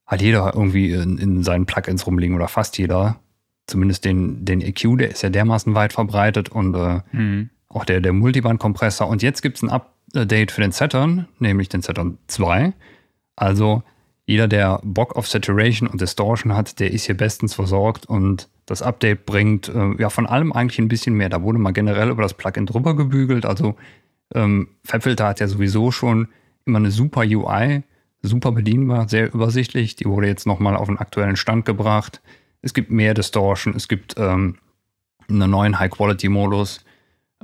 [0.07, 3.21] hat jeder irgendwie in, in seinen Plugins rumliegen oder fast jeder.
[3.69, 7.51] Zumindest den, den EQ, der ist ja dermaßen weit verbreitet und äh, mhm.
[7.75, 9.09] Auch der, der Multiband-Kompressor.
[9.09, 12.73] Und jetzt gibt es ein Update für den Saturn, nämlich den Saturn 2.
[13.37, 13.83] Also
[14.27, 18.81] jeder, der Bock auf Saturation und Distortion hat, der ist hier bestens versorgt und das
[18.81, 21.29] Update bringt äh, ja von allem eigentlich ein bisschen mehr.
[21.29, 23.45] Da wurde mal generell über das Plugin drüber gebügelt.
[23.45, 23.77] Also
[24.35, 26.29] ähm, FabFilter hat ja sowieso schon
[26.65, 27.83] immer eine super UI,
[28.23, 29.97] super bedienbar, sehr übersichtlich.
[29.97, 32.23] Die wurde jetzt nochmal auf den aktuellen Stand gebracht.
[32.63, 34.57] Es gibt mehr Distortion, es gibt ähm,
[35.29, 36.85] einen neuen High-Quality-Modus.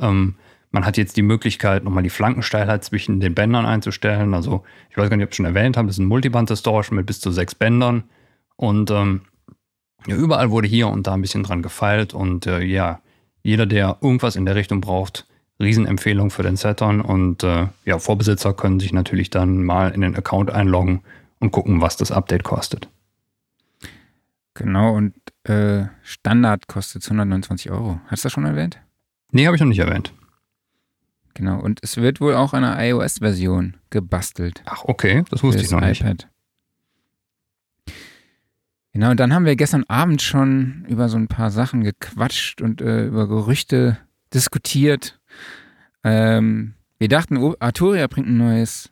[0.01, 0.35] Ähm,
[0.73, 4.35] man hat jetzt die Möglichkeit, nochmal die Flankensteilheit zwischen den Bändern einzustellen.
[4.35, 7.07] Also, ich weiß gar nicht, ob ich schon erwähnt habe, das ist ein Multiband-Distortion mit
[7.07, 8.05] bis zu sechs Bändern.
[8.57, 9.23] Und ähm,
[10.07, 12.15] ja, überall wurde hier und da ein bisschen dran gefeilt.
[12.15, 13.01] Und äh, ja,
[13.43, 15.27] jeder, der irgendwas in der Richtung braucht,
[15.59, 17.01] Riesenempfehlung für den Saturn.
[17.01, 21.03] Und äh, ja, Vorbesitzer können sich natürlich dann mal in den Account einloggen
[21.41, 22.89] und gucken, was das Update kostet.
[24.55, 25.15] Genau, und
[25.45, 28.01] äh, Standard kostet 129 Euro.
[28.07, 28.79] Hast du das schon erwähnt?
[29.33, 30.13] Nee, habe ich noch nicht erwähnt.
[31.35, 34.63] Genau, und es wird wohl auch eine iOS-Version gebastelt.
[34.67, 36.01] Ach, okay, das wusste ich noch nicht.
[36.01, 36.29] iPad.
[38.93, 42.81] Genau, und dann haben wir gestern Abend schon über so ein paar Sachen gequatscht und
[42.81, 43.99] äh, über Gerüchte
[44.35, 45.21] diskutiert.
[46.03, 48.91] Ähm, wir dachten, oh, Arturia bringt ein neues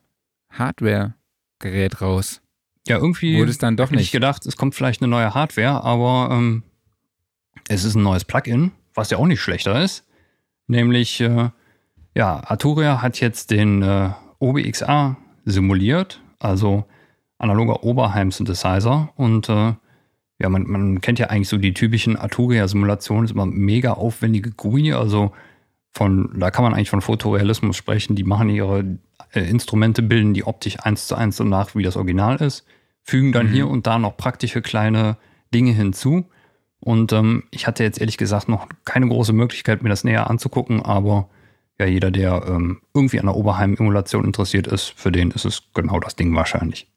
[0.50, 2.40] Hardware-Gerät raus.
[2.86, 4.00] Ja, irgendwie wurde es dann doch nicht.
[4.00, 6.62] Ich gedacht, es kommt vielleicht eine neue Hardware, aber ähm,
[7.68, 10.07] es ist ein neues Plugin, was ja auch nicht schlechter ist.
[10.68, 11.50] Nämlich, äh,
[12.14, 16.84] ja, Arturia hat jetzt den äh, OBXA simuliert, also
[17.38, 19.10] analoger Oberheim-Synthesizer.
[19.16, 19.74] Und äh,
[20.40, 24.92] ja, man, man, kennt ja eigentlich so die typischen Arturia-Simulationen, ist immer mega aufwendige GUI,
[24.92, 25.32] also
[25.92, 28.14] von, da kann man eigentlich von Fotorealismus sprechen.
[28.14, 28.98] Die machen ihre
[29.32, 32.64] äh, Instrumente, bilden die optisch eins zu eins so nach, wie das Original ist
[33.08, 33.52] fügen dann mhm.
[33.52, 35.16] hier und da noch praktische kleine
[35.54, 36.26] Dinge hinzu.
[36.80, 40.82] Und ähm, ich hatte jetzt ehrlich gesagt noch keine große Möglichkeit, mir das näher anzugucken,
[40.82, 41.28] aber
[41.78, 46.00] ja, jeder, der ähm, irgendwie an der Oberheim-Emulation interessiert ist, für den ist es genau
[46.00, 46.88] das Ding wahrscheinlich.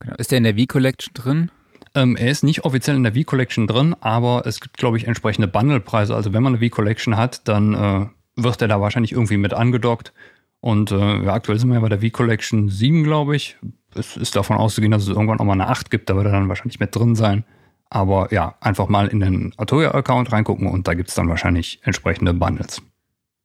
[0.00, 0.14] Genau.
[0.16, 1.50] Ist der in der V-Collection drin?
[1.94, 5.48] Ähm, er ist nicht offiziell in der V-Collection drin, aber es gibt, glaube ich, entsprechende
[5.48, 6.14] Bundle-Preise.
[6.14, 8.06] Also wenn man eine V-Collection hat, dann äh,
[8.36, 10.12] wird er da wahrscheinlich irgendwie mit angedockt.
[10.60, 13.56] Und äh, ja, aktuell sind wir ja bei der V-Collection 7, glaube ich
[13.98, 16.32] es ist davon auszugehen, dass es irgendwann auch mal eine 8 gibt, da wird er
[16.32, 17.44] dann wahrscheinlich mit drin sein.
[17.88, 22.34] Aber ja, einfach mal in den Arturia-Account reingucken und da gibt es dann wahrscheinlich entsprechende
[22.34, 22.82] Bundles.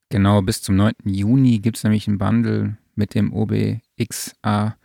[0.09, 0.93] Genau, bis zum 9.
[1.05, 4.75] Juni gibt es nämlich ein Bundle mit dem OBXA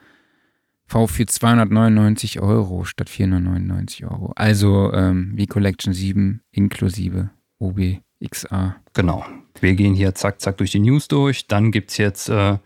[0.86, 4.32] V für 299 Euro statt 499 Euro.
[4.36, 8.76] Also ähm, wie Collection 7 inklusive OBXA.
[8.92, 9.24] Genau.
[9.60, 11.48] Wir gehen hier zack, zack durch die News durch.
[11.48, 12.58] Dann gibt es jetzt äh,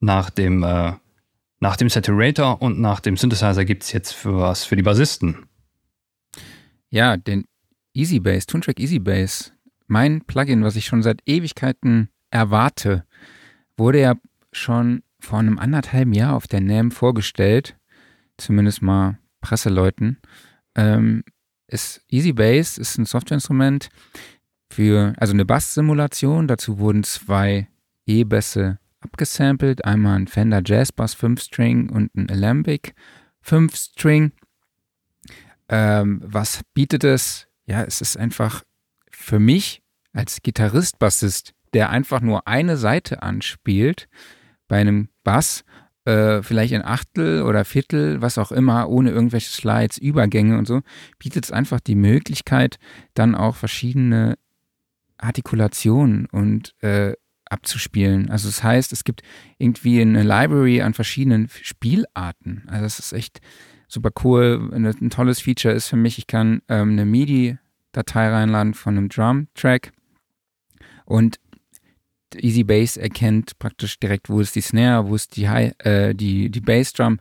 [0.00, 0.94] nach dem äh,
[1.60, 5.46] nach dem Saturator und nach dem Synthesizer gibt es jetzt für was für die Bassisten.
[6.90, 7.46] Ja, den
[7.94, 9.52] EasyBass, Toontrack EasyBass,
[9.86, 13.04] mein Plugin, was ich schon seit Ewigkeiten erwarte,
[13.76, 14.14] wurde ja
[14.52, 17.76] schon vor einem anderthalben Jahr auf der NAM vorgestellt,
[18.36, 20.18] zumindest mal Presseleuten.
[20.74, 21.24] Ähm,
[21.68, 23.88] ist EasyBass ist ein Softwareinstrument
[24.70, 26.48] für, also eine Bass-Simulation.
[26.48, 27.68] Dazu wurden zwei
[28.06, 29.84] E-Bässe abgesampelt.
[29.84, 32.94] Einmal ein Fender Jazz Bass 5-String und ein Alembic
[33.44, 34.32] 5-String.
[35.70, 37.46] Ähm, was bietet es?
[37.64, 38.64] Ja, es ist einfach
[39.10, 39.82] für mich
[40.12, 44.08] als Gitarrist, Bassist, der einfach nur eine Seite anspielt
[44.66, 45.64] bei einem Bass,
[46.04, 50.82] äh, vielleicht ein Achtel oder Viertel, was auch immer, ohne irgendwelche Slides, Übergänge und so,
[51.18, 52.78] bietet es einfach die Möglichkeit,
[53.14, 54.36] dann auch verschiedene
[55.18, 57.14] Artikulationen und äh,
[57.44, 58.30] abzuspielen.
[58.30, 59.22] Also das heißt, es gibt
[59.58, 62.64] irgendwie eine Library an verschiedenen Spielarten.
[62.66, 63.40] Also das ist echt
[63.92, 64.70] super cool.
[64.72, 69.92] Ein tolles Feature ist für mich, ich kann ähm, eine MIDI-Datei reinladen von einem Drum-Track
[71.04, 71.38] und
[72.36, 76.50] Easy Bass erkennt praktisch direkt, wo ist die Snare, wo ist die, High, äh, die,
[76.50, 77.18] die Bassdrum,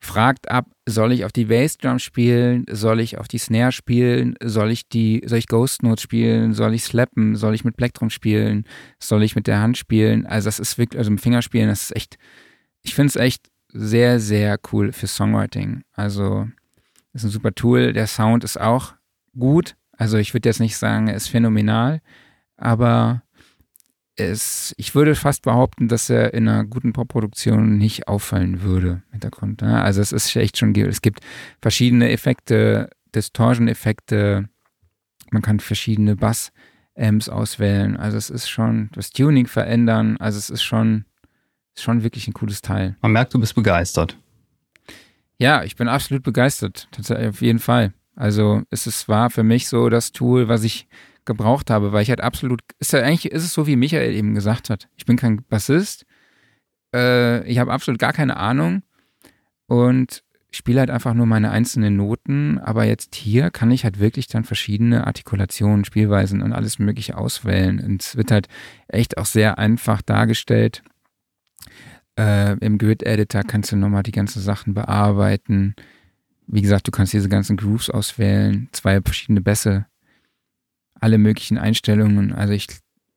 [0.00, 4.70] fragt ab, soll ich auf die Bassdrum spielen, soll ich auf die Snare spielen, soll
[4.70, 8.64] ich die, soll ich Ghost Notes spielen, soll ich slappen, soll ich mit Plektrum spielen,
[9.00, 11.84] soll ich mit der Hand spielen, also das ist wirklich, also mit Finger spielen, das
[11.84, 12.18] ist echt,
[12.82, 15.82] ich finde es echt sehr, sehr cool für Songwriting.
[15.92, 16.48] Also
[17.12, 18.94] ist ein super Tool, der Sound ist auch
[19.38, 22.00] gut, also ich würde jetzt nicht sagen, er ist phänomenal,
[22.56, 23.22] aber
[24.16, 29.12] es, ich würde fast behaupten, dass er in einer guten Popproduktion nicht auffallen würde im
[29.12, 29.62] Hintergrund.
[29.62, 29.82] Ne?
[29.82, 31.20] Also es ist echt schon, es gibt
[31.60, 34.48] verschiedene Effekte, Distortion-Effekte,
[35.30, 37.96] man kann verschiedene Bass-Amps auswählen.
[37.96, 41.04] Also es ist schon, das Tuning verändern, also es ist schon,
[41.76, 42.96] ist schon wirklich ein cooles Teil.
[43.02, 44.16] Man merkt, du bist begeistert.
[45.38, 47.92] Ja, ich bin absolut begeistert, auf jeden Fall.
[48.14, 50.88] Also es ist, war für mich so das Tool, was ich
[51.26, 54.34] gebraucht habe, weil ich halt absolut, ist ja eigentlich, ist es so, wie Michael eben
[54.34, 54.88] gesagt hat.
[54.96, 56.06] Ich bin kein Bassist,
[56.94, 58.82] äh, ich habe absolut gar keine Ahnung
[59.66, 64.28] und spiele halt einfach nur meine einzelnen Noten, aber jetzt hier kann ich halt wirklich
[64.28, 67.80] dann verschiedene Artikulationen, Spielweisen und alles Mögliche auswählen.
[67.80, 68.48] Und es wird halt
[68.88, 70.82] echt auch sehr einfach dargestellt.
[72.18, 75.74] Äh, Im Grid-Editor kannst du nochmal die ganzen Sachen bearbeiten.
[76.46, 79.86] Wie gesagt, du kannst diese ganzen Grooves auswählen, zwei verschiedene Bässe
[81.00, 82.32] alle möglichen Einstellungen.
[82.32, 82.66] Also ich,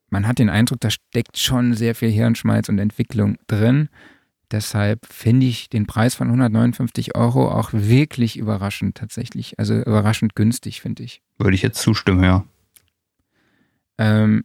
[0.10, 3.90] man hat den Eindruck, da steckt schon sehr viel Hirnschmalz und Entwicklung drin.
[4.52, 9.60] Deshalb finde ich den Preis von 159 Euro auch wirklich überraschend tatsächlich.
[9.60, 11.22] Also überraschend günstig, finde ich.
[11.38, 12.46] Würde ich jetzt zustimmen, ja.
[14.00, 14.44] Ähm,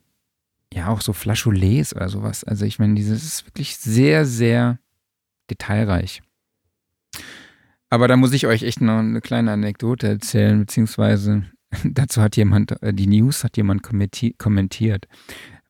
[0.74, 2.44] ja, auch so Flascholets oder sowas.
[2.44, 4.78] Also ich meine, dieses ist wirklich sehr, sehr
[5.50, 6.22] detailreich.
[7.90, 11.44] Aber da muss ich euch echt noch eine kleine Anekdote erzählen, beziehungsweise
[11.84, 15.06] Dazu hat jemand, äh, die News hat jemand kommentiert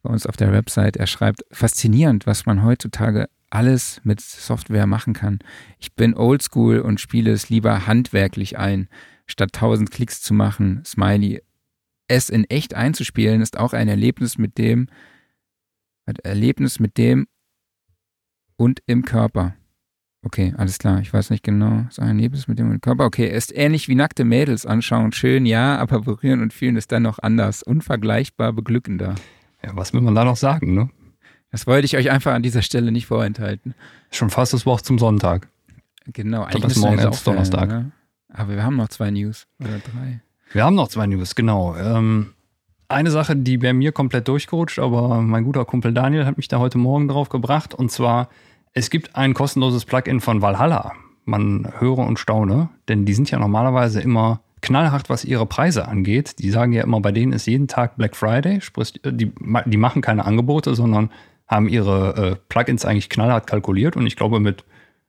[0.03, 0.97] bei uns auf der Website.
[0.97, 5.39] Er schreibt, faszinierend, was man heutzutage alles mit Software machen kann.
[5.79, 8.89] Ich bin oldschool und spiele es lieber handwerklich ein,
[9.27, 10.83] statt tausend Klicks zu machen.
[10.85, 11.43] Smiley.
[12.09, 14.89] Es in echt einzuspielen ist auch ein Erlebnis mit dem,
[16.23, 17.27] Erlebnis mit dem
[18.57, 19.55] und im Körper.
[20.25, 21.01] Okay, alles klar.
[21.01, 21.87] Ich weiß nicht genau.
[21.91, 23.05] So ein Nebel mit dem Körper.
[23.05, 25.13] Okay, er ist ähnlich wie nackte Mädels anschauen.
[25.13, 27.63] Schön, ja, aber berühren und fühlen ist dann noch anders.
[27.63, 29.15] Unvergleichbar beglückender.
[29.63, 30.91] Ja, was will man da noch sagen, ne?
[31.51, 33.75] Das wollte ich euch einfach an dieser Stelle nicht vorenthalten.
[34.11, 35.49] Schon fast das Wort zum Sonntag.
[36.07, 37.69] Genau, eigentlich ist morgen erst Donnerstag.
[37.69, 37.93] Ne?
[38.29, 40.21] Aber wir haben noch zwei News oder drei.
[40.55, 41.75] Wir haben noch zwei News, genau.
[41.75, 42.29] Ähm,
[42.87, 46.61] eine Sache, die bei mir komplett durchgerutscht, aber mein guter Kumpel Daniel hat mich da
[46.61, 47.75] heute Morgen drauf gebracht.
[47.75, 48.29] Und zwar
[48.73, 50.93] es gibt ein kostenloses Plugin von Valhalla.
[51.25, 56.39] Man höre und staune, denn die sind ja normalerweise immer knallhart, was ihre Preise angeht.
[56.39, 59.33] Die sagen ja immer, bei denen ist jeden Tag Black Friday, sprich, die,
[59.67, 61.11] die machen keine Angebote, sondern
[61.49, 64.65] haben ihre äh, Plugins eigentlich knallhart kalkuliert und ich glaube, mit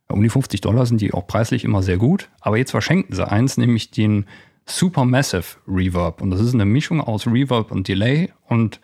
[0.07, 2.29] um die 50 Dollar sind die auch preislich immer sehr gut.
[2.39, 4.25] Aber jetzt verschenken sie eins, nämlich den
[4.65, 6.21] Supermassive Reverb.
[6.21, 8.31] Und das ist eine Mischung aus Reverb und Delay.
[8.47, 8.79] Und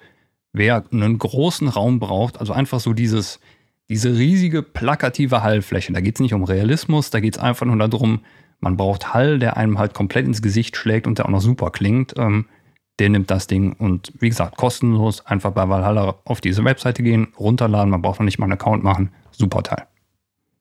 [0.54, 3.40] wer einen großen Raum braucht, also einfach so dieses,
[3.90, 5.94] diese riesige plakative Hallfläche.
[5.94, 8.22] Da geht es nicht um Realismus, da geht es einfach nur darum,
[8.60, 11.72] man braucht Hall, der einem halt komplett ins Gesicht schlägt und der auch noch super
[11.72, 12.14] klingt.
[12.18, 12.46] Ähm,
[13.00, 17.30] der nimmt das Ding und wie gesagt, kostenlos einfach bei Valhalla auf diese Webseite gehen,
[17.40, 19.12] runterladen, man braucht noch nicht mal einen Account machen.
[19.32, 19.88] Super Teil.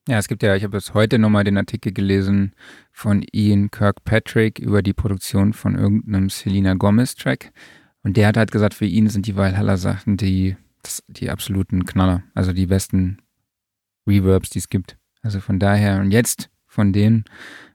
[0.09, 2.55] Ja, es gibt ja, ich habe jetzt heute nochmal den Artikel gelesen
[2.91, 7.53] von Ian Kirkpatrick über die Produktion von irgendeinem Selena Gomez-Track.
[8.03, 10.57] Und der hat halt gesagt, für ihn sind die Valhalla-Sachen die
[11.09, 13.19] die absoluten Knaller, also die besten
[14.07, 14.97] Reverbs, die es gibt.
[15.23, 17.25] Also von daher, und jetzt von denen,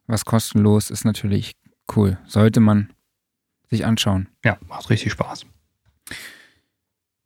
[0.08, 1.56] was kostenlos ist natürlich
[1.96, 2.18] cool.
[2.26, 2.92] Sollte man
[3.70, 4.28] sich anschauen.
[4.44, 5.46] Ja, macht richtig Spaß.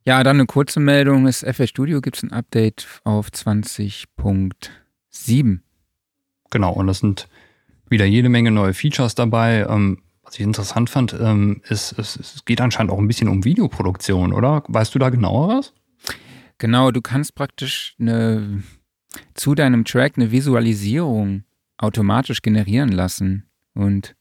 [0.04, 1.24] Ja, dann eine kurze Meldung.
[1.26, 3.30] Das FL Studio gibt es ein Update auf
[5.12, 5.60] 20.7.
[6.50, 7.28] Genau, und das sind
[7.88, 9.66] wieder jede Menge neue Features dabei.
[9.68, 13.44] Ähm, was ich interessant fand, ähm, ist, es, es geht anscheinend auch ein bisschen um
[13.44, 14.62] Videoproduktion, oder?
[14.68, 15.72] Weißt du da genauer was?
[16.58, 18.62] Genau, du kannst praktisch eine,
[19.34, 21.44] zu deinem Track eine Visualisierung
[21.78, 23.46] automatisch generieren lassen.
[23.74, 24.14] Und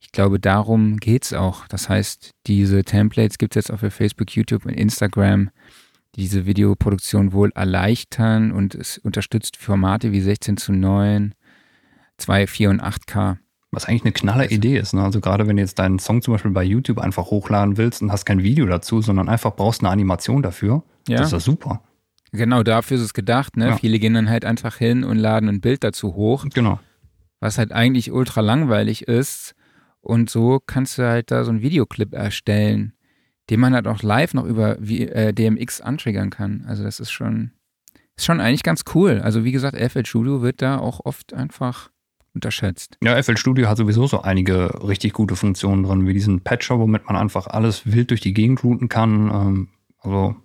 [0.00, 1.68] ich glaube, darum geht es auch.
[1.68, 5.50] Das heißt, diese Templates gibt es jetzt auch für Facebook, YouTube und Instagram.
[6.16, 11.34] Diese Videoproduktion wohl erleichtern und es unterstützt Formate wie 16 zu 9,
[12.18, 13.38] 2, 4 und 8K.
[13.70, 14.92] Was eigentlich eine knaller Idee ist.
[14.92, 15.02] Ne?
[15.02, 18.12] Also gerade wenn du jetzt deinen Song zum Beispiel bei YouTube einfach hochladen willst und
[18.12, 21.16] hast kein Video dazu, sondern einfach brauchst eine Animation dafür, ja.
[21.16, 21.82] das ist das super.
[22.32, 23.56] Genau, dafür ist es gedacht.
[23.56, 23.68] Ne?
[23.68, 23.76] Ja.
[23.76, 26.44] Viele gehen dann halt einfach hin und laden ein Bild dazu hoch.
[26.52, 26.80] Genau.
[27.40, 29.54] Was halt eigentlich ultra langweilig ist.
[30.00, 32.94] Und so kannst du halt da so einen Videoclip erstellen,
[33.50, 36.64] den man halt auch live noch über äh, DMX antriggern kann.
[36.66, 37.52] Also das ist schon,
[38.16, 39.20] ist schon eigentlich ganz cool.
[39.22, 41.90] Also wie gesagt, FL Studio wird da auch oft einfach
[42.34, 42.96] unterschätzt.
[43.02, 47.06] Ja, FL Studio hat sowieso so einige richtig gute Funktionen drin, wie diesen Patcher, womit
[47.06, 49.30] man einfach alles wild durch die Gegend routen kann.
[49.30, 50.36] Ähm, also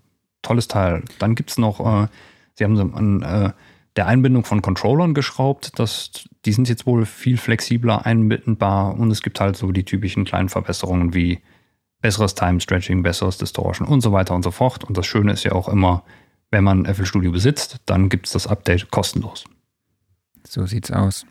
[0.42, 1.04] tolles Teil.
[1.20, 2.08] Dann gibt es noch, äh,
[2.56, 3.52] sie haben so an äh,
[3.96, 5.72] der Einbindung von Controllern geschraubt.
[5.78, 10.26] Das, die sind jetzt wohl viel flexibler einbindbar und es gibt halt so die typischen
[10.26, 11.40] kleinen Verbesserungen wie
[12.02, 14.84] besseres Time Stretching, besseres Distortion und so weiter und so fort.
[14.84, 16.04] Und das Schöne ist ja auch immer,
[16.52, 19.46] wenn man FL Studio besitzt, dann gibt es das Update kostenlos.
[20.48, 21.26] So sieht's aus.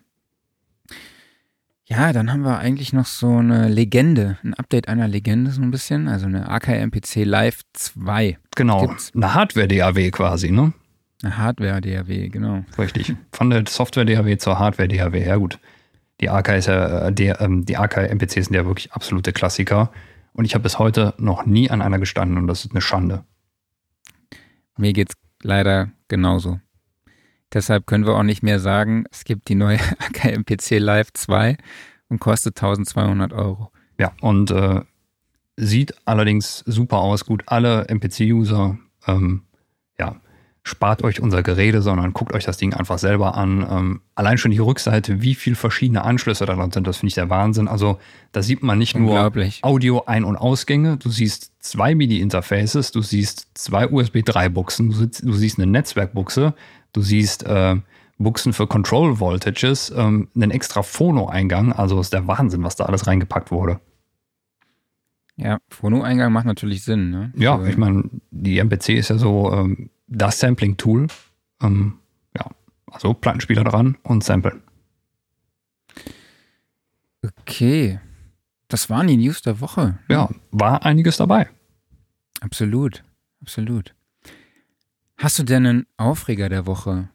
[1.89, 5.71] Ja, dann haben wir eigentlich noch so eine Legende, ein Update einer Legende so ein
[5.71, 8.39] bisschen, also eine AKMPC Live 2.
[8.57, 10.73] Genau, eine Hardware-DAW quasi, ne?
[11.23, 12.65] Eine Hardware-DAW, genau.
[12.77, 15.61] Richtig, von der Software-DAW zur Hardware-DAW, ja gut.
[16.21, 19.93] Die AK ist ja, äh, ähm, die AK-MPCs sind ja wirklich absolute Klassiker
[20.37, 23.25] und ich habe bis heute noch nie an einer gestanden und das ist eine Schande.
[24.77, 26.61] Mir geht's leider genauso.
[27.53, 31.57] Deshalb können wir auch nicht mehr sagen, es gibt die neue AKMPC Live 2
[32.09, 33.73] und kostet 1200 Euro.
[33.99, 34.83] Ja, und äh,
[35.57, 37.25] sieht allerdings super aus.
[37.25, 38.77] Gut, alle MPC-User,
[39.07, 39.46] ähm,
[40.67, 43.67] spart euch unser Gerede, sondern guckt euch das Ding einfach selber an.
[43.71, 47.15] Ähm, allein schon die Rückseite, wie viele verschiedene Anschlüsse da dran sind, das finde ich
[47.15, 47.69] der Wahnsinn.
[47.69, 47.99] Also
[48.33, 49.33] da sieht man nicht nur
[49.63, 55.59] Audio-Ein- und Ausgänge, du siehst zwei MIDI-Interfaces, du siehst zwei USB 3-Buchsen, du, du, siehst
[55.59, 56.55] eine Netzwerkbuchse,
[56.97, 57.77] Du siehst äh,
[58.17, 61.75] Buchsen für Control Voltages, ähm, einen extra Phono-Eingang.
[61.75, 63.81] Also ist der Wahnsinn, was da alles reingepackt wurde.
[65.37, 67.11] Ja, Phono-Eingang macht natürlich Sinn.
[67.11, 67.33] Ne?
[67.37, 71.09] Ja, ich meine, die MPC ist ja so ähm, das Sampling-Tool.
[71.63, 71.99] Ähm,
[72.37, 72.51] ja,
[72.91, 74.63] also Plattenspieler dran und samplen.
[77.23, 78.01] Okay.
[78.69, 79.99] Das waren die News der Woche.
[80.09, 81.49] Ja, war einiges dabei.
[82.41, 83.05] Absolut,
[83.41, 83.95] absolut.
[85.17, 87.09] Hast du denn einen Aufreger der Woche?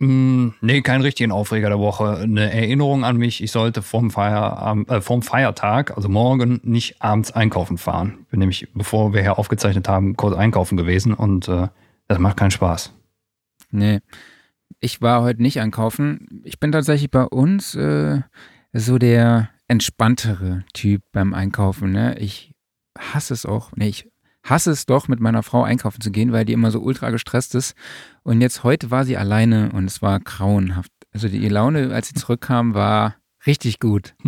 [0.00, 2.16] Mm, nee, keinen richtigen Aufreger der Woche.
[2.16, 7.32] Eine Erinnerung an mich, ich sollte vorm, Feier, äh, vorm Feiertag, also morgen, nicht abends
[7.32, 8.20] einkaufen fahren.
[8.22, 11.68] Ich bin nämlich, bevor wir hier aufgezeichnet haben, kurz einkaufen gewesen und äh,
[12.08, 12.94] das macht keinen Spaß.
[13.70, 14.00] Nee,
[14.80, 16.42] ich war heute nicht einkaufen.
[16.44, 18.22] Ich bin tatsächlich bei uns äh,
[18.72, 21.92] so der entspanntere Typ beim Einkaufen.
[21.92, 22.16] Ne?
[22.18, 22.54] Ich
[22.98, 23.70] hasse es auch.
[23.76, 24.09] Nee, ich
[24.42, 27.54] hasse es doch, mit meiner Frau einkaufen zu gehen, weil die immer so ultra gestresst
[27.54, 27.74] ist.
[28.22, 30.92] Und jetzt heute war sie alleine und es war grauenhaft.
[31.12, 34.14] Also die Laune, als sie zurückkam, war richtig gut.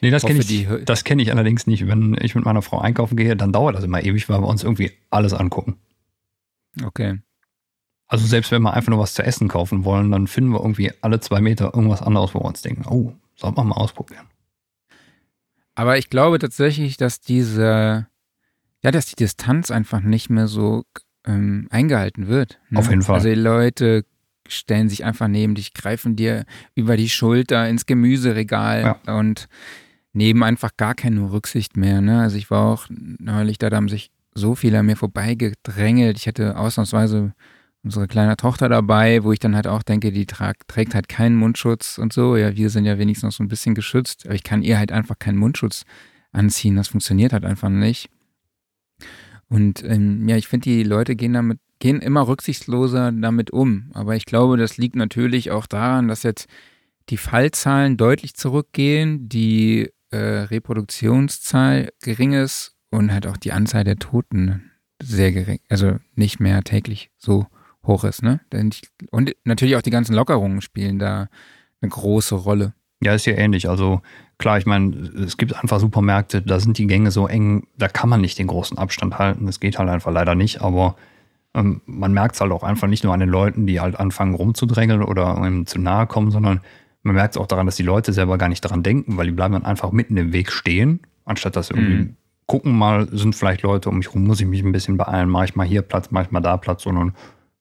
[0.00, 1.86] nee, das kenne ich, das kenn ich allerdings nicht.
[1.86, 4.64] Wenn ich mit meiner Frau einkaufen gehe, dann dauert das immer ewig, weil wir uns
[4.64, 5.76] irgendwie alles angucken.
[6.84, 7.20] Okay.
[8.08, 10.92] Also selbst wenn wir einfach nur was zu essen kaufen wollen, dann finden wir irgendwie
[11.00, 14.26] alle zwei Meter irgendwas anderes, wo wir uns denken, oh, soll man mal ausprobieren.
[15.74, 18.06] Aber ich glaube tatsächlich, dass diese
[18.86, 20.84] ja, dass die Distanz einfach nicht mehr so
[21.26, 22.60] ähm, eingehalten wird.
[22.70, 22.78] Ne?
[22.78, 23.16] Auf jeden Fall.
[23.16, 24.04] Also die Leute
[24.46, 26.44] stellen sich einfach neben dich, greifen dir
[26.76, 29.18] über die Schulter ins Gemüseregal ja.
[29.18, 29.48] und
[30.12, 32.00] nehmen einfach gar keine Rücksicht mehr.
[32.00, 32.20] Ne?
[32.20, 36.16] Also ich war auch neulich, da, da haben sich so viele an mir vorbeigedrängelt.
[36.16, 37.34] Ich hatte ausnahmsweise
[37.82, 41.98] unsere kleine Tochter dabei, wo ich dann halt auch denke, die trägt halt keinen Mundschutz
[41.98, 42.36] und so.
[42.36, 44.92] Ja, wir sind ja wenigstens noch so ein bisschen geschützt, aber ich kann ihr halt
[44.92, 45.82] einfach keinen Mundschutz
[46.30, 46.76] anziehen.
[46.76, 48.10] Das funktioniert halt einfach nicht.
[49.48, 53.90] Und ähm, ja, ich finde, die Leute gehen damit, gehen immer rücksichtsloser damit um.
[53.94, 56.48] Aber ich glaube, das liegt natürlich auch daran, dass jetzt
[57.08, 63.96] die Fallzahlen deutlich zurückgehen, die äh, Reproduktionszahl gering ist und halt auch die Anzahl der
[63.96, 64.70] Toten
[65.00, 67.46] sehr gering, also nicht mehr täglich so
[67.84, 68.40] hoch ist, ne?
[69.10, 71.28] Und natürlich auch die ganzen Lockerungen spielen da
[71.80, 72.74] eine große Rolle.
[73.02, 73.68] Ja, ist ja ähnlich.
[73.68, 74.00] Also
[74.38, 78.08] klar, ich meine, es gibt einfach Supermärkte, da sind die Gänge so eng, da kann
[78.08, 79.46] man nicht den großen Abstand halten.
[79.46, 80.96] Das geht halt einfach leider nicht, aber
[81.54, 84.34] ähm, man merkt es halt auch einfach nicht nur an den Leuten, die halt anfangen
[84.34, 86.60] rumzudrängeln oder ähm, zu nahe kommen, sondern
[87.02, 89.32] man merkt es auch daran, dass die Leute selber gar nicht daran denken, weil die
[89.32, 92.16] bleiben dann einfach mitten im Weg stehen, anstatt dass irgendwie mhm.
[92.46, 95.46] gucken mal, sind vielleicht Leute um mich rum, muss ich mich ein bisschen beeilen, mache
[95.46, 97.14] ich mal hier Platz, mache ich mal da Platz, sondern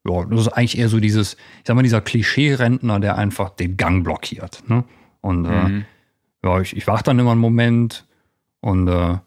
[0.07, 3.77] ja, das ist eigentlich eher so dieses, ich sag mal, dieser Klischee-Rentner, der einfach den
[3.77, 4.63] Gang blockiert.
[4.67, 4.83] Ne?
[5.25, 5.85] Und äh, mhm.
[6.43, 8.05] äh, ja, ich, ich warte dann immer einen Moment
[8.61, 9.17] und äh,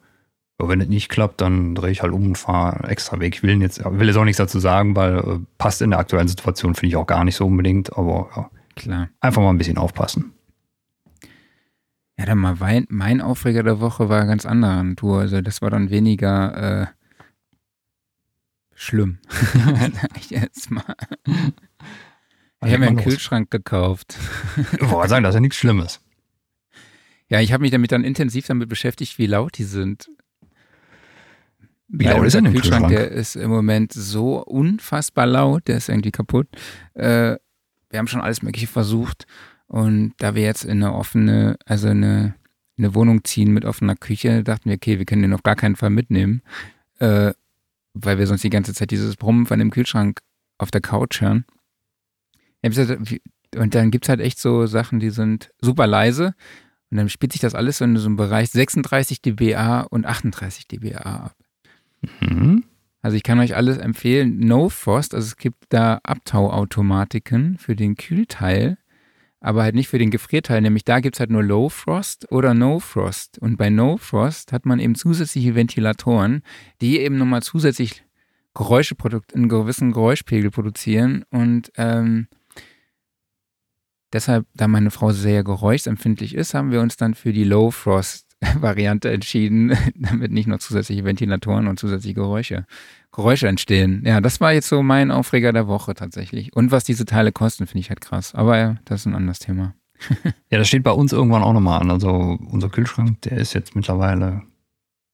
[0.61, 3.35] wenn es nicht klappt, dann drehe ich halt um und fahre extra weg.
[3.35, 6.29] Ich will jetzt, will jetzt auch nichts dazu sagen, weil äh, passt in der aktuellen
[6.29, 7.97] Situation, finde ich auch gar nicht so unbedingt.
[7.97, 9.09] Aber ja, klar.
[9.21, 10.33] Einfach mal ein bisschen aufpassen.
[12.17, 15.21] Ja, dann mal mein, mein Aufreger der Woche war ganz anderer Natur.
[15.21, 16.87] Also das war dann weniger äh,
[18.75, 19.19] schlimm.
[19.29, 20.97] Sag ich jetzt mal.
[22.65, 23.05] Ich habe mir einen los.
[23.05, 24.17] Kühlschrank gekauft.
[24.73, 26.01] Ich wollte sagen, das ist ja nichts Schlimmes.
[27.29, 30.11] Ja, ich habe mich damit dann intensiv damit beschäftigt, wie laut die sind.
[31.89, 32.89] Wie laut ist denn der Kühlschrank?
[32.89, 33.11] Kühlschrank?
[33.11, 36.49] Der ist im Moment so unfassbar laut, der ist irgendwie kaputt.
[36.95, 37.37] Äh,
[37.91, 39.27] wir haben schon alles Mögliche versucht.
[39.67, 42.35] Und da wir jetzt in eine offene, also eine,
[42.77, 45.77] eine Wohnung ziehen mit offener Küche, dachten wir, okay, wir können den auf gar keinen
[45.77, 46.43] Fall mitnehmen,
[46.99, 47.33] äh,
[47.95, 50.21] weil wir sonst die ganze Zeit dieses Brummen von dem Kühlschrank
[50.57, 51.45] auf der Couch hören.
[52.63, 56.35] Und dann gibt es halt echt so Sachen, die sind super leise.
[56.91, 60.67] Und dann spielt sich das alles so in so einem Bereich 36 dBA und 38
[60.69, 61.37] dBA ab.
[62.21, 62.65] Mhm.
[63.03, 64.39] Also ich kann euch alles empfehlen.
[64.41, 68.79] No Frost, also es gibt da Abtauautomatiken für den Kühlteil,
[69.41, 70.61] aber halt nicht für den Gefrierteil.
[70.61, 73.39] Nämlich da gibt es halt nur Low Frost oder No Frost.
[73.39, 76.43] Und bei No Frost hat man eben zusätzliche Ventilatoren,
[76.81, 78.05] die eben nochmal zusätzlich
[78.55, 78.97] Geräusche
[79.35, 81.25] einen gewissen Geräuschpegel produzieren.
[81.31, 82.27] Und ähm,
[84.13, 88.29] deshalb, da meine Frau sehr geräuschempfindlich ist, haben wir uns dann für die Low Frost
[88.61, 92.67] Variante entschieden, damit nicht noch zusätzliche Ventilatoren und zusätzliche Geräusche,
[93.13, 94.03] Geräusche entstehen.
[94.07, 96.55] Ja, das war jetzt so mein Aufreger der Woche tatsächlich.
[96.55, 98.35] Und was diese Teile kosten, finde ich halt krass.
[98.35, 99.75] Aber das ist ein anderes Thema.
[100.51, 101.91] ja, das steht bei uns irgendwann auch nochmal an.
[101.91, 104.43] Also unser Kühlschrank, der ist jetzt mittlerweile,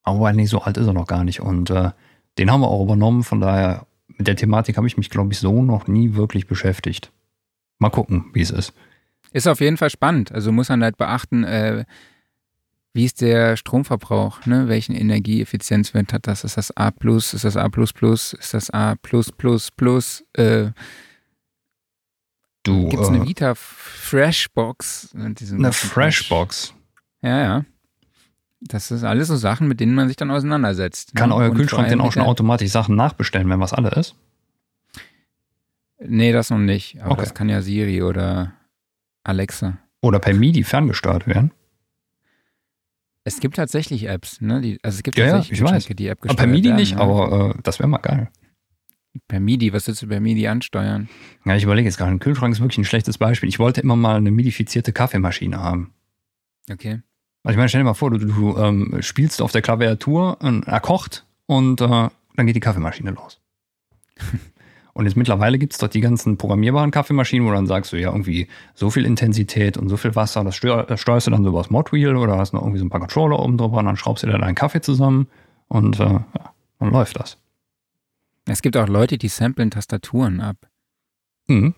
[0.03, 1.41] aber nicht so alt ist er noch gar nicht.
[1.41, 1.93] Und äh,
[2.39, 3.23] den haben wir auch übernommen.
[3.23, 7.11] Von daher, mit der Thematik habe ich mich, glaube ich, so noch nie wirklich beschäftigt.
[7.79, 8.75] Mal gucken, wie es ist.
[9.35, 10.31] Ist auf jeden Fall spannend.
[10.31, 11.85] Also muss man halt beachten, äh,
[12.93, 14.47] wie ist der Stromverbrauch?
[14.47, 14.69] Ne?
[14.69, 16.45] Welchen Energieeffizienzwert hat das?
[16.45, 18.97] Ist das A+, ist das A++, ist das A++++?
[20.35, 20.71] Äh,
[22.63, 25.17] du, Gibt es eine äh, Vita Freshbox?
[25.17, 26.73] Eine Freshbox?
[27.21, 27.65] Ja, ja.
[28.61, 31.13] Das ist alles so Sachen, mit denen man sich dann auseinandersetzt.
[31.13, 31.19] Ne?
[31.19, 31.35] Kann ne?
[31.35, 34.15] euer Und Kühlschrank denn auch schon automatisch Sachen nachbestellen, wenn was alle ist?
[35.99, 37.03] Nee, das noch nicht.
[37.03, 37.23] Aber okay.
[37.23, 38.53] das kann ja Siri oder
[39.25, 39.79] Alexa.
[40.01, 41.53] Oder per MIDI ferngesteuert werden?
[43.25, 44.61] Es gibt tatsächlich Apps, ne?
[44.61, 45.97] Die, also es gibt ja, tatsächlich ja, ich weiß.
[45.97, 47.01] die App aber Per MIDI werden, nicht, ne?
[47.01, 48.31] aber äh, das wäre mal geil.
[49.29, 51.09] Per MIDI, was willst du per MIDI ansteuern?
[51.47, 53.49] Ja, ich überlege jetzt gerade, ein Kühlschrank ist wirklich ein schlechtes Beispiel.
[53.49, 55.95] Ich wollte immer mal eine midifizierte Kaffeemaschine haben.
[56.71, 57.01] Okay.
[57.45, 60.81] Also ich meine, stell dir mal vor, du, du ähm, spielst auf der Klaviatur, er
[60.81, 63.41] kocht und äh, dann geht die Kaffeemaschine los.
[64.95, 68.11] Und jetzt mittlerweile gibt es doch die ganzen programmierbaren Kaffeemaschinen, wo dann sagst du ja
[68.11, 72.15] irgendwie so viel Intensität und so viel Wasser, das steuerst du dann so übers Modwheel
[72.15, 74.39] oder hast noch irgendwie so ein paar Controller oben drüber und dann schraubst du dir
[74.39, 75.27] deinen Kaffee zusammen
[75.67, 77.39] und äh, ja, dann läuft das.
[78.47, 80.57] Es gibt auch Leute, die samplen Tastaturen ab.
[81.49, 81.75] Mhm.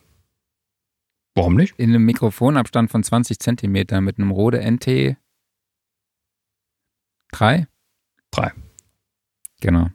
[1.34, 1.74] Warum nicht?
[1.78, 5.16] In einem Mikrofonabstand von 20 Zentimeter mit einem Rode NT
[7.32, 7.66] 3?
[8.30, 8.52] 3.
[9.60, 9.88] Genau.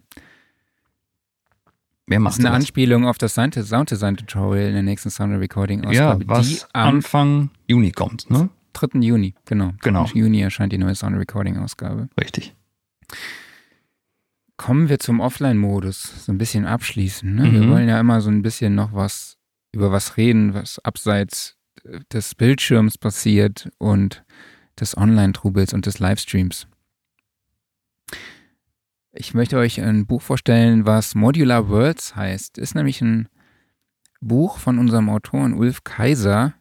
[2.12, 2.64] Wer macht das ist eine das?
[2.64, 6.60] Anspielung auf das Sound Design Tutorial in der nächsten Sound Recording Ausgabe, ja, was die
[6.74, 8.50] Anfang Juni kommt, ne?
[8.74, 9.00] 3.
[9.00, 9.72] Juni, genau.
[9.82, 10.06] Genau.
[10.14, 12.10] Juni erscheint die neue Sound Recording Ausgabe.
[12.20, 12.54] Richtig.
[14.58, 17.34] Kommen wir zum Offline-Modus, so ein bisschen abschließen.
[17.34, 17.46] Ne?
[17.46, 17.54] Mhm.
[17.54, 19.38] Wir wollen ja immer so ein bisschen noch was
[19.72, 21.56] über was reden, was abseits
[22.12, 24.24] des Bildschirms passiert und
[24.80, 26.68] des Online-Trubels und des Livestreams.
[29.14, 32.58] Ich möchte euch ein Buch vorstellen, was Modular Worlds heißt.
[32.58, 33.28] Ist nämlich ein
[34.22, 36.54] Buch von unserem Autoren Ulf Kaiser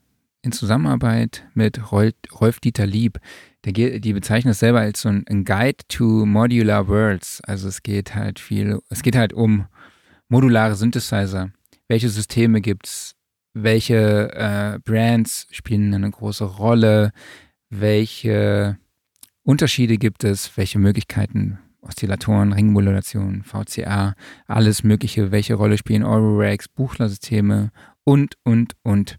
[0.42, 3.20] in Zusammenarbeit mit Rolf-Dieter Lieb.
[3.64, 7.40] Der, die bezeichnet es selber als so ein Guide to Modular Worlds.
[7.42, 9.66] Also es geht halt viel, es geht halt um
[10.28, 11.52] modulare Synthesizer.
[11.86, 13.14] Welche Systeme gibt es?
[13.52, 17.12] Welche äh, Brands spielen eine große Rolle?
[17.68, 18.76] Welche
[19.44, 20.56] Unterschiede gibt es?
[20.56, 24.14] Welche Möglichkeiten Oszillatoren, Ringmodulation, VCA,
[24.46, 27.70] alles Mögliche, welche Rolle spielen Eurorags, Buchlersysteme
[28.04, 29.16] und, und, und.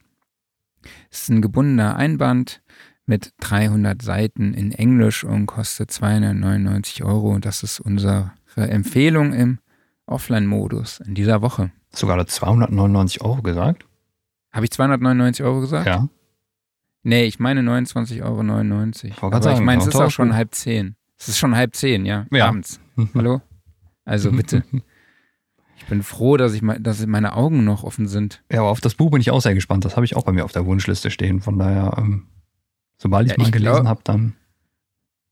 [1.10, 2.62] Es ist ein gebundener Einband
[3.06, 7.32] mit 300 Seiten in Englisch und kostet 299 Euro.
[7.32, 9.60] Und das ist unsere Empfehlung im
[10.06, 11.72] Offline-Modus in dieser Woche.
[11.94, 13.86] Sogar 299 Euro gesagt?
[14.52, 15.88] Habe ich 299 Euro gesagt?
[15.88, 16.08] Ja.
[17.04, 19.28] Nee, ich meine 29,99 Euro.
[19.28, 20.96] Aber sagen, ich meine, es ist auch schon halb zehn.
[21.22, 22.48] Es ist schon halb zehn, ja, ja.
[22.48, 22.80] abends.
[23.14, 23.42] Hallo?
[24.06, 24.64] Also bitte.
[25.78, 28.42] Ich bin froh, dass, ich, dass meine Augen noch offen sind.
[28.52, 29.86] Ja, aber auf das Buch bin ich auch sehr gespannt.
[29.86, 31.40] Das habe ich auch bei mir auf der Wunschliste stehen.
[31.40, 32.28] Von daher, ähm,
[32.98, 34.34] sobald ich ja, mal ich gelesen habe, dann.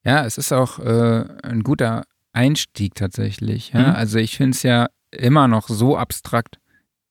[0.05, 2.03] Ja, es ist auch äh, ein guter
[2.33, 3.71] Einstieg tatsächlich.
[3.71, 3.79] Ja?
[3.79, 3.95] Mhm.
[3.95, 6.59] Also ich finde es ja immer noch so abstrakt,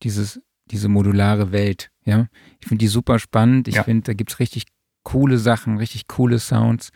[0.05, 1.91] dieses, diese modulare Welt.
[2.05, 2.29] Ja?
[2.61, 3.67] Ich finde die super spannend.
[3.67, 3.83] Ich ja.
[3.83, 4.67] finde, da gibt es richtig
[5.03, 6.91] coole Sachen, richtig coole Sounds.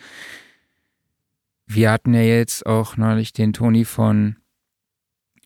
[1.67, 4.37] Wir hatten ja jetzt auch neulich den Toni von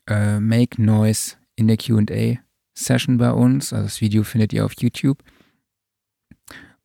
[0.08, 3.72] äh, Make Noise in der QA-Session bei uns.
[3.72, 5.22] Also das Video findet ihr auf YouTube.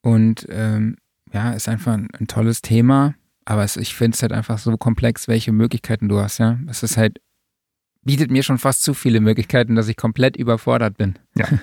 [0.01, 0.97] Und ähm,
[1.31, 3.15] ja, ist einfach ein, ein tolles Thema.
[3.45, 6.59] Aber es, ich finde es halt einfach so komplex, welche Möglichkeiten du hast, ja.
[6.67, 7.19] Es ist halt,
[8.03, 11.17] bietet mir schon fast zu viele Möglichkeiten, dass ich komplett überfordert bin.
[11.35, 11.47] Ja.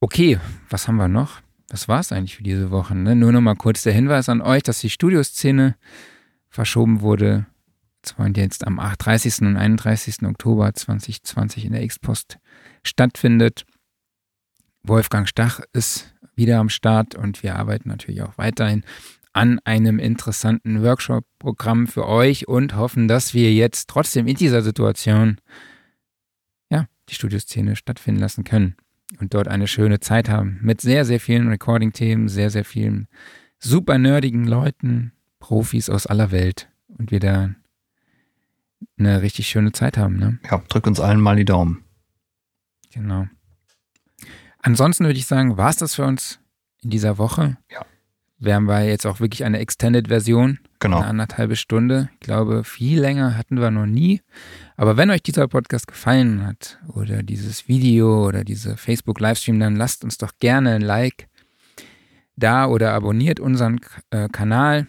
[0.00, 0.38] okay,
[0.70, 1.40] was haben wir noch?
[1.68, 2.94] Das war es eigentlich für diese Woche.
[2.94, 3.14] Ne?
[3.14, 5.76] Nur noch mal kurz der Hinweis an euch, dass die Studioszene
[6.48, 7.46] verschoben wurde.
[8.02, 9.42] Zwar jetzt am 30.
[9.42, 10.22] und 31.
[10.22, 12.38] Oktober 2020 in der X-Post
[12.82, 13.66] stattfindet.
[14.82, 18.84] Wolfgang Stach ist wieder am Start und wir arbeiten natürlich auch weiterhin
[19.34, 25.38] an einem interessanten Workshop-Programm für euch und hoffen, dass wir jetzt trotzdem in dieser Situation
[26.70, 28.76] ja, die Studioszene stattfinden lassen können
[29.18, 33.08] und dort eine schöne Zeit haben mit sehr, sehr vielen Recording-Themen, sehr, sehr vielen
[33.58, 37.54] super nerdigen Leuten, Profis aus aller Welt und wir da
[38.98, 40.16] eine richtig schöne Zeit haben.
[40.16, 40.38] Ne?
[40.50, 41.84] Ja, drück uns allen mal die Daumen.
[42.92, 43.26] Genau.
[44.60, 46.40] Ansonsten würde ich sagen, war es das für uns
[46.82, 47.56] in dieser Woche.
[47.70, 47.84] Ja.
[48.40, 50.60] Wir haben wir jetzt auch wirklich eine Extended-Version.
[50.78, 50.98] Genau.
[50.98, 52.08] Eine anderthalbe Stunde.
[52.14, 54.22] Ich glaube, viel länger hatten wir noch nie.
[54.76, 60.04] Aber wenn euch dieser Podcast gefallen hat oder dieses Video oder diese Facebook-Livestream, dann lasst
[60.04, 61.28] uns doch gerne ein Like
[62.36, 64.86] da oder abonniert unseren äh, Kanal.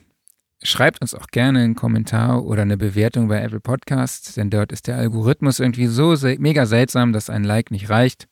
[0.62, 4.88] Schreibt uns auch gerne einen Kommentar oder eine Bewertung bei Apple Podcasts, denn dort ist
[4.88, 8.28] der Algorithmus irgendwie so mega seltsam, dass ein Like nicht reicht.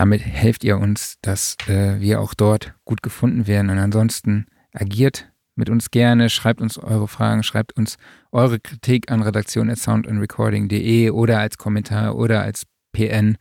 [0.00, 3.68] Damit helft ihr uns, dass äh, wir auch dort gut gefunden werden.
[3.68, 7.98] Und ansonsten agiert mit uns gerne, schreibt uns eure Fragen, schreibt uns
[8.32, 12.64] eure Kritik an redaktion.soundandrecording.de oder als Kommentar oder als
[12.94, 13.36] PN,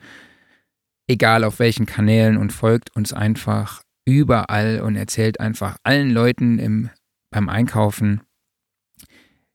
[1.07, 6.89] egal auf welchen Kanälen und folgt uns einfach überall und erzählt einfach allen Leuten im,
[7.31, 8.19] beim Einkaufen,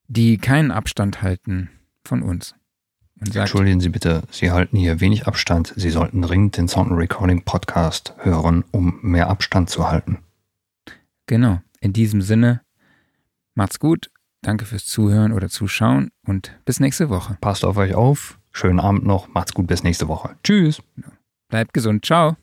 [0.08, 1.68] die keinen Abstand halten
[2.02, 2.54] von uns.
[3.32, 5.72] Entschuldigen Sie bitte, Sie halten hier wenig Abstand.
[5.76, 10.18] Sie sollten dringend den Sound Recording Podcast hören, um mehr Abstand zu halten.
[11.26, 11.60] Genau.
[11.80, 12.62] In diesem Sinne,
[13.54, 14.10] macht's gut.
[14.42, 17.38] Danke fürs Zuhören oder Zuschauen und bis nächste Woche.
[17.40, 18.38] Passt auf euch auf.
[18.52, 19.28] Schönen Abend noch.
[19.28, 19.66] Macht's gut.
[19.66, 20.36] Bis nächste Woche.
[20.42, 20.82] Tschüss.
[21.48, 22.04] Bleibt gesund.
[22.04, 22.36] Ciao.